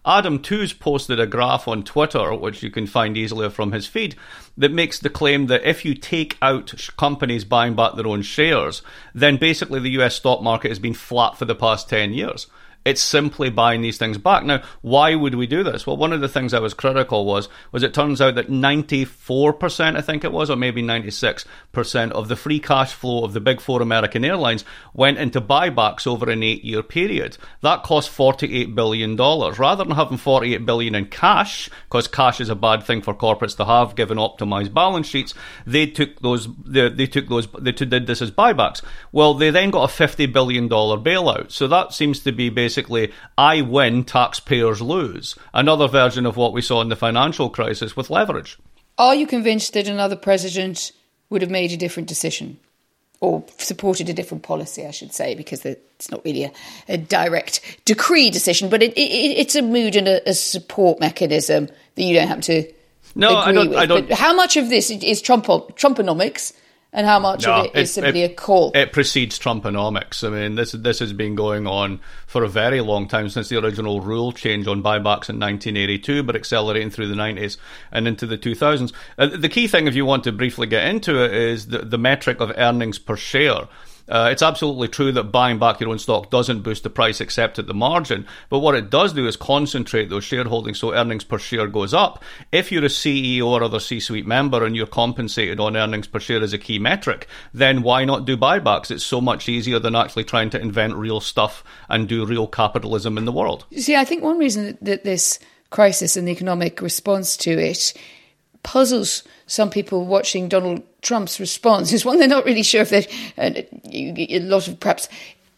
Adam 0.05 0.37
Tooze 0.37 0.73
posted 0.73 1.19
a 1.19 1.25
graph 1.25 1.67
on 1.67 1.81
Twitter, 1.81 2.31
which 2.35 2.61
you 2.61 2.69
can 2.69 2.85
find 2.85 3.17
easily 3.17 3.49
from 3.49 3.71
his 3.71 3.87
feed, 3.87 4.15
that 4.55 4.71
makes 4.71 4.99
the 4.99 5.09
claim 5.09 5.47
that 5.47 5.67
if 5.67 5.83
you 5.83 5.95
take 5.95 6.37
out 6.43 6.75
companies 6.95 7.43
buying 7.43 7.73
back 7.73 7.95
their 7.95 8.05
own 8.05 8.21
shares, 8.21 8.83
then 9.15 9.37
basically 9.37 9.79
the 9.79 9.97
US 9.99 10.13
stock 10.13 10.43
market 10.43 10.69
has 10.69 10.77
been 10.77 10.93
flat 10.93 11.39
for 11.39 11.45
the 11.45 11.55
past 11.55 11.89
10 11.89 12.13
years. 12.13 12.45
It's 12.85 13.01
simply 13.01 13.49
buying 13.49 13.81
these 13.81 13.97
things 13.97 14.17
back. 14.17 14.43
Now, 14.43 14.61
why 14.81 15.15
would 15.15 15.35
we 15.35 15.47
do 15.47 15.63
this? 15.63 15.87
Well, 15.87 15.95
one 15.95 16.11
of 16.11 16.19
the 16.19 16.27
things 16.27 16.53
I 16.53 16.59
was 16.59 16.73
critical 16.73 17.25
was 17.25 17.47
was 17.71 17.81
it 17.81 17.93
turns 17.93 18.19
out 18.19 18.35
that 18.35 18.49
94%, 18.49 19.95
I 19.95 20.01
think 20.01 20.25
it 20.25 20.33
was, 20.33 20.49
or 20.49 20.57
maybe 20.57 20.83
96% 20.83 22.11
of 22.11 22.27
the 22.27 22.35
free 22.35 22.59
cash 22.59 22.91
flow 22.91 23.23
of 23.23 23.31
the 23.31 23.39
big 23.39 23.61
four 23.61 23.81
American 23.81 24.25
airlines 24.25 24.65
went 24.93 25.17
into 25.17 25.39
buybacks 25.39 26.05
over 26.05 26.29
an 26.29 26.43
eight-year 26.43 26.83
period. 26.83 27.37
That 27.61 27.83
cost 27.83 28.09
48 28.09 28.75
billion 28.75 29.15
dollars. 29.15 29.59
Rather 29.59 29.85
than 29.85 29.95
having 29.95 30.17
48 30.17 30.65
billion 30.65 30.93
in 30.93 31.05
cash, 31.05 31.69
because 31.85 32.09
cash 32.09 32.41
is 32.41 32.49
a 32.49 32.55
bad 32.55 32.83
thing 32.83 33.01
for 33.01 33.13
corporates 33.13 33.55
to 33.57 33.65
have 33.65 33.95
given 33.95 34.17
optimized 34.17 34.73
balance 34.73 35.07
sheets, 35.07 35.33
they 35.65 35.85
took 35.85 36.19
those 36.19 36.49
they, 36.65 36.89
they 36.89 37.07
took 37.07 37.29
those 37.29 37.47
they 37.59 37.71
did 37.71 38.07
this 38.07 38.21
as 38.21 38.31
buybacks. 38.31 38.81
Well, 39.13 39.33
they 39.33 39.51
then 39.51 39.71
got 39.71 39.89
a 39.89 39.93
50 39.93 40.25
billion 40.25 40.67
dollar 40.67 40.97
bailout. 40.97 41.51
So 41.51 41.67
that 41.69 41.93
seems 41.93 42.19
to 42.21 42.33
be 42.33 42.49
basically 42.49 42.72
basically, 42.73 43.13
I 43.37 43.61
win, 43.61 44.03
taxpayers 44.03 44.81
lose. 44.81 45.35
Another 45.53 45.87
version 45.87 46.25
of 46.25 46.37
what 46.37 46.53
we 46.53 46.61
saw 46.61 46.81
in 46.81 46.89
the 46.89 46.95
financial 46.95 47.49
crisis 47.49 47.95
with 47.95 48.09
leverage. 48.09 48.57
Are 48.97 49.13
you 49.13 49.27
convinced 49.27 49.73
that 49.73 49.87
another 49.87 50.15
president 50.15 50.91
would 51.29 51.43
have 51.43 51.51
made 51.51 51.71
a 51.71 51.77
different 51.77 52.09
decision? 52.09 52.59
Or 53.21 53.43
supported 53.57 54.09
a 54.09 54.13
different 54.13 54.43
policy, 54.43 54.85
I 54.85 54.91
should 54.91 55.13
say, 55.13 55.35
because 55.35 55.65
it's 55.65 56.11
not 56.11 56.25
really 56.25 56.45
a, 56.45 56.51
a 56.89 56.97
direct 56.97 57.61
decree 57.85 58.29
decision, 58.29 58.69
but 58.69 58.83
it, 58.83 58.91
it, 58.97 59.37
it's 59.37 59.55
a 59.55 59.61
mood 59.61 59.95
and 59.95 60.07
a, 60.07 60.29
a, 60.29 60.33
support 60.33 60.99
mechanism 60.99 61.69
that 61.95 62.03
you 62.03 62.15
don't 62.15 62.27
have 62.27 62.41
to. 62.41 62.69
No, 63.15 63.37
I 63.37 63.53
don't. 63.53 63.75
I 63.75 63.85
don't. 63.85 64.09
But 64.09 64.17
how 64.17 64.35
much 64.35 64.57
of 64.57 64.67
this 64.67 64.91
is 64.91 65.21
Trump 65.21 65.45
Trumponomics 65.45 66.51
and 66.93 67.07
how 67.07 67.19
much 67.19 67.45
no, 67.45 67.53
of 67.53 67.65
it 67.65 67.75
is 67.75 67.89
it, 67.89 67.93
simply 67.93 68.21
it, 68.21 68.31
a 68.31 68.33
call? 68.35 68.71
It 68.75 68.93
precedes 68.93 69.39
Trumponomics. 69.39 70.25
I 70.25 70.29
mean, 70.29 70.55
this 70.55 70.71
this 70.73 70.99
has 70.99 71.11
been 71.11 71.35
going 71.35 71.65
on 71.67 71.99
for 72.27 72.43
a 72.43 72.47
very 72.47 72.81
long 72.81 73.07
time 73.07 73.29
since 73.29 73.49
the 73.49 73.57
original 73.57 73.99
rule 73.99 74.31
change 74.31 74.67
on 74.67 74.83
buybacks 74.83 75.29
in 75.29 75.39
1982, 75.39 76.23
but 76.23 76.35
accelerating 76.35 76.91
through 76.91 77.07
the 77.07 77.15
90s 77.15 77.57
and 77.91 78.07
into 78.07 78.27
the 78.27 78.37
2000s. 78.37 78.93
Uh, 79.17 79.25
the 79.25 79.49
key 79.49 79.67
thing, 79.67 79.87
if 79.87 79.95
you 79.95 80.05
want 80.05 80.23
to 80.23 80.31
briefly 80.31 80.67
get 80.67 80.87
into 80.87 81.23
it, 81.23 81.33
is 81.33 81.67
the, 81.67 81.79
the 81.79 81.97
metric 81.97 82.39
of 82.39 82.51
earnings 82.55 82.99
per 82.99 83.17
share. 83.17 83.67
Uh, 84.07 84.29
it's 84.31 84.41
absolutely 84.41 84.87
true 84.87 85.11
that 85.11 85.25
buying 85.25 85.57
back 85.57 85.79
your 85.79 85.89
own 85.89 85.99
stock 85.99 86.29
doesn't 86.29 86.61
boost 86.61 86.83
the 86.83 86.89
price 86.89 87.21
except 87.21 87.57
at 87.57 87.67
the 87.67 87.73
margin, 87.73 88.25
but 88.49 88.59
what 88.59 88.75
it 88.75 88.89
does 88.89 89.13
do 89.13 89.25
is 89.27 89.37
concentrate 89.37 90.09
those 90.09 90.25
shareholdings 90.25 90.77
so 90.77 90.93
earnings 90.93 91.23
per 91.23 91.39
share 91.39 91.67
goes 91.67 91.93
up. 91.93 92.21
If 92.51 92.71
you're 92.71 92.83
a 92.83 92.87
CEO 92.87 93.45
or 93.45 93.63
other 93.63 93.79
C 93.79 93.99
suite 93.99 94.27
member 94.27 94.65
and 94.65 94.75
you're 94.75 94.87
compensated 94.87 95.59
on 95.59 95.77
earnings 95.77 96.07
per 96.07 96.19
share 96.19 96.41
as 96.41 96.53
a 96.53 96.57
key 96.57 96.79
metric, 96.79 97.27
then 97.53 97.81
why 97.81 98.03
not 98.03 98.25
do 98.25 98.35
buybacks? 98.35 98.91
It's 98.91 99.05
so 99.05 99.21
much 99.21 99.47
easier 99.47 99.79
than 99.79 99.95
actually 99.95 100.25
trying 100.25 100.49
to 100.51 100.61
invent 100.61 100.95
real 100.95 101.21
stuff 101.21 101.63
and 101.89 102.07
do 102.07 102.25
real 102.25 102.47
capitalism 102.47 103.17
in 103.17 103.25
the 103.25 103.31
world. 103.31 103.65
See, 103.77 103.95
I 103.95 104.03
think 104.03 104.23
one 104.23 104.37
reason 104.37 104.77
that 104.81 105.03
this 105.03 105.39
crisis 105.69 106.17
and 106.17 106.27
the 106.27 106.31
economic 106.31 106.81
response 106.81 107.35
to 107.37 107.51
it 107.51 107.93
puzzles 108.63 109.23
some 109.47 109.69
people 109.69 110.05
watching 110.05 110.47
Donald 110.47 110.83
Trump's 111.01 111.39
response 111.39 111.91
is 111.91 112.05
one 112.05 112.19
they're 112.19 112.27
not 112.27 112.45
really 112.45 112.63
sure 112.63 112.81
if 112.81 112.89
they 112.89 113.07
a 113.37 114.39
lot 114.39 114.67
of 114.67 114.79
perhaps 114.79 115.09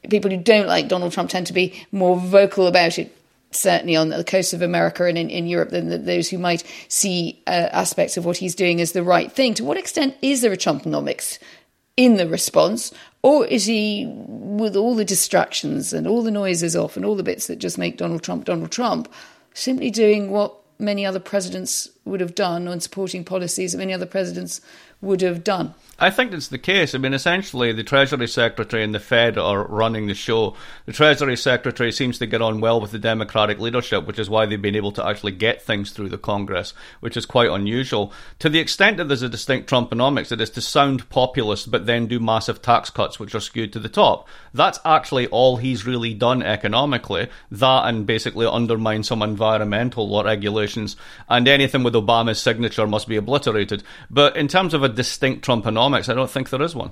people 0.09 0.31
who 0.31 0.37
don't 0.37 0.67
like 0.67 0.87
Donald 0.87 1.11
Trump 1.13 1.29
tend 1.29 1.47
to 1.47 1.53
be 1.53 1.85
more 1.91 2.17
vocal 2.17 2.67
about 2.67 2.97
it 2.99 3.15
certainly 3.51 3.95
on 3.95 4.09
the 4.09 4.23
coast 4.23 4.53
of 4.53 4.61
America 4.61 5.05
and 5.05 5.17
in, 5.17 5.29
in 5.29 5.47
Europe 5.47 5.69
than 5.69 6.05
those 6.05 6.29
who 6.29 6.37
might 6.37 6.63
see 6.87 7.41
uh, 7.47 7.69
aspects 7.71 8.17
of 8.17 8.25
what 8.25 8.37
he's 8.37 8.55
doing 8.55 8.81
as 8.81 8.91
the 8.91 9.03
right 9.03 9.31
thing. 9.31 9.53
To 9.55 9.63
what 9.63 9.77
extent 9.77 10.15
is 10.21 10.41
there 10.41 10.51
a 10.51 10.57
Trumponomics 10.57 11.39
in 11.97 12.17
the 12.17 12.27
response, 12.27 12.93
or 13.21 13.45
is 13.45 13.65
he, 13.65 14.05
with 14.07 14.75
all 14.75 14.95
the 14.95 15.05
distractions 15.05 15.93
and 15.93 16.05
all 16.05 16.21
the 16.21 16.31
noises 16.31 16.75
off 16.75 16.97
and 16.97 17.05
all 17.05 17.15
the 17.15 17.23
bits 17.23 17.47
that 17.47 17.59
just 17.59 17.77
make 17.77 17.97
Donald 17.97 18.21
Trump 18.21 18.45
Donald 18.45 18.71
Trump, 18.71 19.11
simply 19.53 19.89
doing 19.89 20.29
what 20.29 20.53
many 20.79 21.05
other 21.05 21.19
presidents 21.19 21.89
would 22.05 22.19
have 22.19 22.35
done 22.35 22.67
on 22.67 22.79
supporting 22.79 23.23
policies 23.23 23.71
that 23.71 23.77
many 23.77 23.93
other 23.93 24.05
presidents 24.05 24.61
would 25.01 25.21
have 25.21 25.43
done. 25.43 25.73
I 25.97 26.09
think 26.09 26.33
it's 26.33 26.49
the 26.49 26.57
case. 26.57 26.93
I 26.93 26.97
mean, 26.97 27.13
essentially, 27.13 27.71
the 27.71 27.83
Treasury 27.83 28.27
Secretary 28.27 28.83
and 28.83 28.93
the 28.93 28.99
Fed 28.99 29.37
are 29.37 29.65
running 29.65 30.07
the 30.07 30.13
show. 30.13 30.57
The 30.85 30.91
Treasury 30.91 31.37
Secretary 31.37 31.89
seems 31.93 32.19
to 32.19 32.25
get 32.25 32.41
on 32.41 32.59
well 32.59 32.81
with 32.81 32.91
the 32.91 32.99
Democratic 32.99 33.59
leadership, 33.59 34.05
which 34.05 34.19
is 34.19 34.29
why 34.29 34.45
they've 34.45 34.61
been 34.61 34.75
able 34.75 34.91
to 34.91 35.07
actually 35.07 35.31
get 35.31 35.61
things 35.61 35.91
through 35.91 36.09
the 36.09 36.17
Congress, 36.17 36.73
which 36.99 37.15
is 37.15 37.25
quite 37.25 37.49
unusual. 37.49 38.11
To 38.39 38.49
the 38.49 38.59
extent 38.59 38.97
that 38.97 39.07
there's 39.07 39.21
a 39.21 39.29
distinct 39.29 39.69
Trumponomics, 39.69 40.33
it 40.33 40.41
is 40.41 40.49
to 40.51 40.61
sound 40.61 41.09
populist 41.09 41.71
but 41.71 41.85
then 41.85 42.07
do 42.07 42.19
massive 42.19 42.61
tax 42.61 42.89
cuts, 42.89 43.17
which 43.17 43.33
are 43.33 43.39
skewed 43.39 43.71
to 43.71 43.79
the 43.79 43.87
top. 43.87 44.27
That's 44.53 44.79
actually 44.83 45.27
all 45.27 45.55
he's 45.55 45.85
really 45.85 46.13
done 46.13 46.43
economically. 46.43 47.29
That 47.51 47.87
and 47.87 48.05
basically 48.05 48.45
undermine 48.45 49.03
some 49.03 49.21
environmental 49.21 50.21
regulations, 50.23 50.97
and 51.29 51.47
anything 51.47 51.83
with 51.83 51.93
Obama's 51.93 52.41
signature 52.41 52.85
must 52.85 53.07
be 53.07 53.15
obliterated. 53.15 53.81
But 54.09 54.35
in 54.35 54.49
terms 54.49 54.73
of 54.73 54.83
a 54.83 54.89
distinct 54.95 55.45
Trumponomics. 55.45 56.09
I 56.09 56.13
don't 56.13 56.29
think 56.29 56.49
there 56.49 56.61
is 56.61 56.75
one. 56.75 56.91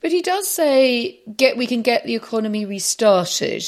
But 0.00 0.12
he 0.12 0.22
does 0.22 0.46
say 0.46 1.20
get 1.36 1.56
we 1.56 1.66
can 1.66 1.82
get 1.82 2.04
the 2.04 2.14
economy 2.14 2.64
restarted. 2.64 3.64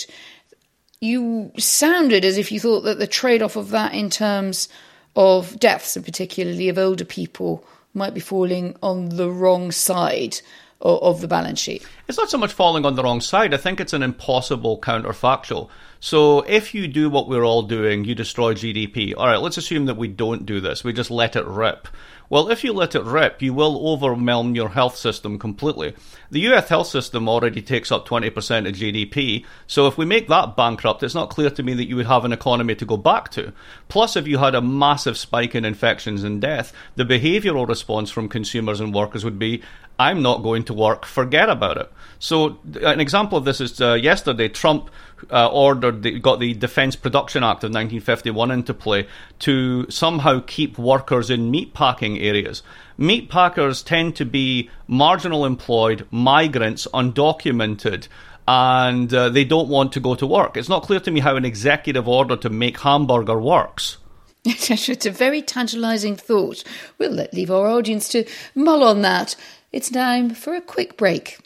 You 1.01 1.51
sounded 1.59 2.25
as 2.25 2.39
if 2.39 2.53
you 2.53 2.61
thought 2.61 2.83
that 2.83 2.99
the 2.99 3.07
trade 3.07 3.43
off 3.43 3.57
of 3.57 3.71
that 3.71 3.93
in 3.93 4.11
terms 4.11 4.69
of 5.17 5.59
deaths 5.59 5.97
and 5.97 6.05
particularly 6.05 6.69
of 6.69 6.79
older 6.79 7.05
people 7.05 7.67
might 7.95 8.15
be 8.15 8.21
falling 8.21 8.77
on 8.83 9.09
the 9.09 9.31
wrong 9.31 9.73
side 9.73 10.39
of 10.81 11.21
the 11.21 11.29
balance 11.29 11.59
sheet. 11.59 11.87
It's 12.09 12.19
not 12.19 12.31
so 12.31 12.39
much 12.39 12.53
falling 12.53 12.85
on 12.85 12.95
the 12.95 13.03
wrong 13.03 13.21
side. 13.21 13.55
I 13.55 13.57
think 13.57 13.81
it's 13.81 13.93
an 13.93 14.03
impossible 14.03 14.81
counterfactual. 14.81 15.69
So 16.01 16.43
if 16.43 16.75
you 16.75 16.87
do 16.87 17.09
what 17.09 17.29
we're 17.29 17.45
all 17.45 17.63
doing, 17.63 18.05
you 18.05 18.15
destroy 18.15 18.55
GDP. 18.55 19.15
All 19.17 19.27
right, 19.27 19.41
let's 19.41 19.57
assume 19.57 19.87
that 19.87 19.97
we 19.97 20.09
don't 20.09 20.47
do 20.47 20.61
this. 20.61 20.85
We 20.85 20.93
just 20.93 21.11
let 21.11 21.37
it 21.37 21.47
rip. 21.47 21.89
Well, 22.29 22.49
if 22.49 22.65
you 22.65 22.73
let 22.73 22.97
it 22.97 23.05
rip, 23.05 23.41
you 23.41 23.55
will 23.55 23.89
overwhelm 23.89 24.57
your 24.57 24.71
health 24.71 24.97
system 24.97 25.39
completely. 25.39 25.95
The 26.31 26.41
US 26.53 26.69
health 26.69 26.89
system 26.89 27.29
already 27.29 27.63
takes 27.63 27.93
up 27.93 28.07
20% 28.07 28.29
of 28.69 28.75
GDP, 28.75 29.45
so 29.69 29.87
if 29.87 29.97
we 29.97 30.05
make 30.05 30.27
that 30.27 30.57
bankrupt, 30.57 31.05
it's 31.05 31.15
not 31.15 31.31
clear 31.31 31.51
to 31.51 31.63
me 31.63 31.75
that 31.75 31.89
you 31.89 31.95
would 31.95 32.07
have 32.07 32.25
an 32.25 32.33
economy 32.33 32.75
to 32.75 32.85
go 32.85 32.97
back 32.97 33.31
to. 33.33 33.53
Plus, 33.89 34.17
if 34.17 34.27
you 34.27 34.39
had 34.39 34.57
a 34.57 34.61
massive 34.61 35.17
spike 35.17 35.55
in 35.55 35.65
infections 35.65 36.25
and 36.25 36.41
death, 36.41 36.73
the 36.97 37.05
behavioural 37.05 37.69
response 37.69 38.11
from 38.11 38.29
consumers 38.29 38.81
and 38.81 38.93
workers 38.93 39.25
would 39.25 39.39
be, 39.39 39.63
I'm 39.99 40.23
not 40.23 40.43
going 40.43 40.65
to 40.65 40.75
work, 40.75 41.07
forget 41.07 41.49
about 41.49 41.79
it. 41.79 41.93
So, 42.19 42.59
an 42.83 43.01
example 43.01 43.39
of 43.39 43.45
this 43.45 43.61
is 43.61 43.81
uh, 43.81 43.95
yesterday, 43.95 44.49
Trump 44.49 44.91
uh, 45.31 45.49
ordered, 45.49 46.03
the, 46.03 46.19
got 46.19 46.41
the 46.41 46.55
Defence 46.55 46.97
Production 46.97 47.43
Act 47.43 47.65
of 47.65 47.71
1951 47.71 48.51
into 48.51 48.75
play 48.75 49.07
to 49.41 49.91
somehow 49.91 50.41
keep 50.47 50.79
workers 50.79 51.31
in 51.31 51.51
meatpacking 51.51 52.23
areas. 52.23 52.63
Meatpackers 52.99 53.85
tend 53.85 54.17
to 54.17 54.25
be 54.25 54.71
marginal 54.87 55.45
employed, 55.45 56.07
migrants, 56.11 56.87
undocumented, 56.93 58.09
and 58.49 59.13
uh, 59.13 59.29
they 59.29 59.45
don't 59.45 59.69
want 59.69 59.93
to 59.93 60.01
go 60.01 60.15
to 60.15 60.27
work. 60.27 60.57
It's 60.57 60.69
not 60.69 60.85
clear 60.85 61.01
to 61.01 61.11
me 61.11 61.21
how 61.21 61.37
an 61.37 61.45
executive 61.45 62.09
order 62.09 62.37
to 62.37 62.51
make 62.51 62.79
hamburger 62.81 63.39
works. 63.41 63.99
It's 64.47 65.07
a 65.07 65.11
very 65.11 65.43
tantalising 65.43 66.17
thought. 66.17 66.63
We'll 66.99 67.13
let 67.13 67.35
leave 67.35 67.51
our 67.51 67.67
audience 67.67 68.09
to 68.11 68.25
mull 68.55 68.85
on 68.85 69.03
that. 69.03 69.37
It's 69.73 69.91
time 69.91 70.31
for 70.31 70.55
a 70.55 70.61
quick 70.61 70.97
break. 70.97 71.39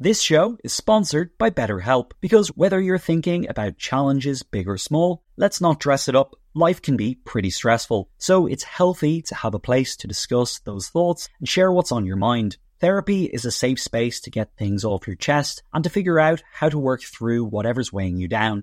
This 0.00 0.22
show 0.22 0.56
is 0.62 0.72
sponsored 0.72 1.36
by 1.38 1.50
BetterHelp 1.50 2.12
because 2.20 2.56
whether 2.56 2.80
you're 2.80 2.98
thinking 2.98 3.48
about 3.48 3.78
challenges 3.78 4.44
big 4.44 4.68
or 4.68 4.78
small, 4.78 5.24
let's 5.36 5.60
not 5.60 5.80
dress 5.80 6.08
it 6.08 6.14
up. 6.14 6.36
Life 6.54 6.80
can 6.82 6.96
be 6.96 7.16
pretty 7.16 7.50
stressful, 7.50 8.08
so 8.16 8.46
it's 8.46 8.62
healthy 8.62 9.22
to 9.22 9.34
have 9.34 9.54
a 9.54 9.58
place 9.58 9.96
to 9.96 10.06
discuss 10.06 10.60
those 10.60 10.88
thoughts 10.88 11.28
and 11.40 11.48
share 11.48 11.72
what's 11.72 11.90
on 11.90 12.06
your 12.06 12.16
mind. 12.16 12.58
Therapy 12.80 13.24
is 13.24 13.44
a 13.44 13.50
safe 13.50 13.80
space 13.80 14.20
to 14.20 14.30
get 14.30 14.56
things 14.56 14.84
off 14.84 15.08
your 15.08 15.16
chest 15.16 15.64
and 15.74 15.82
to 15.82 15.90
figure 15.90 16.20
out 16.20 16.44
how 16.52 16.68
to 16.68 16.78
work 16.78 17.02
through 17.02 17.46
whatever's 17.46 17.92
weighing 17.92 18.18
you 18.18 18.28
down. 18.28 18.62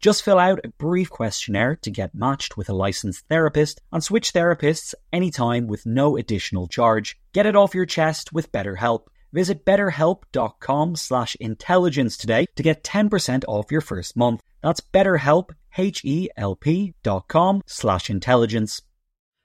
Just 0.00 0.22
fill 0.22 0.38
out 0.38 0.60
a 0.62 0.68
brief 0.68 1.10
questionnaire 1.10 1.74
to 1.82 1.90
get 1.90 2.14
matched 2.14 2.56
with 2.56 2.68
a 2.68 2.72
licensed 2.72 3.26
therapist 3.28 3.80
and 3.92 4.02
switch 4.02 4.32
therapists 4.32 4.94
anytime 5.12 5.66
with 5.66 5.86
no 5.86 6.16
additional 6.16 6.68
charge. 6.68 7.18
Get 7.32 7.46
it 7.46 7.56
off 7.56 7.74
your 7.74 7.86
chest 7.86 8.32
with 8.32 8.52
BetterHelp. 8.52 9.08
Visit 9.32 9.64
betterhelp.com 9.64 10.94
slash 10.94 11.36
intelligence 11.40 12.16
today 12.16 12.46
to 12.54 12.62
get 12.62 12.84
10% 12.84 13.44
off 13.48 13.72
your 13.72 13.80
first 13.80 14.16
month. 14.16 14.40
That's 14.62 14.80
betterhelp, 14.80 15.50
H-E-L-P 15.76 16.94
dot 17.02 17.28
com 17.28 17.62
slash 17.66 18.08
intelligence. 18.08 18.82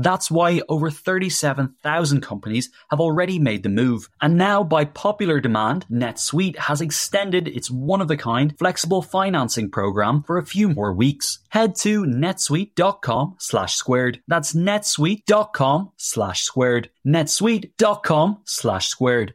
That's 0.00 0.30
why 0.30 0.62
over 0.66 0.90
37,000 0.90 2.22
companies 2.22 2.70
have 2.90 3.00
already 3.00 3.38
made 3.38 3.62
the 3.62 3.68
move. 3.68 4.08
And 4.22 4.38
now, 4.38 4.64
by 4.64 4.86
popular 4.86 5.40
demand, 5.40 5.84
NetSuite 5.90 6.56
has 6.56 6.80
extended 6.80 7.46
its 7.46 7.70
one 7.70 8.00
of 8.00 8.10
a 8.10 8.16
kind 8.16 8.56
flexible 8.58 9.02
financing 9.02 9.70
program 9.70 10.22
for 10.22 10.38
a 10.38 10.46
few 10.46 10.70
more 10.70 10.94
weeks. 10.94 11.40
Head 11.50 11.74
to 11.76 12.04
netsuite.com 12.04 13.36
slash 13.38 13.74
squared. 13.74 14.22
That's 14.26 14.54
netsuite.com 14.54 15.92
slash 15.98 16.42
squared. 16.44 16.88
netsuite.com 17.06 18.38
slash 18.46 18.88
squared. 18.88 19.34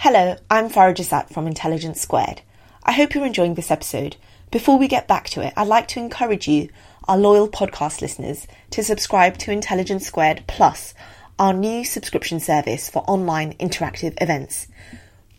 Hello, 0.00 0.36
I'm 0.50 0.68
Farah 0.68 0.94
Jassat 0.94 1.32
from 1.32 1.46
Intelligence 1.46 2.00
Squared. 2.02 2.42
I 2.82 2.92
hope 2.92 3.14
you're 3.14 3.24
enjoying 3.24 3.54
this 3.54 3.70
episode. 3.70 4.16
Before 4.50 4.78
we 4.78 4.86
get 4.86 5.08
back 5.08 5.30
to 5.30 5.40
it, 5.40 5.54
I'd 5.56 5.66
like 5.66 5.88
to 5.88 6.00
encourage 6.00 6.46
you, 6.46 6.68
our 7.08 7.18
loyal 7.18 7.48
podcast 7.48 8.00
listeners, 8.00 8.46
to 8.70 8.82
subscribe 8.82 9.38
to 9.38 9.52
Intelligence 9.52 10.06
Squared 10.06 10.44
Plus, 10.46 10.94
our 11.38 11.52
new 11.52 11.84
subscription 11.84 12.40
service 12.40 12.88
for 12.88 13.02
online 13.08 13.54
interactive 13.54 14.14
events. 14.20 14.66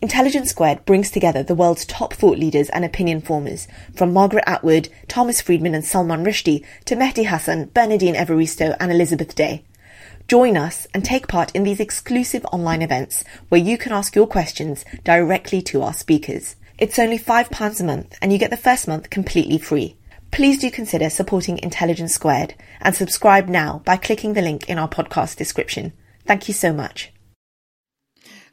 Intelligence 0.01 0.49
Squared 0.49 0.85
brings 0.85 1.09
together 1.11 1.43
the 1.43 1.55
world's 1.55 1.85
top 1.85 2.13
thought 2.13 2.37
leaders 2.37 2.69
and 2.69 2.83
opinion 2.83 3.21
formers, 3.21 3.67
from 3.95 4.11
Margaret 4.11 4.43
Atwood, 4.45 4.89
Thomas 5.07 5.39
Friedman, 5.39 5.73
and 5.73 5.85
Salman 5.85 6.25
Rushdie 6.25 6.65
to 6.85 6.95
Mehdi 6.95 7.25
Hasan, 7.25 7.71
Bernardine 7.73 8.15
Evaristo, 8.15 8.75
and 8.79 8.91
Elizabeth 8.91 9.33
Day. 9.33 9.63
Join 10.27 10.57
us 10.57 10.87
and 10.93 11.03
take 11.03 11.27
part 11.27 11.51
in 11.55 11.63
these 11.63 11.79
exclusive 11.79 12.45
online 12.51 12.81
events 12.81 13.23
where 13.49 13.61
you 13.61 13.77
can 13.77 13.91
ask 13.91 14.15
your 14.15 14.27
questions 14.27 14.83
directly 15.03 15.61
to 15.63 15.81
our 15.81 15.93
speakers. 15.93 16.55
It's 16.77 16.99
only 16.99 17.19
£5 17.19 17.79
a 17.79 17.83
month 17.83 18.17
and 18.21 18.31
you 18.31 18.39
get 18.39 18.49
the 18.49 18.57
first 18.57 18.87
month 18.87 19.09
completely 19.09 19.57
free. 19.57 19.95
Please 20.33 20.57
do 20.57 20.71
consider 20.71 21.11
supporting 21.11 21.59
Intelligence 21.59 22.15
Squared 22.15 22.55
and 22.81 22.95
subscribe 22.95 23.47
now 23.47 23.83
by 23.85 23.97
clicking 23.97 24.33
the 24.33 24.41
link 24.41 24.67
in 24.67 24.79
our 24.79 24.89
podcast 24.89 25.35
description. 25.35 25.93
Thank 26.25 26.47
you 26.47 26.55
so 26.55 26.73
much. 26.73 27.11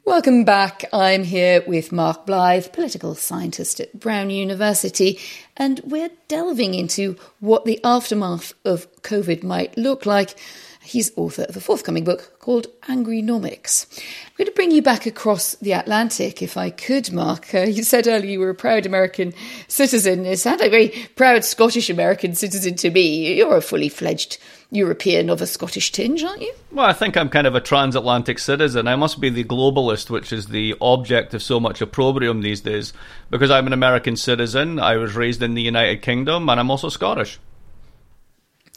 Welcome 0.05 0.45
back. 0.45 0.85
I'm 0.93 1.25
here 1.25 1.65
with 1.67 1.91
Mark 1.91 2.27
Blyth, 2.27 2.75
political 2.75 3.15
scientist 3.15 3.81
at 3.81 3.99
Brown 3.99 4.29
University, 4.29 5.19
and 5.57 5.81
we're 5.83 6.11
delving 6.29 6.75
into 6.75 7.17
what 7.39 7.65
the 7.65 7.81
aftermath 7.83 8.53
of 8.63 8.87
COVID 9.01 9.43
might 9.43 9.79
look 9.79 10.05
like 10.05 10.39
He's 10.83 11.13
author 11.17 11.43
of 11.43 11.57
a 11.57 11.61
forthcoming 11.61 12.05
book 12.05 12.39
called 12.41 12.67
Angrynomics. 12.83 13.87
I'm 14.27 14.33
going 14.39 14.47
to 14.47 14.55
bring 14.55 14.71
you 14.71 14.81
back 14.81 15.05
across 15.05 15.55
the 15.57 15.73
Atlantic, 15.73 16.41
if 16.41 16.57
I 16.57 16.71
could, 16.71 17.13
Mark. 17.13 17.55
Uh, 17.55 17.61
you 17.61 17.83
said 17.83 18.07
earlier 18.07 18.31
you 18.31 18.41
were 18.41 18.49
a 18.49 18.55
proud 18.55 18.87
American 18.87 19.35
citizen. 19.69 20.25
It 20.25 20.39
sounded 20.39 20.65
like 20.65 20.69
a 20.69 20.71
very 20.71 21.09
proud 21.17 21.45
Scottish 21.45 21.91
American 21.91 22.35
citizen 22.35 22.77
to 22.77 22.91
me. 22.91 23.35
You're 23.35 23.59
a 23.59 23.61
fully 23.61 23.91
fledged 23.91 24.39
European 24.71 25.29
of 25.29 25.43
a 25.43 25.47
Scottish 25.47 25.93
tinge, 25.93 26.25
aren't 26.25 26.43
you? 26.43 26.55
Well, 26.73 26.87
I 26.87 26.95
think 26.95 27.17
I'm 27.17 27.29
kind 27.29 27.47
of 27.47 27.55
a 27.55 27.61
transatlantic 27.61 28.39
citizen. 28.39 28.89
I 28.89 28.97
must 28.97 29.21
be 29.21 29.29
the 29.29 29.45
globalist, 29.45 30.09
which 30.09 30.33
is 30.33 30.47
the 30.47 30.77
object 30.81 31.35
of 31.35 31.43
so 31.43 31.61
much 31.61 31.83
opprobrium 31.83 32.41
these 32.41 32.63
days, 32.63 32.95
because 33.29 33.51
I'm 33.51 33.67
an 33.67 33.75
American 33.75 34.17
citizen. 34.17 34.79
I 34.79 34.97
was 34.97 35.15
raised 35.15 35.43
in 35.43 35.55
the 35.55 35.63
United 35.63 36.01
Kingdom, 36.01 36.49
and 36.49 36.59
I'm 36.59 36.71
also 36.71 36.89
Scottish. 36.89 37.39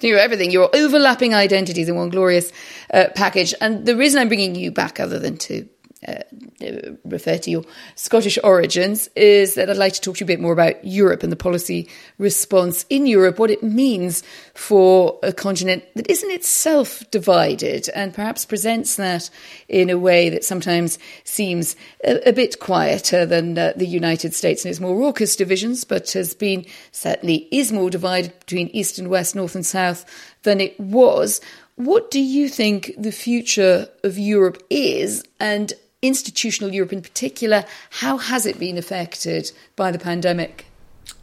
You're 0.07 0.19
everything. 0.19 0.51
You're 0.51 0.69
overlapping 0.73 1.33
identities 1.33 1.89
in 1.89 1.95
one 1.95 2.09
glorious 2.09 2.51
uh, 2.93 3.05
package. 3.15 3.53
And 3.61 3.85
the 3.85 3.95
reason 3.95 4.21
I'm 4.21 4.27
bringing 4.27 4.55
you 4.55 4.71
back, 4.71 4.99
other 4.99 5.19
than 5.19 5.37
to 5.37 5.67
uh, 6.07 6.95
refer 7.05 7.37
to 7.37 7.51
your 7.51 7.63
Scottish 7.95 8.37
origins, 8.43 9.09
is 9.15 9.55
that 9.55 9.69
I'd 9.69 9.77
like 9.77 9.93
to 9.93 10.01
talk 10.01 10.17
to 10.17 10.21
you 10.21 10.25
a 10.25 10.27
bit 10.27 10.39
more 10.39 10.53
about 10.53 10.83
Europe 10.85 11.23
and 11.23 11.31
the 11.31 11.37
policy 11.37 11.89
response 12.17 12.85
in 12.89 13.05
Europe, 13.05 13.39
what 13.39 13.51
it 13.51 13.63
means 13.63 14.23
for 14.53 15.19
a 15.23 15.33
continent 15.33 15.83
that 15.95 16.09
isn't 16.09 16.31
itself 16.31 17.03
divided 17.11 17.89
and 17.89 18.13
perhaps 18.13 18.45
presents 18.45 18.95
that 18.95 19.29
in 19.67 19.89
a 19.89 19.97
way 19.97 20.29
that 20.29 20.43
sometimes 20.43 20.99
seems 21.23 21.75
a, 22.03 22.29
a 22.29 22.33
bit 22.33 22.59
quieter 22.59 23.25
than 23.25 23.57
uh, 23.57 23.73
the 23.75 23.87
United 23.87 24.33
States 24.33 24.63
and 24.63 24.71
its 24.71 24.79
more 24.79 24.97
raucous 24.97 25.35
divisions, 25.35 25.83
but 25.83 26.11
has 26.11 26.33
been 26.33 26.65
certainly 26.91 27.47
is 27.51 27.71
more 27.71 27.89
divided 27.89 28.37
between 28.39 28.67
East 28.69 28.99
and 28.99 29.09
West, 29.09 29.35
North 29.35 29.55
and 29.55 29.65
South 29.65 30.05
than 30.43 30.59
it 30.61 30.79
was. 30.79 31.41
What 31.75 32.11
do 32.11 32.21
you 32.21 32.49
think 32.49 32.93
the 32.97 33.11
future 33.11 33.87
of 34.03 34.17
Europe 34.17 34.61
is? 34.69 35.23
And 35.39 35.73
institutional 36.03 36.73
Europe 36.73 36.93
in 36.93 37.01
particular, 37.01 37.65
how 37.89 38.17
has 38.17 38.45
it 38.45 38.59
been 38.59 38.77
affected 38.77 39.51
by 39.75 39.89
the 39.89 39.97
pandemic? 39.97 40.67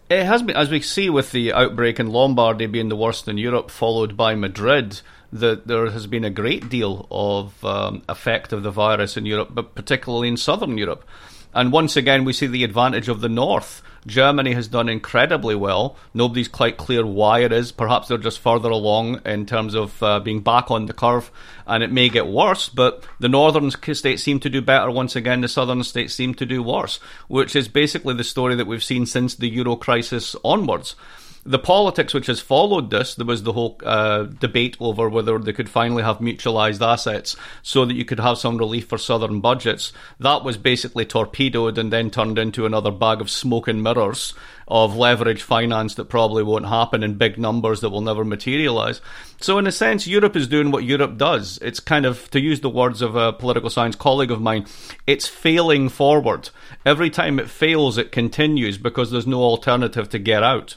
It 0.08 0.24
has 0.24 0.42
been, 0.42 0.56
as 0.56 0.70
we 0.70 0.80
see 0.80 1.08
with 1.08 1.30
the 1.30 1.52
outbreak 1.52 2.00
in 2.00 2.10
Lombardy 2.10 2.66
being 2.66 2.88
the 2.88 2.96
worst 2.96 3.28
in 3.28 3.38
Europe, 3.38 3.70
followed 3.70 4.16
by 4.16 4.34
Madrid, 4.34 5.02
that 5.32 5.68
there 5.68 5.88
has 5.90 6.08
been 6.08 6.24
a 6.24 6.30
great 6.30 6.68
deal 6.68 7.06
of 7.12 7.64
um, 7.64 8.02
effect 8.08 8.52
of 8.52 8.64
the 8.64 8.72
virus 8.72 9.16
in 9.16 9.26
Europe, 9.26 9.50
but 9.52 9.76
particularly 9.76 10.26
in 10.26 10.36
southern 10.36 10.76
Europe. 10.76 11.04
And 11.54 11.70
once 11.70 11.96
again, 11.96 12.24
we 12.24 12.32
see 12.32 12.48
the 12.48 12.64
advantage 12.64 13.08
of 13.08 13.20
the 13.20 13.28
north. 13.28 13.82
Germany 14.06 14.52
has 14.52 14.68
done 14.68 14.88
incredibly 14.88 15.54
well. 15.54 15.96
Nobody's 16.14 16.48
quite 16.48 16.76
clear 16.76 17.04
why 17.04 17.40
it 17.40 17.52
is. 17.52 17.72
Perhaps 17.72 18.08
they're 18.08 18.18
just 18.18 18.38
further 18.38 18.70
along 18.70 19.20
in 19.24 19.46
terms 19.46 19.74
of 19.74 20.02
uh, 20.02 20.20
being 20.20 20.40
back 20.40 20.70
on 20.70 20.86
the 20.86 20.92
curve, 20.92 21.30
and 21.66 21.82
it 21.82 21.92
may 21.92 22.08
get 22.08 22.26
worse. 22.26 22.68
But 22.68 23.04
the 23.18 23.28
northern 23.28 23.70
states 23.70 24.22
seem 24.22 24.40
to 24.40 24.50
do 24.50 24.62
better 24.62 24.90
once 24.90 25.16
again. 25.16 25.40
The 25.40 25.48
southern 25.48 25.84
states 25.84 26.14
seem 26.14 26.34
to 26.34 26.46
do 26.46 26.62
worse, 26.62 26.98
which 27.28 27.54
is 27.54 27.68
basically 27.68 28.14
the 28.14 28.24
story 28.24 28.54
that 28.54 28.66
we've 28.66 28.84
seen 28.84 29.06
since 29.06 29.34
the 29.34 29.48
euro 29.48 29.76
crisis 29.76 30.34
onwards 30.44 30.96
the 31.44 31.58
politics 31.58 32.12
which 32.12 32.26
has 32.26 32.40
followed 32.40 32.90
this, 32.90 33.14
there 33.14 33.26
was 33.26 33.42
the 33.42 33.52
whole 33.52 33.78
uh, 33.84 34.24
debate 34.24 34.76
over 34.78 35.08
whether 35.08 35.38
they 35.38 35.52
could 35.52 35.68
finally 35.68 36.02
have 36.02 36.18
mutualised 36.18 36.86
assets 36.86 37.34
so 37.62 37.84
that 37.84 37.94
you 37.94 38.04
could 38.04 38.20
have 38.20 38.38
some 38.38 38.58
relief 38.58 38.88
for 38.88 38.98
southern 38.98 39.40
budgets. 39.40 39.92
That 40.18 40.44
was 40.44 40.56
basically 40.56 41.06
torpedoed 41.06 41.78
and 41.78 41.92
then 41.92 42.10
turned 42.10 42.38
into 42.38 42.66
another 42.66 42.90
bag 42.90 43.20
of 43.20 43.30
smoke 43.30 43.68
and 43.68 43.82
mirrors 43.82 44.34
of 44.68 44.96
leverage 44.96 45.42
finance 45.42 45.94
that 45.96 46.04
probably 46.04 46.44
won't 46.44 46.68
happen 46.68 47.02
in 47.02 47.14
big 47.14 47.38
numbers 47.38 47.80
that 47.80 47.90
will 47.90 48.00
never 48.00 48.24
materialise. 48.24 49.00
So, 49.40 49.58
in 49.58 49.66
a 49.66 49.72
sense, 49.72 50.06
Europe 50.06 50.36
is 50.36 50.46
doing 50.46 50.70
what 50.70 50.84
Europe 50.84 51.16
does. 51.16 51.58
It's 51.60 51.80
kind 51.80 52.06
of, 52.06 52.30
to 52.30 52.40
use 52.40 52.60
the 52.60 52.68
words 52.68 53.02
of 53.02 53.16
a 53.16 53.32
political 53.32 53.70
science 53.70 53.96
colleague 53.96 54.30
of 54.30 54.40
mine, 54.40 54.66
it's 55.06 55.26
failing 55.26 55.88
forward. 55.88 56.50
Every 56.86 57.10
time 57.10 57.40
it 57.40 57.50
fails, 57.50 57.98
it 57.98 58.12
continues 58.12 58.78
because 58.78 59.10
there's 59.10 59.26
no 59.26 59.40
alternative 59.40 60.08
to 60.10 60.18
get 60.18 60.42
out. 60.42 60.76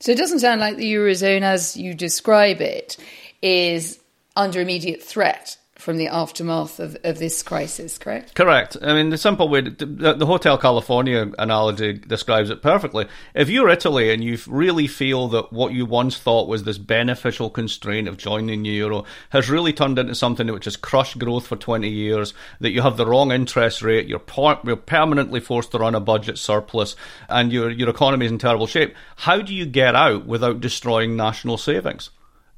So 0.00 0.12
it 0.12 0.18
doesn't 0.18 0.38
sound 0.40 0.60
like 0.60 0.76
the 0.76 0.92
Eurozone, 0.92 1.42
as 1.42 1.76
you 1.76 1.94
describe 1.94 2.60
it, 2.60 2.96
is 3.42 3.98
under 4.36 4.60
immediate 4.60 5.02
threat 5.02 5.56
from 5.78 5.96
the 5.96 6.08
aftermath 6.08 6.80
of, 6.80 6.96
of 7.04 7.20
this 7.20 7.40
crisis, 7.40 7.98
correct? 7.98 8.34
Correct. 8.34 8.76
I 8.82 8.94
mean, 8.94 9.10
the 9.10 9.16
simple 9.16 9.48
way, 9.48 9.60
the, 9.60 10.14
the, 10.18 10.26
Hotel 10.26 10.58
California 10.58 11.30
analogy 11.38 11.92
describes 11.92 12.50
it 12.50 12.62
perfectly. 12.62 13.06
If 13.32 13.48
you're 13.48 13.68
Italy 13.68 14.12
and 14.12 14.22
you 14.22 14.38
really 14.48 14.88
feel 14.88 15.28
that 15.28 15.52
what 15.52 15.72
you 15.72 15.86
once 15.86 16.18
thought 16.18 16.48
was 16.48 16.64
this 16.64 16.78
beneficial 16.78 17.48
constraint 17.48 18.08
of 18.08 18.16
joining 18.16 18.64
the 18.64 18.70
euro 18.70 19.04
has 19.30 19.48
really 19.48 19.72
turned 19.72 20.00
into 20.00 20.16
something 20.16 20.52
which 20.52 20.64
has 20.64 20.76
crushed 20.76 21.16
growth 21.20 21.46
for 21.46 21.54
20 21.54 21.88
years, 21.88 22.34
that 22.58 22.72
you 22.72 22.82
have 22.82 22.96
the 22.96 23.06
wrong 23.06 23.30
interest 23.30 23.80
rate, 23.80 24.08
you're, 24.08 24.22
you're 24.64 24.76
permanently 24.76 25.38
forced 25.38 25.70
to 25.70 25.78
run 25.78 25.94
a 25.94 26.00
budget 26.00 26.38
surplus, 26.38 26.96
and 27.28 27.52
your, 27.52 27.70
your 27.70 27.88
economy 27.88 28.26
is 28.26 28.32
in 28.32 28.38
terrible 28.38 28.66
shape, 28.66 28.96
how 29.14 29.40
do 29.40 29.54
you 29.54 29.64
get 29.64 29.94
out 29.94 30.26
without 30.26 30.60
destroying 30.60 31.14
national 31.14 31.56
savings? 31.56 32.10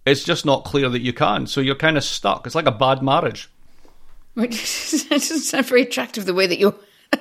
It's 0.07 0.25
just 0.25 0.47
not 0.47 0.65
clear 0.65 0.89
that 0.89 1.01
you 1.01 1.13
can. 1.13 1.47
So 1.47 1.61
you're 1.61 1.75
kind 1.75 1.97
of 1.97 2.05
stuck. 2.05 2.47
It's 2.47 2.55
like 2.55 2.67
a 2.67 2.73
bad 2.73 3.03
marriage. 3.03 3.51
It 4.37 4.51
doesn't 5.11 5.21
sound 5.21 5.67
very 5.67 5.83
attractive 5.83 6.25
the 6.25 6.35
way 6.35 6.47
that 6.47 6.59
you're 6.59 6.77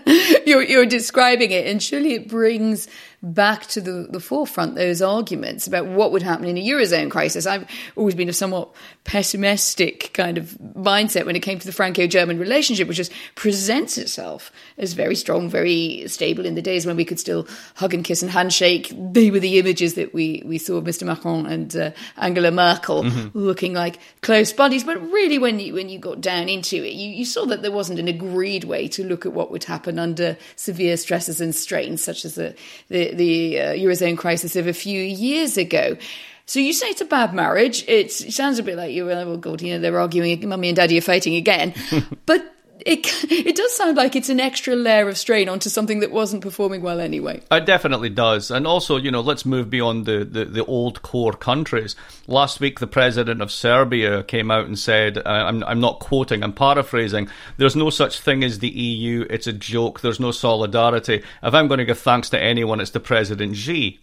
you're, 0.45 0.63
you're 0.63 0.85
describing 0.85 1.51
it, 1.51 1.67
and 1.67 1.81
surely 1.81 2.13
it 2.13 2.27
brings 2.27 2.87
back 3.21 3.65
to 3.65 3.81
the, 3.81 4.07
the 4.09 4.19
forefront 4.19 4.75
those 4.75 5.01
arguments 5.01 5.67
about 5.67 5.85
what 5.85 6.11
would 6.11 6.21
happen 6.21 6.45
in 6.45 6.57
a 6.57 6.65
eurozone 6.65 7.11
crisis. 7.11 7.45
I've 7.45 7.69
always 7.97 8.15
been 8.15 8.29
a 8.29 8.33
somewhat 8.33 8.69
pessimistic 9.03 10.11
kind 10.13 10.37
of 10.37 10.57
mindset 10.77 11.25
when 11.25 11.35
it 11.35 11.41
came 11.41 11.59
to 11.59 11.65
the 11.65 11.73
Franco-German 11.73 12.39
relationship, 12.39 12.87
which 12.87 12.97
just 12.97 13.11
presents 13.35 13.97
itself 13.97 14.51
as 14.77 14.93
very 14.93 15.15
strong, 15.15 15.49
very 15.49 16.05
stable 16.07 16.45
in 16.45 16.55
the 16.55 16.61
days 16.61 16.85
when 16.85 16.95
we 16.95 17.03
could 17.03 17.19
still 17.19 17.45
hug 17.75 17.93
and 17.93 18.05
kiss 18.05 18.21
and 18.21 18.31
handshake. 18.31 18.93
They 18.95 19.31
were 19.31 19.39
the 19.39 19.59
images 19.59 19.95
that 19.95 20.13
we 20.13 20.41
we 20.45 20.57
saw 20.57 20.77
of 20.77 20.85
Mr. 20.85 21.03
Macron 21.03 21.45
and 21.45 21.75
uh, 21.75 21.91
Angela 22.17 22.51
Merkel 22.51 23.03
mm-hmm. 23.03 23.37
looking 23.37 23.73
like 23.73 23.99
close 24.21 24.53
buddies. 24.53 24.85
But 24.85 25.01
really, 25.11 25.37
when 25.37 25.59
you 25.59 25.73
when 25.73 25.89
you 25.89 25.99
got 25.99 26.21
down 26.21 26.47
into 26.47 26.77
it, 26.77 26.93
you, 26.93 27.09
you 27.09 27.25
saw 27.25 27.45
that 27.47 27.61
there 27.61 27.71
wasn't 27.71 27.99
an 27.99 28.07
agreed 28.07 28.63
way 28.63 28.87
to 28.89 29.03
look 29.03 29.25
at 29.25 29.33
what 29.33 29.51
would 29.51 29.65
happen 29.65 29.98
under 29.99 30.37
severe 30.55 30.97
stresses 30.97 31.41
and 31.41 31.53
strains, 31.53 32.03
such 32.03 32.25
as 32.25 32.35
the, 32.35 32.55
the 32.87 33.13
the, 33.13 33.59
uh, 33.59 33.73
eurozone 33.73 34.17
crisis 34.17 34.55
of 34.55 34.67
a 34.67 34.73
few 34.73 35.01
years 35.01 35.57
ago. 35.57 35.97
So 36.45 36.59
you 36.59 36.73
say 36.73 36.87
it's 36.87 37.01
a 37.01 37.05
bad 37.05 37.33
marriage. 37.33 37.85
It's, 37.87 38.21
it 38.21 38.33
sounds 38.33 38.57
a 38.57 38.63
bit 38.63 38.75
like 38.75 38.91
you. 38.91 39.11
Oh 39.11 39.37
God, 39.37 39.61
you 39.61 39.73
know 39.73 39.79
they're 39.79 39.99
arguing. 39.99 40.49
Mummy 40.49 40.69
and 40.69 40.75
Daddy 40.75 40.97
are 40.97 41.01
fighting 41.01 41.35
again. 41.35 41.75
but 42.25 42.43
it 42.85 43.05
it 43.31 43.55
does 43.55 43.75
sound 43.75 43.97
like 43.97 44.15
it's 44.15 44.29
an 44.29 44.39
extra 44.39 44.75
layer 44.75 45.07
of 45.07 45.17
strain 45.17 45.49
onto 45.49 45.69
something 45.69 45.99
that 45.99 46.11
wasn't 46.11 46.41
performing 46.43 46.81
well 46.81 46.99
anyway. 46.99 47.41
It 47.51 47.65
definitely 47.65 48.09
does, 48.09 48.51
and 48.51 48.65
also 48.65 48.97
you 48.97 49.11
know 49.11 49.21
let's 49.21 49.45
move 49.45 49.69
beyond 49.69 50.05
the, 50.05 50.25
the, 50.25 50.45
the 50.45 50.65
old 50.65 51.01
core 51.01 51.33
countries. 51.33 51.95
Last 52.27 52.59
week, 52.59 52.79
the 52.79 52.87
president 52.87 53.41
of 53.41 53.51
Serbia 53.51 54.23
came 54.23 54.51
out 54.51 54.65
and 54.65 54.77
said, 54.77 55.17
uh, 55.17 55.21
"I'm 55.25 55.63
I'm 55.63 55.79
not 55.79 55.99
quoting, 55.99 56.43
I'm 56.43 56.53
paraphrasing. 56.53 57.29
There's 57.57 57.75
no 57.75 57.89
such 57.89 58.19
thing 58.19 58.43
as 58.43 58.59
the 58.59 58.69
EU. 58.69 59.25
It's 59.29 59.47
a 59.47 59.53
joke. 59.53 60.01
There's 60.01 60.19
no 60.19 60.31
solidarity. 60.31 61.23
If 61.43 61.53
I'm 61.53 61.67
going 61.67 61.79
to 61.79 61.85
give 61.85 61.99
thanks 61.99 62.29
to 62.31 62.41
anyone, 62.41 62.79
it's 62.79 62.91
to 62.91 62.99
President 62.99 63.55
Xi." 63.55 63.99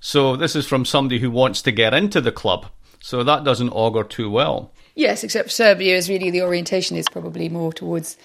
So 0.00 0.36
this 0.36 0.54
is 0.54 0.66
from 0.66 0.84
somebody 0.84 1.18
who 1.18 1.30
wants 1.30 1.62
to 1.62 1.72
get 1.72 1.94
into 1.94 2.20
the 2.20 2.32
club. 2.32 2.66
So 3.00 3.22
that 3.24 3.44
doesn't 3.44 3.70
augur 3.70 4.04
too 4.04 4.30
well. 4.30 4.72
Yes, 4.98 5.22
except 5.22 5.52
Serbia 5.52 5.96
is 5.96 6.08
really 6.08 6.30
the 6.30 6.42
orientation 6.42 6.96
is 6.96 7.08
probably 7.08 7.48
more 7.48 7.72
towards 7.72 8.16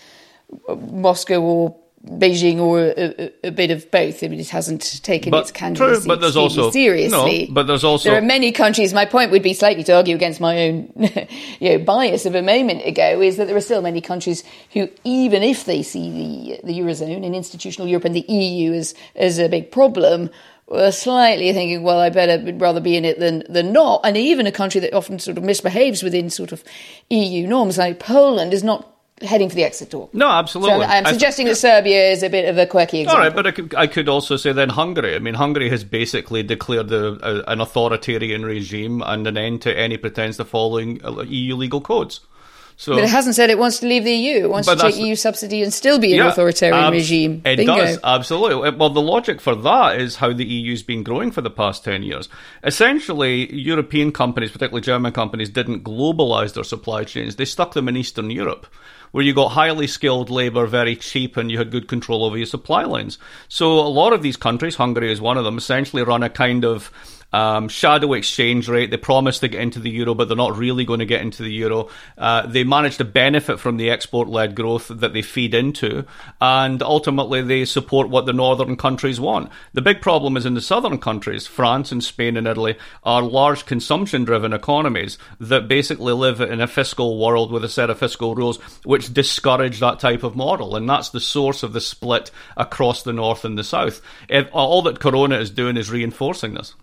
uh, 0.67 0.73
Moscow 0.73 1.39
or 1.39 1.75
Beijing 2.03 2.57
or 2.57 2.79
a, 2.79 2.93
a, 2.97 3.47
a, 3.47 3.51
bit 3.51 3.69
of 3.69 3.91
both. 3.91 4.23
I 4.23 4.27
mean, 4.27 4.39
it 4.39 4.49
hasn't 4.49 5.03
taken 5.03 5.29
but, 5.29 5.43
its 5.43 5.51
candidacy 5.51 6.07
but 6.07 6.19
there's 6.19 6.35
also, 6.35 6.71
seriously. 6.71 7.45
No, 7.45 7.53
but 7.53 7.67
there's 7.67 7.83
also 7.83 8.09
there 8.09 8.17
are 8.17 8.25
many 8.25 8.51
countries. 8.51 8.91
My 8.91 9.05
point 9.05 9.29
would 9.29 9.43
be 9.43 9.53
slightly 9.53 9.83
to 9.83 9.93
argue 9.93 10.15
against 10.15 10.41
my 10.41 10.67
own, 10.67 10.91
you 11.59 11.69
know, 11.69 11.77
bias 11.77 12.25
of 12.25 12.33
a 12.33 12.41
moment 12.41 12.83
ago 12.87 13.21
is 13.21 13.37
that 13.37 13.45
there 13.45 13.55
are 13.55 13.61
still 13.61 13.83
many 13.83 14.01
countries 14.01 14.43
who, 14.71 14.89
even 15.03 15.43
if 15.43 15.65
they 15.65 15.83
see 15.83 16.09
the 16.09 16.59
the 16.65 16.79
eurozone 16.79 17.23
and 17.23 17.35
institutional 17.35 17.87
Europe 17.87 18.05
and 18.05 18.15
the 18.15 18.25
EU 18.27 18.73
as 18.73 18.95
as 19.15 19.37
a 19.37 19.47
big 19.47 19.71
problem, 19.71 20.31
were 20.67 20.91
slightly 20.91 21.51
thinking, 21.53 21.83
well, 21.83 21.99
I 21.99 22.09
better 22.09 22.53
rather 22.55 22.79
be 22.79 22.95
in 22.97 23.05
it 23.05 23.19
than 23.19 23.43
than 23.49 23.73
not. 23.73 24.01
And 24.03 24.17
even 24.17 24.47
a 24.47 24.51
country 24.51 24.81
that 24.81 24.93
often 24.93 25.19
sort 25.19 25.37
of 25.37 25.43
misbehaves 25.43 26.03
within 26.03 26.29
sort 26.29 26.51
of 26.51 26.63
EU 27.09 27.47
norms, 27.47 27.77
like 27.77 27.99
Poland, 27.99 28.53
is 28.53 28.63
not 28.63 28.89
heading 29.21 29.49
for 29.49 29.55
the 29.55 29.63
exit 29.63 29.89
door. 29.89 30.09
No, 30.13 30.27
absolutely. 30.27 30.85
So 30.85 30.91
I'm 30.91 31.05
suggesting 31.05 31.45
that 31.47 31.55
Serbia 31.55 32.11
is 32.11 32.23
a 32.23 32.29
bit 32.29 32.49
of 32.49 32.57
a 32.57 32.65
quirky 32.65 33.01
example. 33.01 33.21
All 33.21 33.27
right, 33.27 33.35
but 33.35 33.47
I 33.47 33.51
could, 33.51 33.75
I 33.75 33.87
could 33.87 34.09
also 34.09 34.35
say 34.37 34.51
then 34.51 34.69
Hungary. 34.69 35.15
I 35.15 35.19
mean, 35.19 35.35
Hungary 35.35 35.69
has 35.69 35.83
basically 35.83 36.43
declared 36.43 36.91
a, 36.91 37.07
a, 37.07 37.15
uh, 37.15 37.43
an 37.47 37.61
authoritarian 37.61 38.43
regime 38.43 39.01
and 39.05 39.25
an 39.27 39.37
end 39.37 39.61
to 39.63 39.77
any 39.77 39.97
pretense 39.97 40.37
to 40.37 40.45
following 40.45 41.03
uh, 41.05 41.21
EU 41.23 41.55
legal 41.55 41.81
codes. 41.81 42.21
So, 42.83 42.95
but 42.95 43.05
it 43.05 43.09
hasn't 43.09 43.35
said 43.35 43.49
it 43.49 43.57
wants 43.57 43.79
to 43.79 43.87
leave 43.87 44.03
the 44.03 44.11
EU. 44.11 44.43
It 44.43 44.49
wants 44.49 44.67
to 44.67 44.75
take 44.75 44.97
EU 44.97 45.15
subsidy 45.15 45.63
and 45.63 45.73
still 45.73 45.99
be 45.99 46.11
an 46.11 46.17
yeah, 46.17 46.31
authoritarian 46.31 46.91
regime. 46.91 47.41
It 47.45 47.55
Bingo. 47.55 47.77
does, 47.77 47.97
absolutely. 48.03 48.71
Well, 48.71 48.89
the 48.89 49.01
logic 49.01 49.39
for 49.39 49.55
that 49.55 50.01
is 50.01 50.17
how 50.17 50.33
the 50.33 50.43
EU's 50.43 50.83
been 50.83 51.01
growing 51.01 51.31
for 51.31 51.39
the 51.39 51.49
past 51.49 51.85
10 51.85 52.03
years. 52.03 52.27
Essentially, 52.61 53.55
European 53.55 54.11
companies, 54.11 54.51
particularly 54.51 54.81
German 54.81 55.13
companies, 55.13 55.49
didn't 55.49 55.85
globalize 55.85 56.55
their 56.55 56.65
supply 56.65 57.05
chains. 57.05 57.37
They 57.37 57.45
stuck 57.45 57.71
them 57.71 57.87
in 57.87 57.95
Eastern 57.95 58.29
Europe 58.29 58.67
where 59.11 59.23
you 59.23 59.33
got 59.33 59.49
highly 59.49 59.85
skilled 59.85 60.31
labour 60.31 60.65
very 60.65 60.95
cheap 60.95 61.37
and 61.37 61.51
you 61.51 61.57
had 61.59 61.69
good 61.69 61.87
control 61.87 62.25
over 62.25 62.35
your 62.35 62.47
supply 62.47 62.83
lines. 62.83 63.19
So 63.47 63.79
a 63.79 63.87
lot 63.87 64.11
of 64.11 64.23
these 64.23 64.35
countries, 64.35 64.75
Hungary 64.75 65.11
is 65.11 65.21
one 65.21 65.37
of 65.37 65.43
them, 65.43 65.57
essentially 65.57 66.01
run 66.01 66.23
a 66.23 66.29
kind 66.31 66.65
of 66.65 66.91
um, 67.33 67.67
shadow 67.67 68.13
exchange 68.13 68.69
rate. 68.69 68.91
They 68.91 68.97
promise 68.97 69.39
to 69.39 69.47
get 69.47 69.61
into 69.61 69.79
the 69.79 69.89
euro, 69.89 70.13
but 70.13 70.27
they're 70.27 70.37
not 70.37 70.57
really 70.57 70.85
going 70.85 70.99
to 70.99 71.05
get 71.05 71.21
into 71.21 71.43
the 71.43 71.51
euro. 71.51 71.89
Uh, 72.17 72.45
they 72.45 72.63
manage 72.63 72.97
to 72.97 73.05
benefit 73.05 73.59
from 73.59 73.77
the 73.77 73.89
export 73.89 74.29
led 74.29 74.55
growth 74.55 74.87
that 74.87 75.13
they 75.13 75.21
feed 75.21 75.53
into, 75.53 76.05
and 76.39 76.81
ultimately 76.81 77.41
they 77.41 77.65
support 77.65 78.09
what 78.09 78.25
the 78.25 78.33
northern 78.33 78.77
countries 78.77 79.19
want. 79.19 79.51
The 79.73 79.81
big 79.81 80.01
problem 80.01 80.37
is 80.37 80.45
in 80.45 80.53
the 80.53 80.61
southern 80.61 80.99
countries, 80.99 81.47
France 81.47 81.91
and 81.91 82.03
Spain 82.03 82.37
and 82.37 82.47
Italy, 82.47 82.77
are 83.03 83.21
large 83.21 83.65
consumption 83.65 84.23
driven 84.23 84.53
economies 84.53 85.17
that 85.39 85.67
basically 85.67 86.13
live 86.13 86.39
in 86.39 86.61
a 86.61 86.67
fiscal 86.67 87.19
world 87.19 87.51
with 87.51 87.63
a 87.63 87.69
set 87.69 87.89
of 87.89 87.97
fiscal 87.97 88.35
rules 88.35 88.57
which 88.83 89.13
discourage 89.13 89.79
that 89.79 89.99
type 89.99 90.23
of 90.23 90.35
model. 90.35 90.75
And 90.75 90.87
that's 90.87 91.09
the 91.09 91.19
source 91.19 91.63
of 91.63 91.73
the 91.73 91.81
split 91.81 92.29
across 92.55 93.03
the 93.03 93.13
north 93.13 93.43
and 93.43 93.57
the 93.57 93.63
south. 93.63 94.01
If, 94.29 94.47
all 94.51 94.83
that 94.83 94.99
Corona 94.99 95.39
is 95.39 95.49
doing 95.49 95.77
is 95.77 95.91
reinforcing 95.91 96.53
this. 96.53 96.75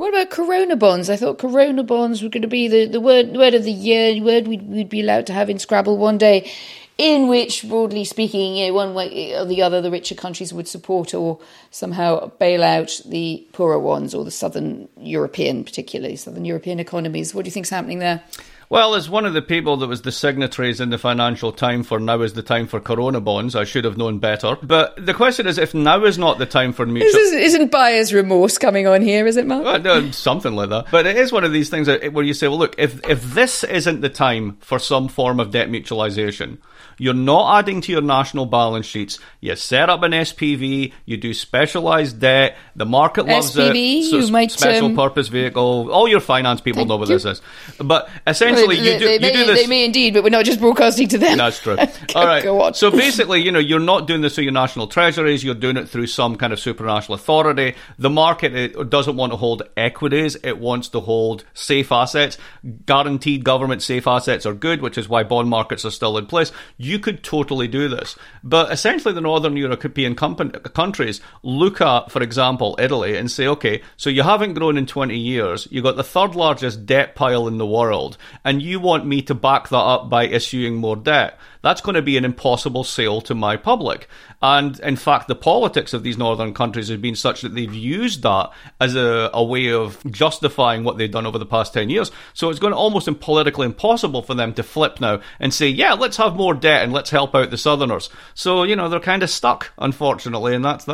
What 0.00 0.14
about 0.14 0.30
Corona 0.30 0.76
bonds? 0.76 1.10
I 1.10 1.16
thought 1.16 1.36
Corona 1.36 1.82
bonds 1.82 2.22
were 2.22 2.30
going 2.30 2.40
to 2.40 2.48
be 2.48 2.68
the, 2.68 2.86
the 2.86 3.02
word 3.02 3.36
word 3.36 3.52
of 3.52 3.64
the 3.64 3.70
year, 3.70 4.18
word 4.24 4.48
we'd, 4.48 4.62
we'd 4.62 4.88
be 4.88 5.02
allowed 5.02 5.26
to 5.26 5.34
have 5.34 5.50
in 5.50 5.58
Scrabble 5.58 5.98
one 5.98 6.16
day, 6.16 6.50
in 6.96 7.28
which, 7.28 7.68
broadly 7.68 8.06
speaking, 8.06 8.56
you 8.56 8.68
know, 8.68 8.72
one 8.72 8.94
way 8.94 9.34
or 9.34 9.44
the 9.44 9.60
other, 9.60 9.82
the 9.82 9.90
richer 9.90 10.14
countries 10.14 10.54
would 10.54 10.66
support 10.66 11.12
or 11.12 11.38
somehow 11.70 12.28
bail 12.38 12.64
out 12.64 12.98
the 13.04 13.46
poorer 13.52 13.78
ones, 13.78 14.14
or 14.14 14.24
the 14.24 14.30
southern 14.30 14.88
European, 14.96 15.64
particularly 15.64 16.16
southern 16.16 16.46
European 16.46 16.80
economies. 16.80 17.34
What 17.34 17.44
do 17.44 17.48
you 17.48 17.52
think's 17.52 17.68
happening 17.68 17.98
there? 17.98 18.22
Well, 18.70 18.94
as 18.94 19.10
one 19.10 19.26
of 19.26 19.32
the 19.32 19.42
people 19.42 19.78
that 19.78 19.88
was 19.88 20.02
the 20.02 20.12
signatories 20.12 20.80
in 20.80 20.90
the 20.90 20.96
Financial 20.96 21.50
Time 21.50 21.82
for 21.82 21.98
now 21.98 22.22
is 22.22 22.34
the 22.34 22.42
time 22.42 22.68
for 22.68 22.78
Corona 22.78 23.20
bonds, 23.20 23.56
I 23.56 23.64
should 23.64 23.84
have 23.84 23.98
known 23.98 24.20
better. 24.20 24.56
But 24.62 25.04
the 25.04 25.12
question 25.12 25.48
is, 25.48 25.58
if 25.58 25.74
now 25.74 26.04
is 26.04 26.18
not 26.18 26.38
the 26.38 26.46
time 26.46 26.72
for 26.72 26.86
mutual, 26.86 27.20
isn't, 27.20 27.40
isn't 27.40 27.72
buyer's 27.72 28.14
remorse 28.14 28.58
coming 28.58 28.86
on 28.86 29.02
here? 29.02 29.26
Is 29.26 29.36
it, 29.36 29.44
Mark? 29.44 29.64
Well, 29.64 29.80
no, 29.80 30.10
something 30.12 30.54
like 30.54 30.68
that. 30.68 30.86
But 30.92 31.04
it 31.04 31.16
is 31.16 31.32
one 31.32 31.42
of 31.42 31.52
these 31.52 31.68
things 31.68 31.88
where 31.88 32.22
you 32.22 32.32
say, 32.32 32.46
well, 32.46 32.58
look, 32.58 32.76
if 32.78 33.04
if 33.08 33.34
this 33.34 33.64
isn't 33.64 34.02
the 34.02 34.08
time 34.08 34.56
for 34.60 34.78
some 34.78 35.08
form 35.08 35.40
of 35.40 35.50
debt 35.50 35.68
mutualization, 35.68 36.58
you're 37.00 37.14
not 37.14 37.58
adding 37.58 37.80
to 37.80 37.92
your 37.92 38.02
national 38.02 38.44
balance 38.44 38.84
sheets. 38.84 39.18
You 39.40 39.56
set 39.56 39.88
up 39.88 40.02
an 40.02 40.12
SPV, 40.12 40.92
you 41.06 41.16
do 41.16 41.32
specialized 41.32 42.20
debt, 42.20 42.58
the 42.76 42.84
market 42.84 43.24
loves 43.24 43.56
SPV, 43.56 44.00
it. 44.00 44.04
So 44.04 44.18
you 44.18 44.30
might, 44.30 44.50
special 44.50 44.88
um, 44.88 44.96
purpose 44.96 45.28
vehicle. 45.28 45.90
All 45.90 46.06
your 46.06 46.20
finance 46.20 46.60
people 46.60 46.84
know 46.84 46.98
what 46.98 47.08
you. 47.08 47.14
this 47.14 47.24
is. 47.24 47.42
But 47.78 48.10
essentially, 48.26 48.76
well, 48.76 48.84
you, 48.84 48.98
do, 48.98 49.04
they, 49.06 49.14
you 49.14 49.20
may, 49.20 49.32
do 49.32 49.46
this. 49.46 49.62
They 49.62 49.66
may 49.66 49.84
indeed, 49.86 50.12
but 50.12 50.22
we're 50.22 50.28
not 50.28 50.44
just 50.44 50.60
broadcasting 50.60 51.08
to 51.08 51.18
them. 51.18 51.38
That's 51.38 51.58
true. 51.58 51.78
All 52.14 52.26
right. 52.26 52.44
Go 52.44 52.60
on. 52.60 52.74
So 52.74 52.90
basically, 52.90 53.40
you 53.40 53.50
know, 53.50 53.58
you're 53.58 53.80
not 53.80 54.06
doing 54.06 54.20
this 54.20 54.34
through 54.34 54.44
your 54.44 54.52
national 54.52 54.86
treasuries. 54.86 55.42
You're 55.42 55.54
doing 55.54 55.78
it 55.78 55.88
through 55.88 56.06
some 56.06 56.36
kind 56.36 56.52
of 56.52 56.58
supranational 56.58 57.14
authority. 57.14 57.76
The 57.98 58.10
market 58.10 58.90
doesn't 58.90 59.16
want 59.16 59.32
to 59.32 59.38
hold 59.38 59.62
equities. 59.74 60.36
It 60.44 60.58
wants 60.58 60.90
to 60.90 61.00
hold 61.00 61.44
safe 61.54 61.92
assets. 61.92 62.36
Guaranteed 62.84 63.42
government 63.42 63.80
safe 63.80 64.06
assets 64.06 64.44
are 64.44 64.52
good, 64.52 64.82
which 64.82 64.98
is 64.98 65.08
why 65.08 65.22
bond 65.22 65.48
markets 65.48 65.86
are 65.86 65.90
still 65.90 66.18
in 66.18 66.26
place. 66.26 66.52
You 66.76 66.89
could 66.98 67.22
totally 67.22 67.68
do 67.68 67.88
this. 67.88 68.16
But 68.42 68.72
essentially, 68.72 69.14
the 69.14 69.20
Northern 69.20 69.56
European 69.56 70.14
countries 70.14 71.20
look 71.42 71.80
at, 71.80 72.10
for 72.10 72.22
example, 72.22 72.76
Italy 72.78 73.16
and 73.16 73.30
say, 73.30 73.46
okay, 73.46 73.82
so 73.96 74.10
you 74.10 74.22
haven't 74.22 74.54
grown 74.54 74.76
in 74.76 74.86
20 74.86 75.16
years. 75.16 75.68
You've 75.70 75.84
got 75.84 75.96
the 75.96 76.04
third 76.04 76.34
largest 76.34 76.86
debt 76.86 77.14
pile 77.14 77.46
in 77.46 77.58
the 77.58 77.66
world, 77.66 78.16
and 78.44 78.60
you 78.60 78.80
want 78.80 79.06
me 79.06 79.22
to 79.22 79.34
back 79.34 79.68
that 79.68 79.76
up 79.76 80.10
by 80.10 80.26
issuing 80.26 80.76
more 80.76 80.96
debt, 80.96 81.38
that's 81.62 81.80
going 81.80 81.94
to 81.94 82.02
be 82.02 82.16
an 82.16 82.24
impossible 82.24 82.84
sale 82.84 83.20
to 83.22 83.34
my 83.34 83.56
public. 83.56 84.08
And 84.42 84.78
in 84.80 84.96
fact, 84.96 85.28
the 85.28 85.34
politics 85.34 85.92
of 85.92 86.02
these 86.02 86.16
northern 86.16 86.54
countries 86.54 86.88
have 86.88 87.02
been 87.02 87.16
such 87.16 87.42
that 87.42 87.54
they've 87.54 87.72
used 87.74 88.22
that 88.22 88.50
as 88.80 88.94
a, 88.94 89.30
a 89.32 89.44
way 89.44 89.72
of 89.72 90.02
justifying 90.10 90.84
what 90.84 90.96
they've 90.96 91.10
done 91.10 91.26
over 91.26 91.38
the 91.38 91.46
past 91.46 91.74
10 91.74 91.90
years. 91.90 92.10
So 92.32 92.48
it's 92.48 92.58
going 92.58 92.72
to 92.72 92.78
almost 92.78 93.08
politically 93.20 93.66
impossible 93.66 94.22
for 94.22 94.34
them 94.34 94.54
to 94.54 94.62
flip 94.62 95.00
now 95.00 95.20
and 95.38 95.52
say, 95.52 95.68
yeah, 95.68 95.92
let's 95.92 96.16
have 96.16 96.36
more 96.36 96.54
debt 96.54 96.82
and 96.82 96.92
let's 96.92 97.10
help 97.10 97.34
out 97.34 97.50
the 97.50 97.58
southerners. 97.58 98.08
So, 98.34 98.62
you 98.62 98.76
know, 98.76 98.88
they're 98.88 99.00
kind 99.00 99.22
of 99.22 99.30
stuck, 99.30 99.72
unfortunately, 99.78 100.54
and 100.54 100.64
that's 100.64 100.84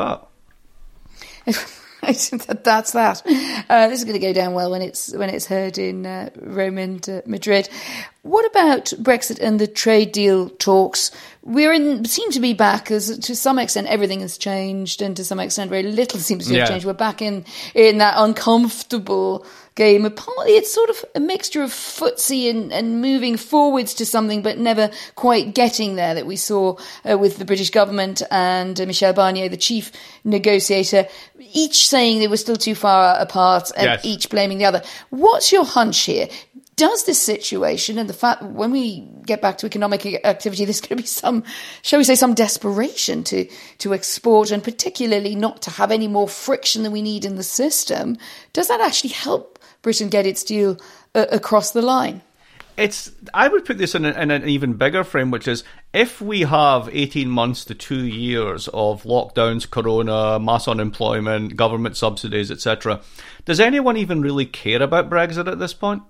that. 2.30 2.62
That's 2.62 2.92
that. 2.92 3.22
Uh, 3.68 3.88
this 3.88 3.98
is 3.98 4.04
going 4.04 4.20
to 4.20 4.24
go 4.24 4.32
down 4.32 4.52
well 4.52 4.70
when 4.70 4.82
it's 4.82 5.12
when 5.12 5.28
it's 5.28 5.46
heard 5.46 5.78
in 5.78 6.06
uh, 6.06 6.30
Rome 6.36 6.78
and 6.78 7.08
uh, 7.08 7.22
Madrid. 7.26 7.68
What 8.26 8.44
about 8.46 8.86
Brexit 9.00 9.38
and 9.38 9.60
the 9.60 9.68
trade 9.68 10.10
deal 10.10 10.48
talks? 10.50 11.12
We're 11.42 11.72
in 11.72 12.04
seem 12.06 12.32
to 12.32 12.40
be 12.40 12.54
back 12.54 12.90
as 12.90 13.16
to 13.20 13.36
some 13.36 13.56
extent 13.60 13.86
everything 13.86 14.18
has 14.20 14.36
changed, 14.36 15.00
and 15.00 15.16
to 15.16 15.24
some 15.24 15.38
extent 15.38 15.70
very 15.70 15.84
little 15.84 16.18
seems 16.18 16.46
to 16.48 16.50
have 16.54 16.58
Yeah. 16.58 16.66
changed. 16.66 16.84
We're 16.86 16.92
back 16.92 17.22
in 17.22 17.44
in 17.74 17.98
that 17.98 18.14
uncomfortable 18.16 19.46
game. 19.76 20.10
Partly 20.10 20.52
it's 20.56 20.72
sort 20.74 20.90
of 20.90 21.04
a 21.14 21.20
mixture 21.20 21.62
of 21.62 21.70
footsie 21.70 22.50
and, 22.50 22.72
and 22.72 23.00
moving 23.00 23.36
forwards 23.36 23.94
to 23.94 24.04
something, 24.06 24.42
but 24.42 24.58
never 24.58 24.90
quite 25.14 25.54
getting 25.54 25.94
there 25.94 26.14
that 26.14 26.26
we 26.26 26.34
saw 26.34 26.76
uh, 27.08 27.16
with 27.16 27.38
the 27.38 27.44
British 27.44 27.70
government 27.70 28.22
and 28.32 28.80
uh, 28.80 28.86
Michel 28.86 29.12
Barnier, 29.12 29.48
the 29.48 29.56
chief 29.56 29.92
negotiator, 30.24 31.06
each 31.52 31.86
saying 31.88 32.18
they 32.18 32.26
were 32.28 32.36
still 32.36 32.56
too 32.56 32.74
far 32.74 33.16
apart 33.20 33.70
and 33.76 33.84
Yes. 33.86 34.00
each 34.04 34.30
blaming 34.30 34.58
the 34.58 34.64
other. 34.64 34.82
What's 35.10 35.52
your 35.52 35.64
hunch 35.64 36.00
here? 36.00 36.28
Does 36.76 37.04
this 37.04 37.20
situation 37.20 37.96
and 37.98 38.06
the 38.06 38.14
fact 38.14 38.42
when 38.42 38.70
we 38.70 39.08
get 39.24 39.40
back 39.40 39.56
to 39.58 39.66
economic 39.66 40.04
activity, 40.26 40.66
there's 40.66 40.82
going 40.82 40.98
to 40.98 41.02
be 41.02 41.06
some, 41.06 41.42
shall 41.80 41.98
we 41.98 42.04
say, 42.04 42.14
some 42.14 42.34
desperation 42.34 43.24
to 43.24 43.48
to 43.78 43.94
export 43.94 44.50
and 44.50 44.62
particularly 44.62 45.34
not 45.34 45.62
to 45.62 45.70
have 45.70 45.90
any 45.90 46.06
more 46.06 46.28
friction 46.28 46.82
than 46.82 46.92
we 46.92 47.00
need 47.00 47.24
in 47.24 47.36
the 47.36 47.42
system? 47.42 48.18
Does 48.52 48.68
that 48.68 48.82
actually 48.82 49.10
help 49.10 49.58
Britain 49.80 50.10
get 50.10 50.26
its 50.26 50.44
deal 50.44 50.78
uh, 51.14 51.24
across 51.30 51.70
the 51.70 51.80
line? 51.82 52.20
it's 52.76 53.10
I 53.32 53.48
would 53.48 53.64
put 53.64 53.78
this 53.78 53.94
in, 53.94 54.04
a, 54.04 54.10
in 54.10 54.30
an 54.30 54.46
even 54.46 54.74
bigger 54.74 55.02
frame, 55.04 55.30
which 55.30 55.48
is 55.48 55.64
if 55.94 56.20
we 56.20 56.42
have 56.42 56.88
eighteen 56.92 57.30
months 57.30 57.64
to 57.66 57.74
two 57.74 58.04
years 58.04 58.68
of 58.68 59.04
lockdowns, 59.04 59.68
corona, 59.68 60.38
mass 60.38 60.68
unemployment, 60.68 61.56
government 61.56 61.96
subsidies, 61.96 62.50
etc. 62.50 63.00
Does 63.44 63.60
anyone 63.60 63.96
even 63.96 64.20
really 64.20 64.46
care 64.46 64.82
about 64.82 65.08
Brexit 65.08 65.50
at 65.50 65.58
this 65.58 65.72
point? 65.72 66.02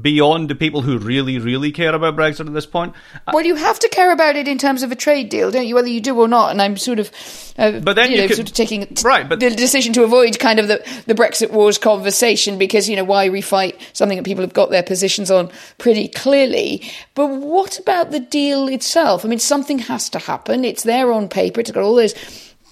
Beyond 0.00 0.48
the 0.48 0.54
people 0.54 0.80
who 0.80 0.96
really, 0.96 1.38
really 1.38 1.70
care 1.70 1.94
about 1.94 2.16
Brexit 2.16 2.46
at 2.46 2.54
this 2.54 2.64
point, 2.64 2.94
Well, 3.30 3.44
you 3.44 3.56
have 3.56 3.78
to 3.80 3.88
care 3.90 4.10
about 4.10 4.36
it 4.36 4.48
in 4.48 4.56
terms 4.56 4.82
of 4.82 4.90
a 4.90 4.96
trade 4.96 5.28
deal, 5.28 5.50
don't 5.50 5.66
you? 5.66 5.74
Whether 5.74 5.88
you 5.88 6.00
do 6.00 6.18
or 6.18 6.26
not. 6.28 6.50
And 6.50 6.62
I'm 6.62 6.78
sort 6.78 6.98
of, 6.98 7.10
uh, 7.58 7.72
But 7.80 7.96
then 7.96 8.10
you, 8.10 8.16
you 8.16 8.22
know, 8.22 8.28
could- 8.28 8.36
sort 8.36 8.48
of 8.48 8.54
taking 8.54 8.86
t- 8.86 9.02
Right, 9.04 9.28
but- 9.28 9.38
the 9.40 9.50
decision 9.50 9.92
to 9.92 10.02
avoid 10.02 10.38
kind 10.38 10.58
of 10.58 10.68
the, 10.68 10.82
the 11.06 11.14
Brexit 11.14 11.50
wars 11.50 11.76
conversation 11.76 12.56
because 12.56 12.88
you 12.88 12.96
know 12.96 13.04
why 13.04 13.28
refight 13.28 13.74
something 13.92 14.16
that 14.16 14.24
people 14.24 14.42
have 14.42 14.54
got 14.54 14.70
their 14.70 14.82
positions 14.82 15.30
on 15.30 15.50
pretty 15.76 16.08
clearly. 16.08 16.90
But 17.14 17.26
what 17.26 17.78
about 17.78 18.12
the 18.12 18.20
deal 18.20 18.68
itself? 18.68 19.26
I 19.26 19.28
mean, 19.28 19.40
something 19.40 19.78
has 19.80 20.08
to 20.08 20.18
happen. 20.18 20.64
It's 20.64 20.84
there 20.84 21.12
on 21.12 21.28
paper. 21.28 21.60
It's 21.60 21.70
got 21.70 21.84
all 21.84 21.96
those. 21.96 22.14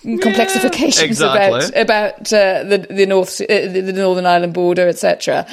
complexifications 0.06 1.02
exactly. 1.02 1.58
about 1.58 1.76
about 1.76 2.32
uh, 2.32 2.64
the 2.64 2.86
the 2.90 3.04
North 3.04 3.42
uh, 3.42 3.46
the, 3.46 3.82
the 3.82 3.92
Northern 3.92 4.24
Ireland 4.24 4.54
border, 4.54 4.88
etc. 4.88 5.46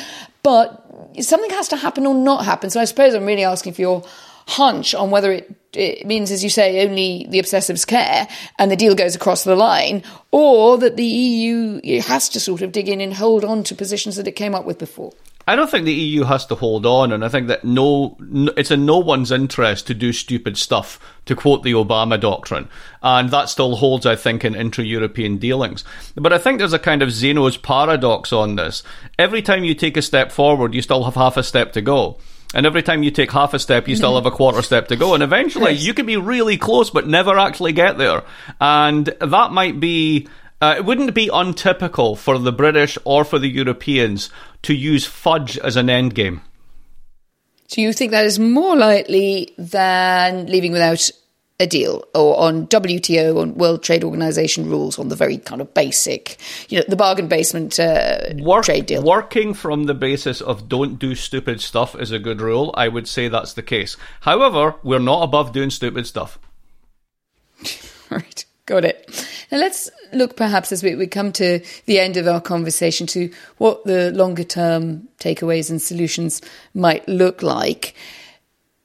But 0.44 0.87
something 1.22 1.52
has 1.52 1.68
to 1.70 1.78
happen 1.78 2.06
or 2.06 2.16
not 2.16 2.46
happen. 2.46 2.70
So 2.70 2.80
I 2.80 2.86
suppose 2.86 3.14
I'm 3.14 3.26
really 3.26 3.44
asking 3.44 3.74
for 3.74 3.82
your 3.82 4.04
hunch 4.48 4.96
on 4.96 5.12
whether 5.12 5.32
it, 5.32 5.54
it 5.74 6.08
means, 6.08 6.32
as 6.32 6.44
you 6.44 6.50
say, 6.50 6.88
only 6.88 7.28
the 7.30 7.40
obsessives 7.40 7.86
care 7.86 8.28
and 8.58 8.72
the 8.72 8.76
deal 8.76 8.96
goes 8.96 9.16
across 9.16 9.44
the 9.44 9.56
line, 9.56 10.04
or 10.32 10.78
that 10.78 10.96
the 10.96 11.06
EU 11.06 12.02
has 12.02 12.30
to 12.30 12.40
sort 12.40 12.62
of 12.62 12.72
dig 12.72 12.88
in 12.88 13.02
and 13.02 13.14
hold 13.14 13.44
on 13.44 13.64
to 13.64 13.76
positions 13.76 14.16
that 14.16 14.28
it 14.28 14.34
came 14.34 14.56
up 14.56 14.66
with 14.66 14.80
before. 14.80 15.14
I 15.48 15.56
don't 15.56 15.72
think 15.72 15.86
the 15.86 15.94
EU 15.94 16.24
has 16.24 16.46
to 16.48 16.56
hold 16.56 16.86
on, 16.86 17.14
and 17.14 17.24
I 17.24 17.30
think 17.30 17.48
that 17.48 17.64
no, 17.64 18.18
it's 18.58 18.70
in 18.70 18.86
no 18.86 18.98
one's 18.98 19.32
interest 19.32 19.88
to 19.88 19.94
do 19.94 20.12
stupid 20.12 20.58
stuff, 20.58 21.00
to 21.26 21.36
quote 21.36 21.64
the 21.64 21.72
Obama 21.72 22.20
doctrine, 22.20 22.68
and 23.02 23.30
that 23.30 23.48
still 23.48 23.78
holds, 23.78 24.06
I 24.06 24.18
think, 24.18 24.44
in 24.44 24.56
intra-European 24.56 25.38
dealings. 25.38 25.86
But 26.16 26.34
I 26.34 26.38
think 26.38 26.60
there's 26.60 26.74
a 26.74 26.80
kind 26.80 27.02
of 27.02 27.12
Zeno's 27.12 27.56
paradox 27.56 28.34
on 28.34 28.58
this. 28.58 28.84
Every 29.18 29.42
time 29.42 29.64
you 29.64 29.74
take 29.74 29.96
a 29.96 30.02
step 30.02 30.34
forward, 30.34 30.74
you 30.74 30.82
still 30.82 31.06
have 31.06 31.16
half 31.16 31.38
a 31.38 31.44
step 31.44 31.72
to 31.74 31.82
go. 31.82 32.18
And 32.54 32.66
every 32.66 32.82
time 32.82 33.04
you 33.04 33.12
take 33.12 33.32
half 33.32 33.54
a 33.54 33.60
step, 33.60 33.88
you 33.88 33.96
still 33.96 34.16
have 34.16 34.26
a 34.26 34.32
quarter 34.32 34.62
step 34.62 34.88
to 34.88 34.96
go. 34.96 35.14
And 35.14 35.22
eventually, 35.22 35.74
you 35.74 35.94
could 35.94 36.06
be 36.06 36.18
really 36.18 36.58
close, 36.58 36.90
but 36.90 37.08
never 37.08 37.38
actually 37.38 37.74
get 37.74 37.98
there. 37.98 38.24
And 38.62 39.06
that 39.06 39.52
might 39.52 39.80
be 39.80 40.28
uh, 40.62 40.76
it 40.78 40.86
wouldn't 40.86 41.14
be 41.14 41.30
untypical 41.32 42.16
for 42.16 42.38
the 42.38 42.52
British 42.52 42.98
or 43.04 43.24
for 43.24 43.40
the 43.40 43.50
Europeans 43.50 44.30
to 44.64 44.74
use 44.74 45.06
fudge 45.06 45.58
as 45.60 45.76
an 45.76 45.90
end 45.90 46.16
game. 46.16 46.42
Do 47.70 47.82
you 47.82 47.94
think 47.94 48.12
that 48.12 48.26
is 48.26 48.40
more 48.40 48.76
likely 48.76 49.54
than 49.58 50.46
leaving 50.48 50.72
without 50.72 51.10
a 51.60 51.68
deal 51.68 52.04
or 52.14 52.40
on 52.40 52.68
WTO, 52.68 53.42
on 53.42 53.56
World 53.56 53.84
Trade 53.84 54.04
Organization 54.04 54.70
rules, 54.70 55.00
on 55.00 55.10
the 55.10 55.16
very 55.16 55.38
kind 55.38 55.60
of 55.60 55.74
basic, 55.74 56.38
you 56.70 56.78
know, 56.78 56.86
the 56.88 56.96
bargain 56.96 57.28
basement 57.28 57.80
uh, 57.80 58.20
Work- 58.40 58.66
trade 58.66 58.86
deal? 58.86 59.04
Working 59.04 59.54
from 59.54 59.86
the 59.86 59.94
basis 59.94 60.40
of 60.40 60.70
don't 60.70 61.00
do 61.00 61.16
stupid 61.16 61.60
stuff 61.62 61.96
is 61.96 62.12
a 62.12 62.20
good 62.20 62.42
rule. 62.42 62.74
I 62.78 62.88
would 62.88 63.08
say 63.08 63.28
that's 63.28 63.54
the 63.54 63.64
case. 63.64 63.98
However, 64.22 64.76
we're 64.84 65.00
not 65.00 65.24
above 65.24 65.52
doing 65.52 65.70
stupid 65.70 66.08
stuff. 66.08 66.40
Right, 68.10 68.46
got 68.68 68.86
it. 68.86 69.28
Now 69.52 69.58
let's 69.58 69.90
look 70.14 70.36
perhaps 70.36 70.72
as 70.72 70.84
we, 70.84 70.94
we 70.94 71.08
come 71.08 71.32
to 71.34 71.62
the 71.86 72.00
end 72.00 72.18
of 72.18 72.28
our 72.28 72.42
conversation 72.42 73.08
to 73.08 73.32
what 73.58 73.84
the 73.86 74.12
longer 74.12 74.44
term 74.44 75.08
takeaways 75.20 75.72
and 75.72 75.82
solutions 75.82 76.42
might 76.76 77.08
look 77.08 77.42
like. 77.42 77.96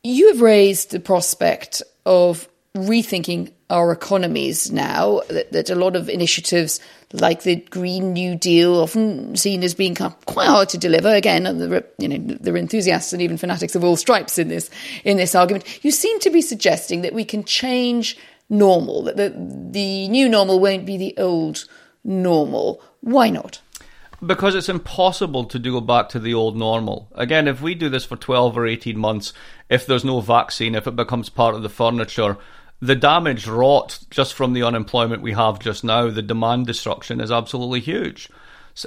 You 0.03 0.29
have 0.29 0.41
raised 0.41 0.91
the 0.91 1.01
prospect 1.01 1.83
of 2.07 2.49
rethinking 2.75 3.53
our 3.69 3.93
economies 3.93 4.71
now, 4.71 5.21
that, 5.29 5.53
that 5.53 5.71
a 5.71 5.75
lot 5.75 5.97
of 5.97 6.09
initiatives 6.09 6.81
like 7.13 7.43
the 7.43 7.57
Green 7.57 8.13
New 8.13 8.35
Deal, 8.35 8.77
often 8.77 9.37
seen 9.37 9.63
as 9.63 9.75
being 9.75 9.95
quite 9.95 10.49
hard 10.49 10.69
to 10.71 10.79
deliver. 10.79 11.09
Again, 11.09 11.45
there 11.59 11.85
you 11.99 12.09
know, 12.09 12.37
there 12.41 12.55
are 12.55 12.59
enthusiasts 12.59 13.13
and 13.13 13.21
even 13.21 13.37
fanatics 13.37 13.75
of 13.75 13.85
all 13.85 13.97
stripes 13.97 14.39
in 14.39 14.49
this 14.49 14.71
in 15.05 15.17
this 15.17 15.35
argument. 15.35 15.85
You 15.85 15.91
seem 15.91 16.19
to 16.21 16.31
be 16.31 16.41
suggesting 16.41 17.03
that 17.03 17.15
we 17.15 17.25
can 17.25 17.45
change 17.45 18.17
normal, 18.53 19.03
that 19.03 19.17
the, 19.17 19.31
the 19.71 20.09
new 20.09 20.29
normal 20.29 20.61
won't 20.61 20.87
be 20.87 20.97
the 20.97 21.15
old 21.19 21.65
normal. 22.05 22.81
Why 23.01 23.31
not? 23.31 23.61
Because 24.25 24.55
it's 24.55 24.69
impossible 24.69 25.47
to 25.47 25.59
go 25.59 25.81
back 25.81 26.09
to 26.11 26.21
the 26.21 26.35
old 26.35 26.57
normal. 26.57 27.09
Again, 27.17 27.49
if 27.49 27.61
we 27.61 27.75
do 27.75 27.89
this 27.89 28.05
for 28.05 28.17
12 28.17 28.57
or 28.57 28.67
18 28.67 28.97
months, 28.97 29.33
if 29.69 29.87
there's 29.87 30.05
no 30.05 30.21
vaccine, 30.21 30.77
if 30.77 30.87
it 30.87 30.95
becomes 30.95 31.29
part 31.29 31.57
of 31.57 31.63
the 31.63 31.69
furniture, 31.69 32.37
the 32.81 32.95
damage 32.95 33.49
wrought 33.49 33.99
just 34.11 34.35
from 34.35 34.53
the 34.53 34.63
unemployment 34.63 35.23
we 35.23 35.33
have 35.33 35.59
just 35.59 35.83
now, 35.83 36.09
the 36.11 36.23
demand 36.23 36.67
destruction 36.67 37.21
is 37.21 37.33
absolutely 37.33 37.81
huge. 37.81 38.29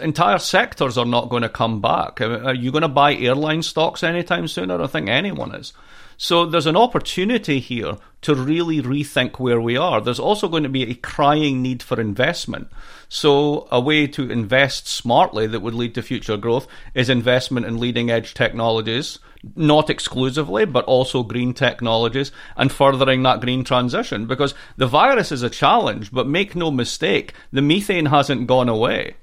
Entire 0.01 0.39
sectors 0.39 0.97
are 0.97 1.05
not 1.05 1.29
going 1.29 1.43
to 1.43 1.49
come 1.49 1.81
back. 1.81 2.19
Uh, 2.19 2.39
are 2.39 2.53
you 2.53 2.71
going 2.71 2.81
to 2.81 2.87
buy 2.87 3.13
airline 3.13 3.61
stocks 3.61 4.03
anytime 4.03 4.47
soon? 4.47 4.71
I 4.71 4.77
don't 4.77 4.91
think 4.91 5.09
anyone 5.09 5.53
is. 5.53 5.73
So 6.17 6.45
there's 6.45 6.65
an 6.65 6.77
opportunity 6.77 7.59
here 7.59 7.97
to 8.21 8.35
really 8.35 8.81
rethink 8.81 9.37
where 9.37 9.59
we 9.59 9.77
are. 9.77 10.01
There's 10.01 10.19
also 10.19 10.47
going 10.47 10.63
to 10.63 10.69
be 10.69 10.89
a 10.89 10.95
crying 10.95 11.61
need 11.61 11.83
for 11.83 11.99
investment. 11.99 12.69
So 13.09 13.67
a 13.71 13.79
way 13.79 14.07
to 14.07 14.31
invest 14.31 14.87
smartly 14.87 15.45
that 15.47 15.61
would 15.61 15.73
lead 15.73 15.93
to 15.95 16.01
future 16.01 16.37
growth 16.37 16.67
is 16.93 17.09
investment 17.09 17.65
in 17.65 17.79
leading 17.79 18.09
edge 18.09 18.33
technologies, 18.33 19.19
not 19.55 19.89
exclusively, 19.89 20.65
but 20.65 20.85
also 20.85 21.21
green 21.21 21.53
technologies 21.53 22.31
and 22.55 22.71
furthering 22.71 23.21
that 23.23 23.41
green 23.41 23.63
transition 23.63 24.25
because 24.25 24.55
the 24.77 24.87
virus 24.87 25.31
is 25.31 25.43
a 25.43 25.49
challenge, 25.49 26.11
but 26.11 26.27
make 26.27 26.55
no 26.55 26.71
mistake, 26.71 27.33
the 27.51 27.61
methane 27.61 28.07
hasn't 28.07 28.47
gone 28.47 28.69
away. 28.69 29.15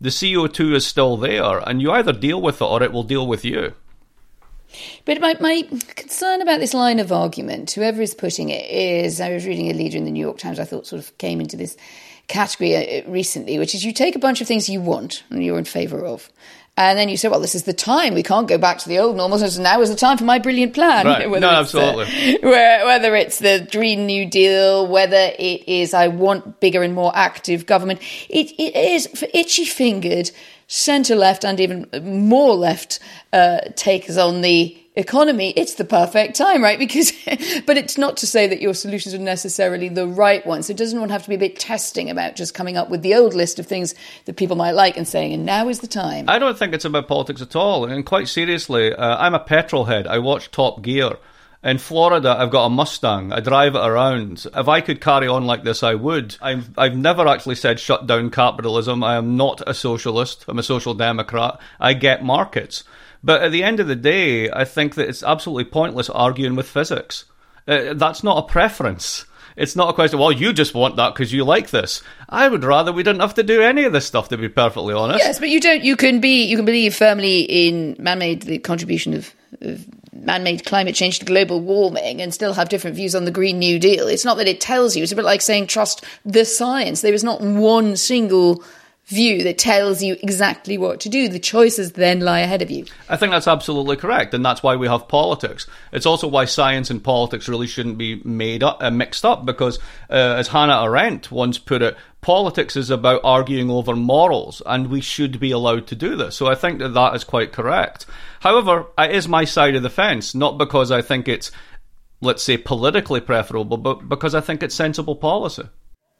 The 0.00 0.10
CO2 0.10 0.74
is 0.74 0.84
still 0.84 1.16
there 1.16 1.58
and 1.66 1.80
you 1.80 1.92
either 1.92 2.12
deal 2.12 2.42
with 2.42 2.60
it 2.60 2.64
or 2.64 2.82
it 2.82 2.92
will 2.92 3.04
deal 3.04 3.26
with 3.26 3.44
you. 3.44 3.74
But 5.04 5.20
my, 5.20 5.36
my 5.40 5.62
concern 5.94 6.40
about 6.40 6.60
this 6.60 6.74
line 6.74 6.98
of 6.98 7.12
argument, 7.12 7.70
whoever 7.72 8.02
is 8.02 8.14
putting 8.14 8.50
it, 8.50 8.64
is 8.70 9.20
I 9.20 9.32
was 9.32 9.46
reading 9.46 9.70
a 9.70 9.74
leader 9.74 9.98
in 9.98 10.04
the 10.04 10.10
New 10.10 10.20
York 10.20 10.38
Times 10.38 10.58
I 10.58 10.64
thought 10.64 10.86
sort 10.86 11.02
of 11.02 11.16
came 11.18 11.40
into 11.40 11.56
this 11.56 11.76
category 12.28 12.76
uh, 12.76 13.10
recently, 13.10 13.58
which 13.58 13.74
is 13.74 13.84
you 13.84 13.92
take 13.92 14.16
a 14.16 14.18
bunch 14.18 14.40
of 14.40 14.48
things 14.48 14.68
you 14.68 14.80
want 14.80 15.22
and 15.30 15.44
you're 15.44 15.58
in 15.58 15.64
favour 15.64 16.04
of. 16.04 16.30
And 16.74 16.98
then 16.98 17.10
you 17.10 17.18
say, 17.18 17.28
well, 17.28 17.40
this 17.40 17.54
is 17.54 17.64
the 17.64 17.74
time. 17.74 18.14
We 18.14 18.22
can't 18.22 18.48
go 18.48 18.56
back 18.56 18.78
to 18.78 18.88
the 18.88 18.98
old 18.98 19.14
normal. 19.14 19.38
So 19.38 19.62
now 19.62 19.82
is 19.82 19.90
the 19.90 19.96
time 19.96 20.16
for 20.16 20.24
my 20.24 20.38
brilliant 20.38 20.72
plan. 20.72 21.04
Right. 21.04 21.28
Whether 21.30 21.46
No, 21.46 21.50
uh, 21.50 21.60
absolutely. 21.60 22.38
where, 22.42 22.86
whether 22.86 23.14
it's 23.14 23.40
the 23.40 23.68
Green 23.70 24.06
New 24.06 24.24
Deal, 24.24 24.86
whether 24.86 25.32
it 25.38 25.68
is 25.68 25.92
I 25.92 26.08
want 26.08 26.60
bigger 26.60 26.82
and 26.82 26.94
more 26.94 27.12
active 27.14 27.66
government, 27.66 28.00
it, 28.30 28.52
it 28.58 28.74
is 28.74 29.06
for 29.08 29.28
itchy 29.34 29.66
fingered 29.66 30.30
centre 30.72 31.14
left 31.14 31.44
and 31.44 31.60
even 31.60 31.86
more 32.02 32.54
left 32.54 32.98
uh, 33.34 33.60
takers 33.76 34.16
on 34.16 34.40
the 34.40 34.76
economy, 34.94 35.50
it's 35.50 35.74
the 35.74 35.84
perfect 35.84 36.34
time, 36.34 36.62
right? 36.62 36.78
Because, 36.82 37.12
but 37.66 37.76
it's 37.76 37.96
not 37.96 38.16
to 38.18 38.26
say 38.26 38.46
that 38.46 38.60
your 38.60 38.74
solutions 38.74 39.14
are 39.14 39.18
necessarily 39.18 39.88
the 39.88 40.06
right 40.06 40.44
ones. 40.46 40.66
So 40.66 40.74
doesn't 40.74 40.98
one 40.98 41.10
have 41.10 41.22
to 41.24 41.28
be 41.28 41.34
a 41.34 41.38
bit 41.38 41.58
testing 41.58 42.10
about 42.10 42.36
just 42.36 42.54
coming 42.54 42.76
up 42.76 42.88
with 42.88 43.02
the 43.02 43.14
old 43.14 43.34
list 43.34 43.58
of 43.58 43.66
things 43.66 43.94
that 44.24 44.36
people 44.36 44.56
might 44.56 44.72
like 44.72 44.96
and 44.96 45.06
saying, 45.06 45.34
and 45.34 45.44
now 45.44 45.68
is 45.68 45.80
the 45.80 45.86
time? 45.86 46.28
I 46.28 46.38
don't 46.38 46.58
think 46.58 46.72
it's 46.72 46.86
about 46.86 47.06
politics 47.06 47.42
at 47.42 47.54
all. 47.54 47.84
And 47.84 48.04
quite 48.04 48.28
seriously, 48.28 48.94
uh, 48.94 49.16
I'm 49.18 49.34
a 49.34 49.40
petrol 49.40 49.84
head. 49.84 50.06
I 50.06 50.18
watch 50.18 50.50
Top 50.50 50.82
Gear. 50.82 51.18
In 51.64 51.78
Florida, 51.78 52.34
I've 52.36 52.50
got 52.50 52.66
a 52.66 52.70
Mustang. 52.70 53.32
I 53.32 53.38
drive 53.38 53.76
it 53.76 53.86
around. 53.86 54.46
If 54.52 54.66
I 54.66 54.80
could 54.80 55.00
carry 55.00 55.28
on 55.28 55.46
like 55.46 55.62
this, 55.62 55.84
I 55.84 55.94
would. 55.94 56.36
I've, 56.42 56.76
I've 56.76 56.96
never 56.96 57.28
actually 57.28 57.54
said 57.54 57.78
shut 57.78 58.08
down 58.08 58.30
capitalism. 58.30 59.04
I 59.04 59.14
am 59.14 59.36
not 59.36 59.62
a 59.64 59.72
socialist. 59.72 60.44
I'm 60.48 60.58
a 60.58 60.64
social 60.64 60.92
democrat. 60.92 61.60
I 61.78 61.94
get 61.94 62.24
markets. 62.24 62.82
But 63.22 63.42
at 63.42 63.52
the 63.52 63.62
end 63.62 63.78
of 63.78 63.86
the 63.86 63.94
day, 63.94 64.50
I 64.50 64.64
think 64.64 64.96
that 64.96 65.08
it's 65.08 65.22
absolutely 65.22 65.66
pointless 65.66 66.10
arguing 66.10 66.56
with 66.56 66.68
physics. 66.68 67.26
Uh, 67.68 67.94
that's 67.94 68.24
not 68.24 68.38
a 68.38 68.48
preference. 68.48 69.24
It's 69.56 69.76
not 69.76 69.90
a 69.90 69.92
question, 69.92 70.16
of 70.16 70.20
well, 70.20 70.32
you 70.32 70.52
just 70.52 70.74
want 70.74 70.96
that 70.96 71.14
because 71.14 71.32
you 71.32 71.44
like 71.44 71.70
this. 71.70 72.02
I 72.28 72.48
would 72.48 72.64
rather 72.64 72.92
we 72.92 73.02
didn't 73.02 73.20
have 73.20 73.34
to 73.34 73.42
do 73.42 73.62
any 73.62 73.84
of 73.84 73.92
this 73.92 74.06
stuff, 74.06 74.28
to 74.30 74.36
be 74.36 74.48
perfectly 74.48 74.94
honest. 74.94 75.20
Yes, 75.20 75.38
but 75.38 75.48
you 75.48 75.60
don't, 75.60 75.82
you 75.82 75.96
can 75.96 76.20
be, 76.20 76.44
you 76.44 76.56
can 76.56 76.64
believe 76.64 76.94
firmly 76.94 77.40
in 77.42 77.96
man 77.98 78.18
made, 78.18 78.42
the 78.42 78.58
contribution 78.58 79.14
of, 79.14 79.34
of 79.60 79.86
man 80.12 80.42
made 80.42 80.64
climate 80.64 80.94
change 80.94 81.18
to 81.18 81.24
global 81.24 81.60
warming 81.60 82.20
and 82.20 82.32
still 82.32 82.54
have 82.54 82.68
different 82.68 82.96
views 82.96 83.14
on 83.14 83.24
the 83.24 83.30
Green 83.30 83.58
New 83.58 83.78
Deal. 83.78 84.06
It's 84.08 84.24
not 84.24 84.36
that 84.38 84.48
it 84.48 84.60
tells 84.60 84.96
you, 84.96 85.02
it's 85.02 85.12
a 85.12 85.16
bit 85.16 85.24
like 85.24 85.40
saying 85.40 85.66
trust 85.66 86.04
the 86.24 86.44
science. 86.44 87.00
There 87.00 87.14
is 87.14 87.24
not 87.24 87.40
one 87.40 87.96
single 87.96 88.62
view 89.06 89.42
that 89.42 89.58
tells 89.58 90.02
you 90.02 90.16
exactly 90.22 90.78
what 90.78 91.00
to 91.00 91.08
do. 91.08 91.28
The 91.28 91.38
choices 91.38 91.92
then 91.92 92.20
lie 92.20 92.40
ahead 92.40 92.62
of 92.62 92.70
you. 92.70 92.86
I 93.08 93.16
think 93.16 93.32
that's 93.32 93.48
absolutely 93.48 93.96
correct, 93.96 94.32
and 94.32 94.44
that's 94.44 94.62
why 94.62 94.76
we 94.76 94.86
have 94.86 95.08
politics. 95.08 95.66
It's 95.92 96.06
also 96.06 96.28
why 96.28 96.44
science 96.44 96.88
and 96.88 97.02
politics 97.02 97.48
really 97.48 97.66
shouldn't 97.66 97.98
be 97.98 98.22
made 98.24 98.62
up, 98.62 98.78
uh, 98.80 98.90
mixed 98.90 99.24
up, 99.24 99.44
because 99.44 99.78
uh, 100.08 100.14
as 100.38 100.48
Hannah 100.48 100.82
Arendt 100.82 101.32
once 101.32 101.58
put 101.58 101.82
it, 101.82 101.96
politics 102.20 102.76
is 102.76 102.90
about 102.90 103.20
arguing 103.24 103.70
over 103.70 103.96
morals, 103.96 104.62
and 104.64 104.86
we 104.86 105.00
should 105.00 105.40
be 105.40 105.50
allowed 105.50 105.88
to 105.88 105.96
do 105.96 106.16
this. 106.16 106.36
So 106.36 106.46
I 106.46 106.54
think 106.54 106.78
that 106.78 106.94
that 106.94 107.14
is 107.14 107.24
quite 107.24 107.52
correct. 107.52 108.06
However, 108.40 108.86
it 108.96 109.10
is 109.14 109.28
my 109.28 109.44
side 109.44 109.74
of 109.74 109.82
the 109.82 109.90
fence, 109.90 110.34
not 110.34 110.58
because 110.58 110.90
I 110.90 111.02
think 111.02 111.28
it's, 111.28 111.50
let's 112.20 112.42
say, 112.42 112.56
politically 112.56 113.20
preferable, 113.20 113.76
but 113.76 114.08
because 114.08 114.34
I 114.34 114.40
think 114.40 114.62
it's 114.62 114.74
sensible 114.74 115.16
policy. 115.16 115.64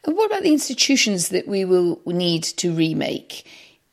What 0.05 0.26
about 0.26 0.42
the 0.42 0.53
institutions 0.53 1.28
that 1.28 1.46
we 1.46 1.64
will 1.64 2.00
need 2.07 2.42
to 2.44 2.72
remake? 2.72 3.46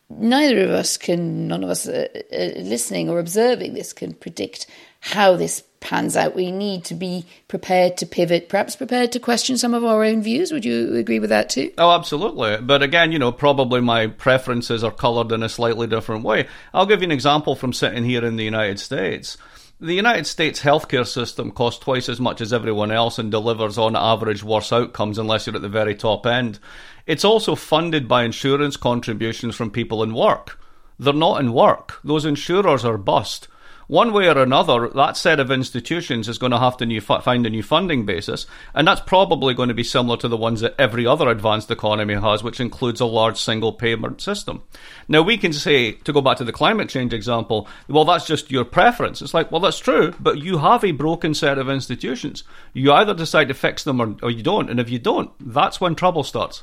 Neither 0.09 0.63
of 0.63 0.71
us 0.71 0.97
can, 0.97 1.47
none 1.47 1.63
of 1.63 1.69
us 1.69 1.87
uh, 1.87 2.07
uh, 2.33 2.59
listening 2.61 3.09
or 3.09 3.19
observing 3.19 3.75
this 3.75 3.93
can 3.93 4.13
predict 4.13 4.65
how 5.01 5.35
this 5.35 5.63
pans 5.81 6.17
out. 6.17 6.35
We 6.35 6.51
need 6.51 6.83
to 6.85 6.95
be 6.95 7.25
prepared 7.47 7.95
to 7.97 8.07
pivot, 8.07 8.49
perhaps 8.49 8.75
prepared 8.75 9.11
to 9.11 9.19
question 9.19 9.57
some 9.57 9.75
of 9.75 9.85
our 9.85 10.03
own 10.03 10.23
views. 10.23 10.51
Would 10.51 10.65
you 10.65 10.95
agree 10.95 11.19
with 11.19 11.29
that 11.29 11.49
too? 11.49 11.71
Oh, 11.77 11.91
absolutely. 11.91 12.57
But 12.57 12.81
again, 12.81 13.11
you 13.11 13.19
know, 13.19 13.31
probably 13.31 13.79
my 13.79 14.07
preferences 14.07 14.83
are 14.83 14.91
coloured 14.91 15.31
in 15.31 15.43
a 15.43 15.49
slightly 15.49 15.85
different 15.85 16.23
way. 16.23 16.47
I'll 16.73 16.87
give 16.87 17.01
you 17.01 17.05
an 17.05 17.11
example 17.11 17.55
from 17.55 17.71
sitting 17.71 18.03
here 18.03 18.25
in 18.25 18.35
the 18.35 18.43
United 18.43 18.79
States. 18.79 19.37
The 19.81 19.93
United 19.93 20.27
States 20.27 20.59
healthcare 20.59 21.07
system 21.07 21.51
costs 21.51 21.81
twice 21.81 22.09
as 22.09 22.19
much 22.19 22.41
as 22.41 22.51
everyone 22.51 22.91
else 22.91 23.17
and 23.17 23.31
delivers 23.31 23.77
on 23.77 23.95
average 23.95 24.43
worse 24.43 24.73
outcomes 24.73 25.17
unless 25.17 25.47
you're 25.47 25.55
at 25.55 25.61
the 25.61 25.69
very 25.69 25.95
top 25.95 26.25
end. 26.25 26.59
It's 27.07 27.23
also 27.23 27.55
funded 27.55 28.05
by 28.05 28.25
insurance 28.25 28.75
contributions 28.75 29.55
from 29.55 29.71
people 29.71 30.03
in 30.03 30.13
work. 30.13 30.59
They're 30.99 31.13
not 31.13 31.39
in 31.39 31.53
work. 31.53 32.01
Those 32.03 32.25
insurers 32.25 32.83
are 32.83 32.97
bust 32.97 33.47
one 33.89 34.13
way 34.13 34.27
or 34.27 34.37
another, 34.37 34.87
that 34.89 35.17
set 35.17 35.39
of 35.39 35.49
institutions 35.49 36.29
is 36.29 36.37
going 36.37 36.51
to 36.51 36.59
have 36.59 36.77
to 36.77 36.85
new, 36.85 37.01
find 37.01 37.43
a 37.43 37.49
new 37.49 37.63
funding 37.63 38.05
basis, 38.05 38.45
and 38.75 38.87
that's 38.87 39.01
probably 39.01 39.55
going 39.55 39.67
to 39.67 39.73
be 39.73 39.83
similar 39.83 40.15
to 40.17 40.27
the 40.27 40.37
ones 40.37 40.61
that 40.61 40.75
every 40.77 41.07
other 41.07 41.27
advanced 41.27 41.71
economy 41.71 42.13
has, 42.13 42.43
which 42.43 42.59
includes 42.59 43.01
a 43.01 43.05
large 43.05 43.41
single 43.41 43.73
payment 43.73 44.21
system. 44.21 44.61
Now, 45.07 45.23
we 45.23 45.39
can 45.39 45.53
say, 45.53 45.93
to 45.93 46.13
go 46.13 46.21
back 46.21 46.37
to 46.37 46.43
the 46.43 46.53
climate 46.53 46.87
change 46.87 47.15
example, 47.15 47.67
well, 47.87 48.05
that's 48.05 48.27
just 48.27 48.51
your 48.51 48.63
preference. 48.63 49.23
It's 49.23 49.33
like, 49.33 49.51
well, 49.51 49.59
that's 49.59 49.79
true, 49.79 50.13
but 50.19 50.37
you 50.37 50.59
have 50.59 50.83
a 50.83 50.91
broken 50.91 51.33
set 51.33 51.57
of 51.57 51.67
institutions. 51.67 52.43
You 52.73 52.93
either 52.93 53.15
decide 53.15 53.47
to 53.47 53.55
fix 53.55 53.85
them 53.85 53.99
or, 53.99 54.15
or 54.21 54.29
you 54.29 54.43
don't, 54.43 54.69
and 54.69 54.79
if 54.79 54.91
you 54.91 54.99
don't, 54.99 55.31
that's 55.39 55.81
when 55.81 55.95
trouble 55.95 56.23
starts. 56.23 56.61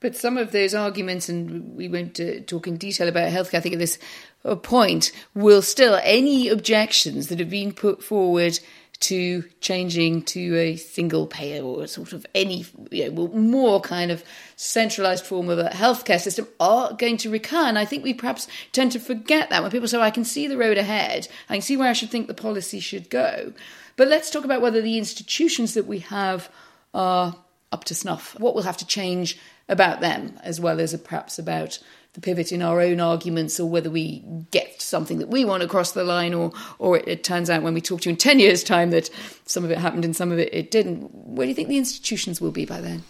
But 0.00 0.16
some 0.16 0.36
of 0.36 0.52
those 0.52 0.74
arguments, 0.74 1.28
and 1.28 1.74
we 1.76 1.88
won't 1.88 2.20
uh, 2.20 2.40
talk 2.46 2.66
in 2.66 2.76
detail 2.76 3.08
about 3.08 3.32
healthcare, 3.32 3.58
I 3.58 3.60
think 3.60 3.74
at 3.74 3.78
this 3.78 3.98
uh, 4.44 4.54
point, 4.56 5.12
will 5.34 5.62
still, 5.62 5.98
any 6.02 6.48
objections 6.48 7.28
that 7.28 7.38
have 7.38 7.50
been 7.50 7.72
put 7.72 8.02
forward 8.02 8.58
to 9.00 9.44
changing 9.60 10.22
to 10.22 10.56
a 10.56 10.76
single 10.76 11.26
payer 11.26 11.62
or 11.62 11.86
sort 11.86 12.12
of 12.12 12.24
any 12.34 12.64
you 12.90 13.10
know, 13.10 13.28
more 13.28 13.80
kind 13.80 14.10
of 14.10 14.24
centralized 14.56 15.26
form 15.26 15.48
of 15.50 15.58
a 15.58 15.68
healthcare 15.70 16.20
system 16.20 16.46
are 16.60 16.92
going 16.94 17.16
to 17.18 17.30
recur. 17.30 17.66
And 17.66 17.78
I 17.78 17.84
think 17.84 18.04
we 18.04 18.14
perhaps 18.14 18.48
tend 18.72 18.92
to 18.92 19.00
forget 19.00 19.50
that 19.50 19.62
when 19.62 19.70
people 19.70 19.88
say, 19.88 19.98
I 19.98 20.10
can 20.10 20.24
see 20.24 20.46
the 20.46 20.56
road 20.56 20.78
ahead, 20.78 21.28
I 21.48 21.54
can 21.54 21.62
see 21.62 21.76
where 21.76 21.88
I 21.88 21.92
should 21.92 22.10
think 22.10 22.28
the 22.28 22.34
policy 22.34 22.80
should 22.80 23.10
go. 23.10 23.52
But 23.96 24.08
let's 24.08 24.30
talk 24.30 24.44
about 24.44 24.62
whether 24.62 24.80
the 24.80 24.98
institutions 24.98 25.74
that 25.74 25.86
we 25.86 25.98
have 26.00 26.48
are 26.94 27.36
up 27.72 27.84
to 27.84 27.94
snuff. 27.94 28.38
What 28.38 28.54
will 28.54 28.62
have 28.62 28.76
to 28.78 28.86
change 28.86 29.38
about 29.68 30.00
them, 30.00 30.38
as 30.42 30.60
well 30.60 30.80
as 30.80 30.96
perhaps 30.98 31.38
about 31.38 31.78
the 32.14 32.20
pivot 32.20 32.52
in 32.52 32.62
our 32.62 32.80
own 32.80 33.00
arguments 33.00 33.58
or 33.58 33.68
whether 33.68 33.90
we 33.90 34.22
get 34.50 34.80
something 34.80 35.18
that 35.18 35.28
we 35.28 35.44
want 35.44 35.62
across 35.62 35.92
the 35.92 36.04
line 36.04 36.32
or 36.32 36.52
or 36.78 36.96
it, 36.96 37.08
it, 37.08 37.24
turns 37.24 37.50
out 37.50 37.62
when 37.62 37.74
we 37.74 37.80
talk 37.80 38.00
to 38.00 38.08
you 38.08 38.12
in 38.12 38.16
10 38.16 38.38
years 38.38 38.62
time 38.62 38.90
that 38.90 39.10
some 39.46 39.64
of 39.64 39.70
it 39.72 39.78
happened 39.78 40.04
and 40.04 40.14
some 40.14 40.30
of 40.30 40.38
it 40.38 40.48
it 40.54 40.70
didn't 40.70 41.12
where 41.12 41.44
do 41.44 41.48
you 41.48 41.54
think 41.54 41.68
the 41.68 41.76
institutions 41.76 42.40
will 42.40 42.52
be 42.52 42.64
by 42.64 42.80
then 42.80 43.02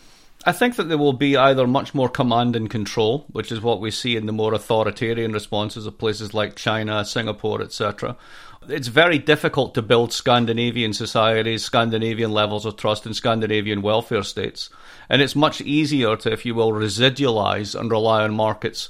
I 0.47 0.53
think 0.53 0.77
that 0.77 0.85
there 0.85 0.99
will 0.99 1.15
be 1.15 1.37
either 1.39 1.67
much 1.67 1.95
more 1.95 2.11
command 2.11 2.55
and 2.55 2.69
control, 2.69 3.25
which 3.33 3.51
is 3.51 3.63
what 3.63 3.81
we 3.81 3.91
see 3.91 4.15
in 4.15 4.27
the 4.27 4.33
more 4.33 4.53
authoritarian 4.53 5.33
responses 5.33 5.87
of 5.87 5.97
places 5.97 6.35
like 6.35 6.55
China, 6.55 7.03
Singapore, 7.07 7.63
etc. 7.63 8.15
It's 8.69 8.89
very 8.89 9.19
difficult 9.19 9.75
to 9.75 9.83
build 9.83 10.13
Scandinavian 10.13 10.93
societies, 10.93 11.65
Scandinavian 11.65 12.33
levels 12.33 12.65
of 12.65 12.77
trust, 12.77 13.07
and 13.07 13.15
Scandinavian 13.15 13.83
welfare 13.83 14.23
states. 14.23 14.71
And 15.09 15.21
it's 15.21 15.37
much 15.37 15.61
easier 15.61 16.17
to, 16.17 16.33
if 16.33 16.47
you 16.47 16.55
will, 16.55 16.73
residualize 16.73 17.79
and 17.79 17.91
rely 17.91 18.23
on 18.23 18.35
markets 18.35 18.89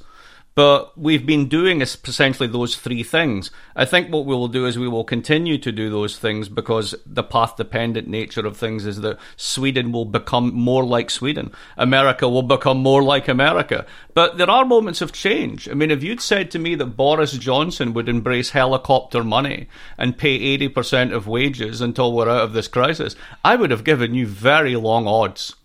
but 0.55 0.97
we've 0.97 1.27
been 1.27 1.49
doing 1.49 1.81
essentially 1.81 2.49
those 2.49 2.77
three 2.77 3.03
things. 3.03 3.51
I 3.75 3.85
think 3.85 4.13
what 4.13 4.25
we 4.25 4.35
will 4.35 4.49
do 4.49 4.67
is 4.67 4.79
we 4.79 4.89
will 4.89 5.05
continue 5.05 5.59
to 5.59 5.73
do 5.73 5.91
those 5.91 6.17
things 6.17 6.49
because 6.49 6.95
the 7.05 7.25
path 7.25 7.57
dependent 7.57 8.07
nature 8.07 8.47
of 8.47 8.57
things 8.57 8.87
is 8.87 9.01
that 9.01 9.19
Sweden 9.37 9.91
will 9.91 10.05
become 10.05 10.55
more 10.55 10.85
like 10.85 11.11
Sweden. 11.11 11.53
America 11.77 12.29
will 12.29 12.43
become 12.43 12.79
more 12.79 13.03
like 13.03 13.27
America. 13.27 13.85
But 14.15 14.39
there 14.39 14.51
are 14.51 14.65
moments 14.65 15.01
of 15.01 15.13
change. 15.13 15.69
I 15.69 15.75
mean, 15.75 15.91
if 15.91 16.05
you'd 16.05 16.21
said 16.21 16.53
to 16.53 16.61
me 16.61 16.77
that 16.77 16.97
Boris 16.97 17.33
Johnson 17.33 17.93
would 17.95 18.09
embrace 18.09 18.51
helicopter 18.51 19.25
money 19.25 19.69
and 19.99 20.17
pay 20.17 20.57
80% 20.57 21.13
of 21.13 21.27
wages 21.27 21.81
until 21.81 22.13
we're 22.13 22.29
out 22.29 22.45
of 22.45 22.53
this 22.53 22.69
crisis, 22.69 23.17
I 23.45 23.57
would 23.57 23.73
have 23.73 23.83
given 23.83 24.15
you 24.15 24.27
very 24.27 24.77
long 24.77 25.09
odds. 25.09 25.57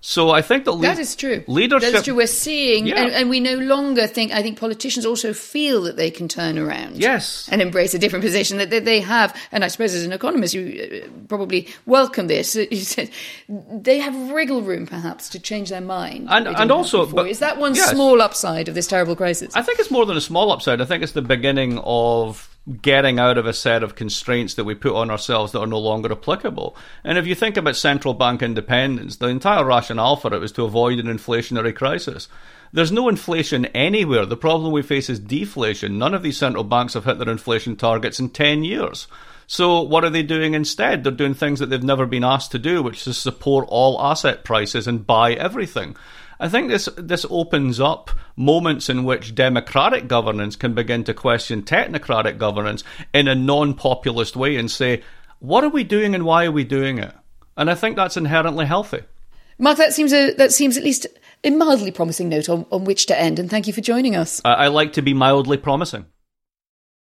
So 0.00 0.30
I 0.30 0.42
think 0.42 0.64
that 0.64 0.72
le- 0.72 0.82
that 0.82 0.98
is 0.98 1.16
true. 1.16 1.42
Leadership. 1.46 1.92
That 1.92 1.98
is 1.98 2.04
true. 2.04 2.14
We're 2.14 2.26
seeing, 2.26 2.86
yeah. 2.86 3.02
and, 3.02 3.10
and, 3.10 3.30
we 3.30 3.40
no 3.40 3.56
longer 3.56 4.06
think. 4.06 4.32
I 4.32 4.42
think 4.42 4.58
politicians 4.58 5.04
also 5.04 5.32
feel 5.32 5.82
that 5.82 5.96
they 5.96 6.10
can 6.10 6.28
turn 6.28 6.56
around, 6.56 6.96
yes, 6.96 7.48
and 7.50 7.60
embrace 7.60 7.94
a 7.94 7.98
different 7.98 8.24
position 8.24 8.58
that, 8.58 8.70
that 8.70 8.84
they 8.84 9.00
have. 9.00 9.34
And 9.50 9.64
I 9.64 9.68
suppose 9.68 9.94
as 9.94 10.04
an 10.04 10.12
economist, 10.12 10.54
you 10.54 11.04
uh, 11.04 11.08
probably 11.28 11.68
welcome 11.86 12.28
this. 12.28 12.56
You 12.78 12.84
said 12.84 13.10
they 13.48 13.98
have 13.98 14.30
wriggle 14.30 14.62
room, 14.62 14.86
perhaps, 14.86 15.30
to 15.30 15.40
change 15.40 15.70
their 15.70 15.80
mind. 15.80 16.28
And 16.30 16.46
and 16.46 16.70
also, 16.70 17.06
but, 17.06 17.28
is 17.28 17.40
that 17.40 17.58
one 17.58 17.74
yes. 17.74 17.90
small 17.90 18.20
upside 18.20 18.68
of 18.68 18.74
this 18.74 18.86
terrible 18.86 19.16
crisis? 19.16 19.56
I 19.56 19.62
think 19.62 19.78
it's 19.78 19.90
more 19.90 20.06
than 20.06 20.16
a 20.16 20.20
small 20.20 20.52
upside. 20.52 20.80
I 20.80 20.84
think 20.84 21.02
it's 21.02 21.12
the 21.12 21.22
beginning 21.22 21.78
of 21.78 22.57
getting 22.82 23.18
out 23.18 23.38
of 23.38 23.46
a 23.46 23.52
set 23.52 23.82
of 23.82 23.94
constraints 23.94 24.54
that 24.54 24.64
we 24.64 24.74
put 24.74 24.94
on 24.94 25.10
ourselves 25.10 25.52
that 25.52 25.60
are 25.60 25.66
no 25.66 25.78
longer 25.78 26.12
applicable. 26.12 26.76
And 27.04 27.16
if 27.16 27.26
you 27.26 27.34
think 27.34 27.56
about 27.56 27.76
central 27.76 28.14
bank 28.14 28.42
independence, 28.42 29.16
the 29.16 29.28
entire 29.28 29.64
rationale 29.64 30.16
for 30.16 30.34
it 30.34 30.40
was 30.40 30.52
to 30.52 30.64
avoid 30.64 30.98
an 30.98 31.06
inflationary 31.06 31.74
crisis. 31.74 32.28
There's 32.72 32.92
no 32.92 33.08
inflation 33.08 33.64
anywhere. 33.66 34.26
The 34.26 34.36
problem 34.36 34.72
we 34.72 34.82
face 34.82 35.08
is 35.08 35.18
deflation. 35.18 35.98
None 35.98 36.12
of 36.12 36.22
these 36.22 36.36
central 36.36 36.64
banks 36.64 36.94
have 36.94 37.04
hit 37.04 37.18
their 37.18 37.30
inflation 37.30 37.76
targets 37.76 38.20
in 38.20 38.28
10 38.28 38.64
years. 38.64 39.06
So 39.46 39.80
what 39.80 40.04
are 40.04 40.10
they 40.10 40.22
doing 40.22 40.52
instead? 40.52 41.02
They're 41.02 41.12
doing 41.12 41.32
things 41.32 41.60
that 41.60 41.70
they've 41.70 41.82
never 41.82 42.04
been 42.04 42.24
asked 42.24 42.50
to 42.52 42.58
do, 42.58 42.82
which 42.82 43.06
is 43.06 43.16
support 43.16 43.64
all 43.68 43.98
asset 44.00 44.44
prices 44.44 44.86
and 44.86 45.06
buy 45.06 45.32
everything. 45.32 45.96
I 46.40 46.48
think 46.48 46.68
this 46.68 46.88
this 46.96 47.26
opens 47.28 47.80
up 47.80 48.10
moments 48.36 48.88
in 48.88 49.04
which 49.04 49.34
democratic 49.34 50.06
governance 50.06 50.56
can 50.56 50.74
begin 50.74 51.04
to 51.04 51.14
question 51.14 51.62
technocratic 51.62 52.38
governance 52.38 52.84
in 53.12 53.26
a 53.26 53.34
non-populist 53.34 54.36
way 54.36 54.56
and 54.56 54.70
say, 54.70 55.02
what 55.40 55.64
are 55.64 55.70
we 55.70 55.84
doing 55.84 56.14
and 56.14 56.24
why 56.24 56.44
are 56.44 56.52
we 56.52 56.64
doing 56.64 56.98
it? 56.98 57.12
And 57.56 57.70
I 57.70 57.74
think 57.74 57.96
that's 57.96 58.16
inherently 58.16 58.66
healthy. 58.66 59.02
Mark, 59.58 59.78
that 59.78 59.92
seems 59.92 60.12
a 60.12 60.32
that 60.34 60.52
seems 60.52 60.76
at 60.76 60.84
least 60.84 61.06
a 61.42 61.50
mildly 61.50 61.90
promising 61.90 62.28
note 62.28 62.48
on, 62.48 62.66
on 62.70 62.84
which 62.84 63.06
to 63.06 63.18
end. 63.18 63.38
And 63.38 63.50
thank 63.50 63.66
you 63.66 63.72
for 63.72 63.80
joining 63.80 64.14
us. 64.14 64.40
I, 64.44 64.52
I 64.52 64.68
like 64.68 64.92
to 64.94 65.02
be 65.02 65.14
mildly 65.14 65.56
promising. 65.56 66.06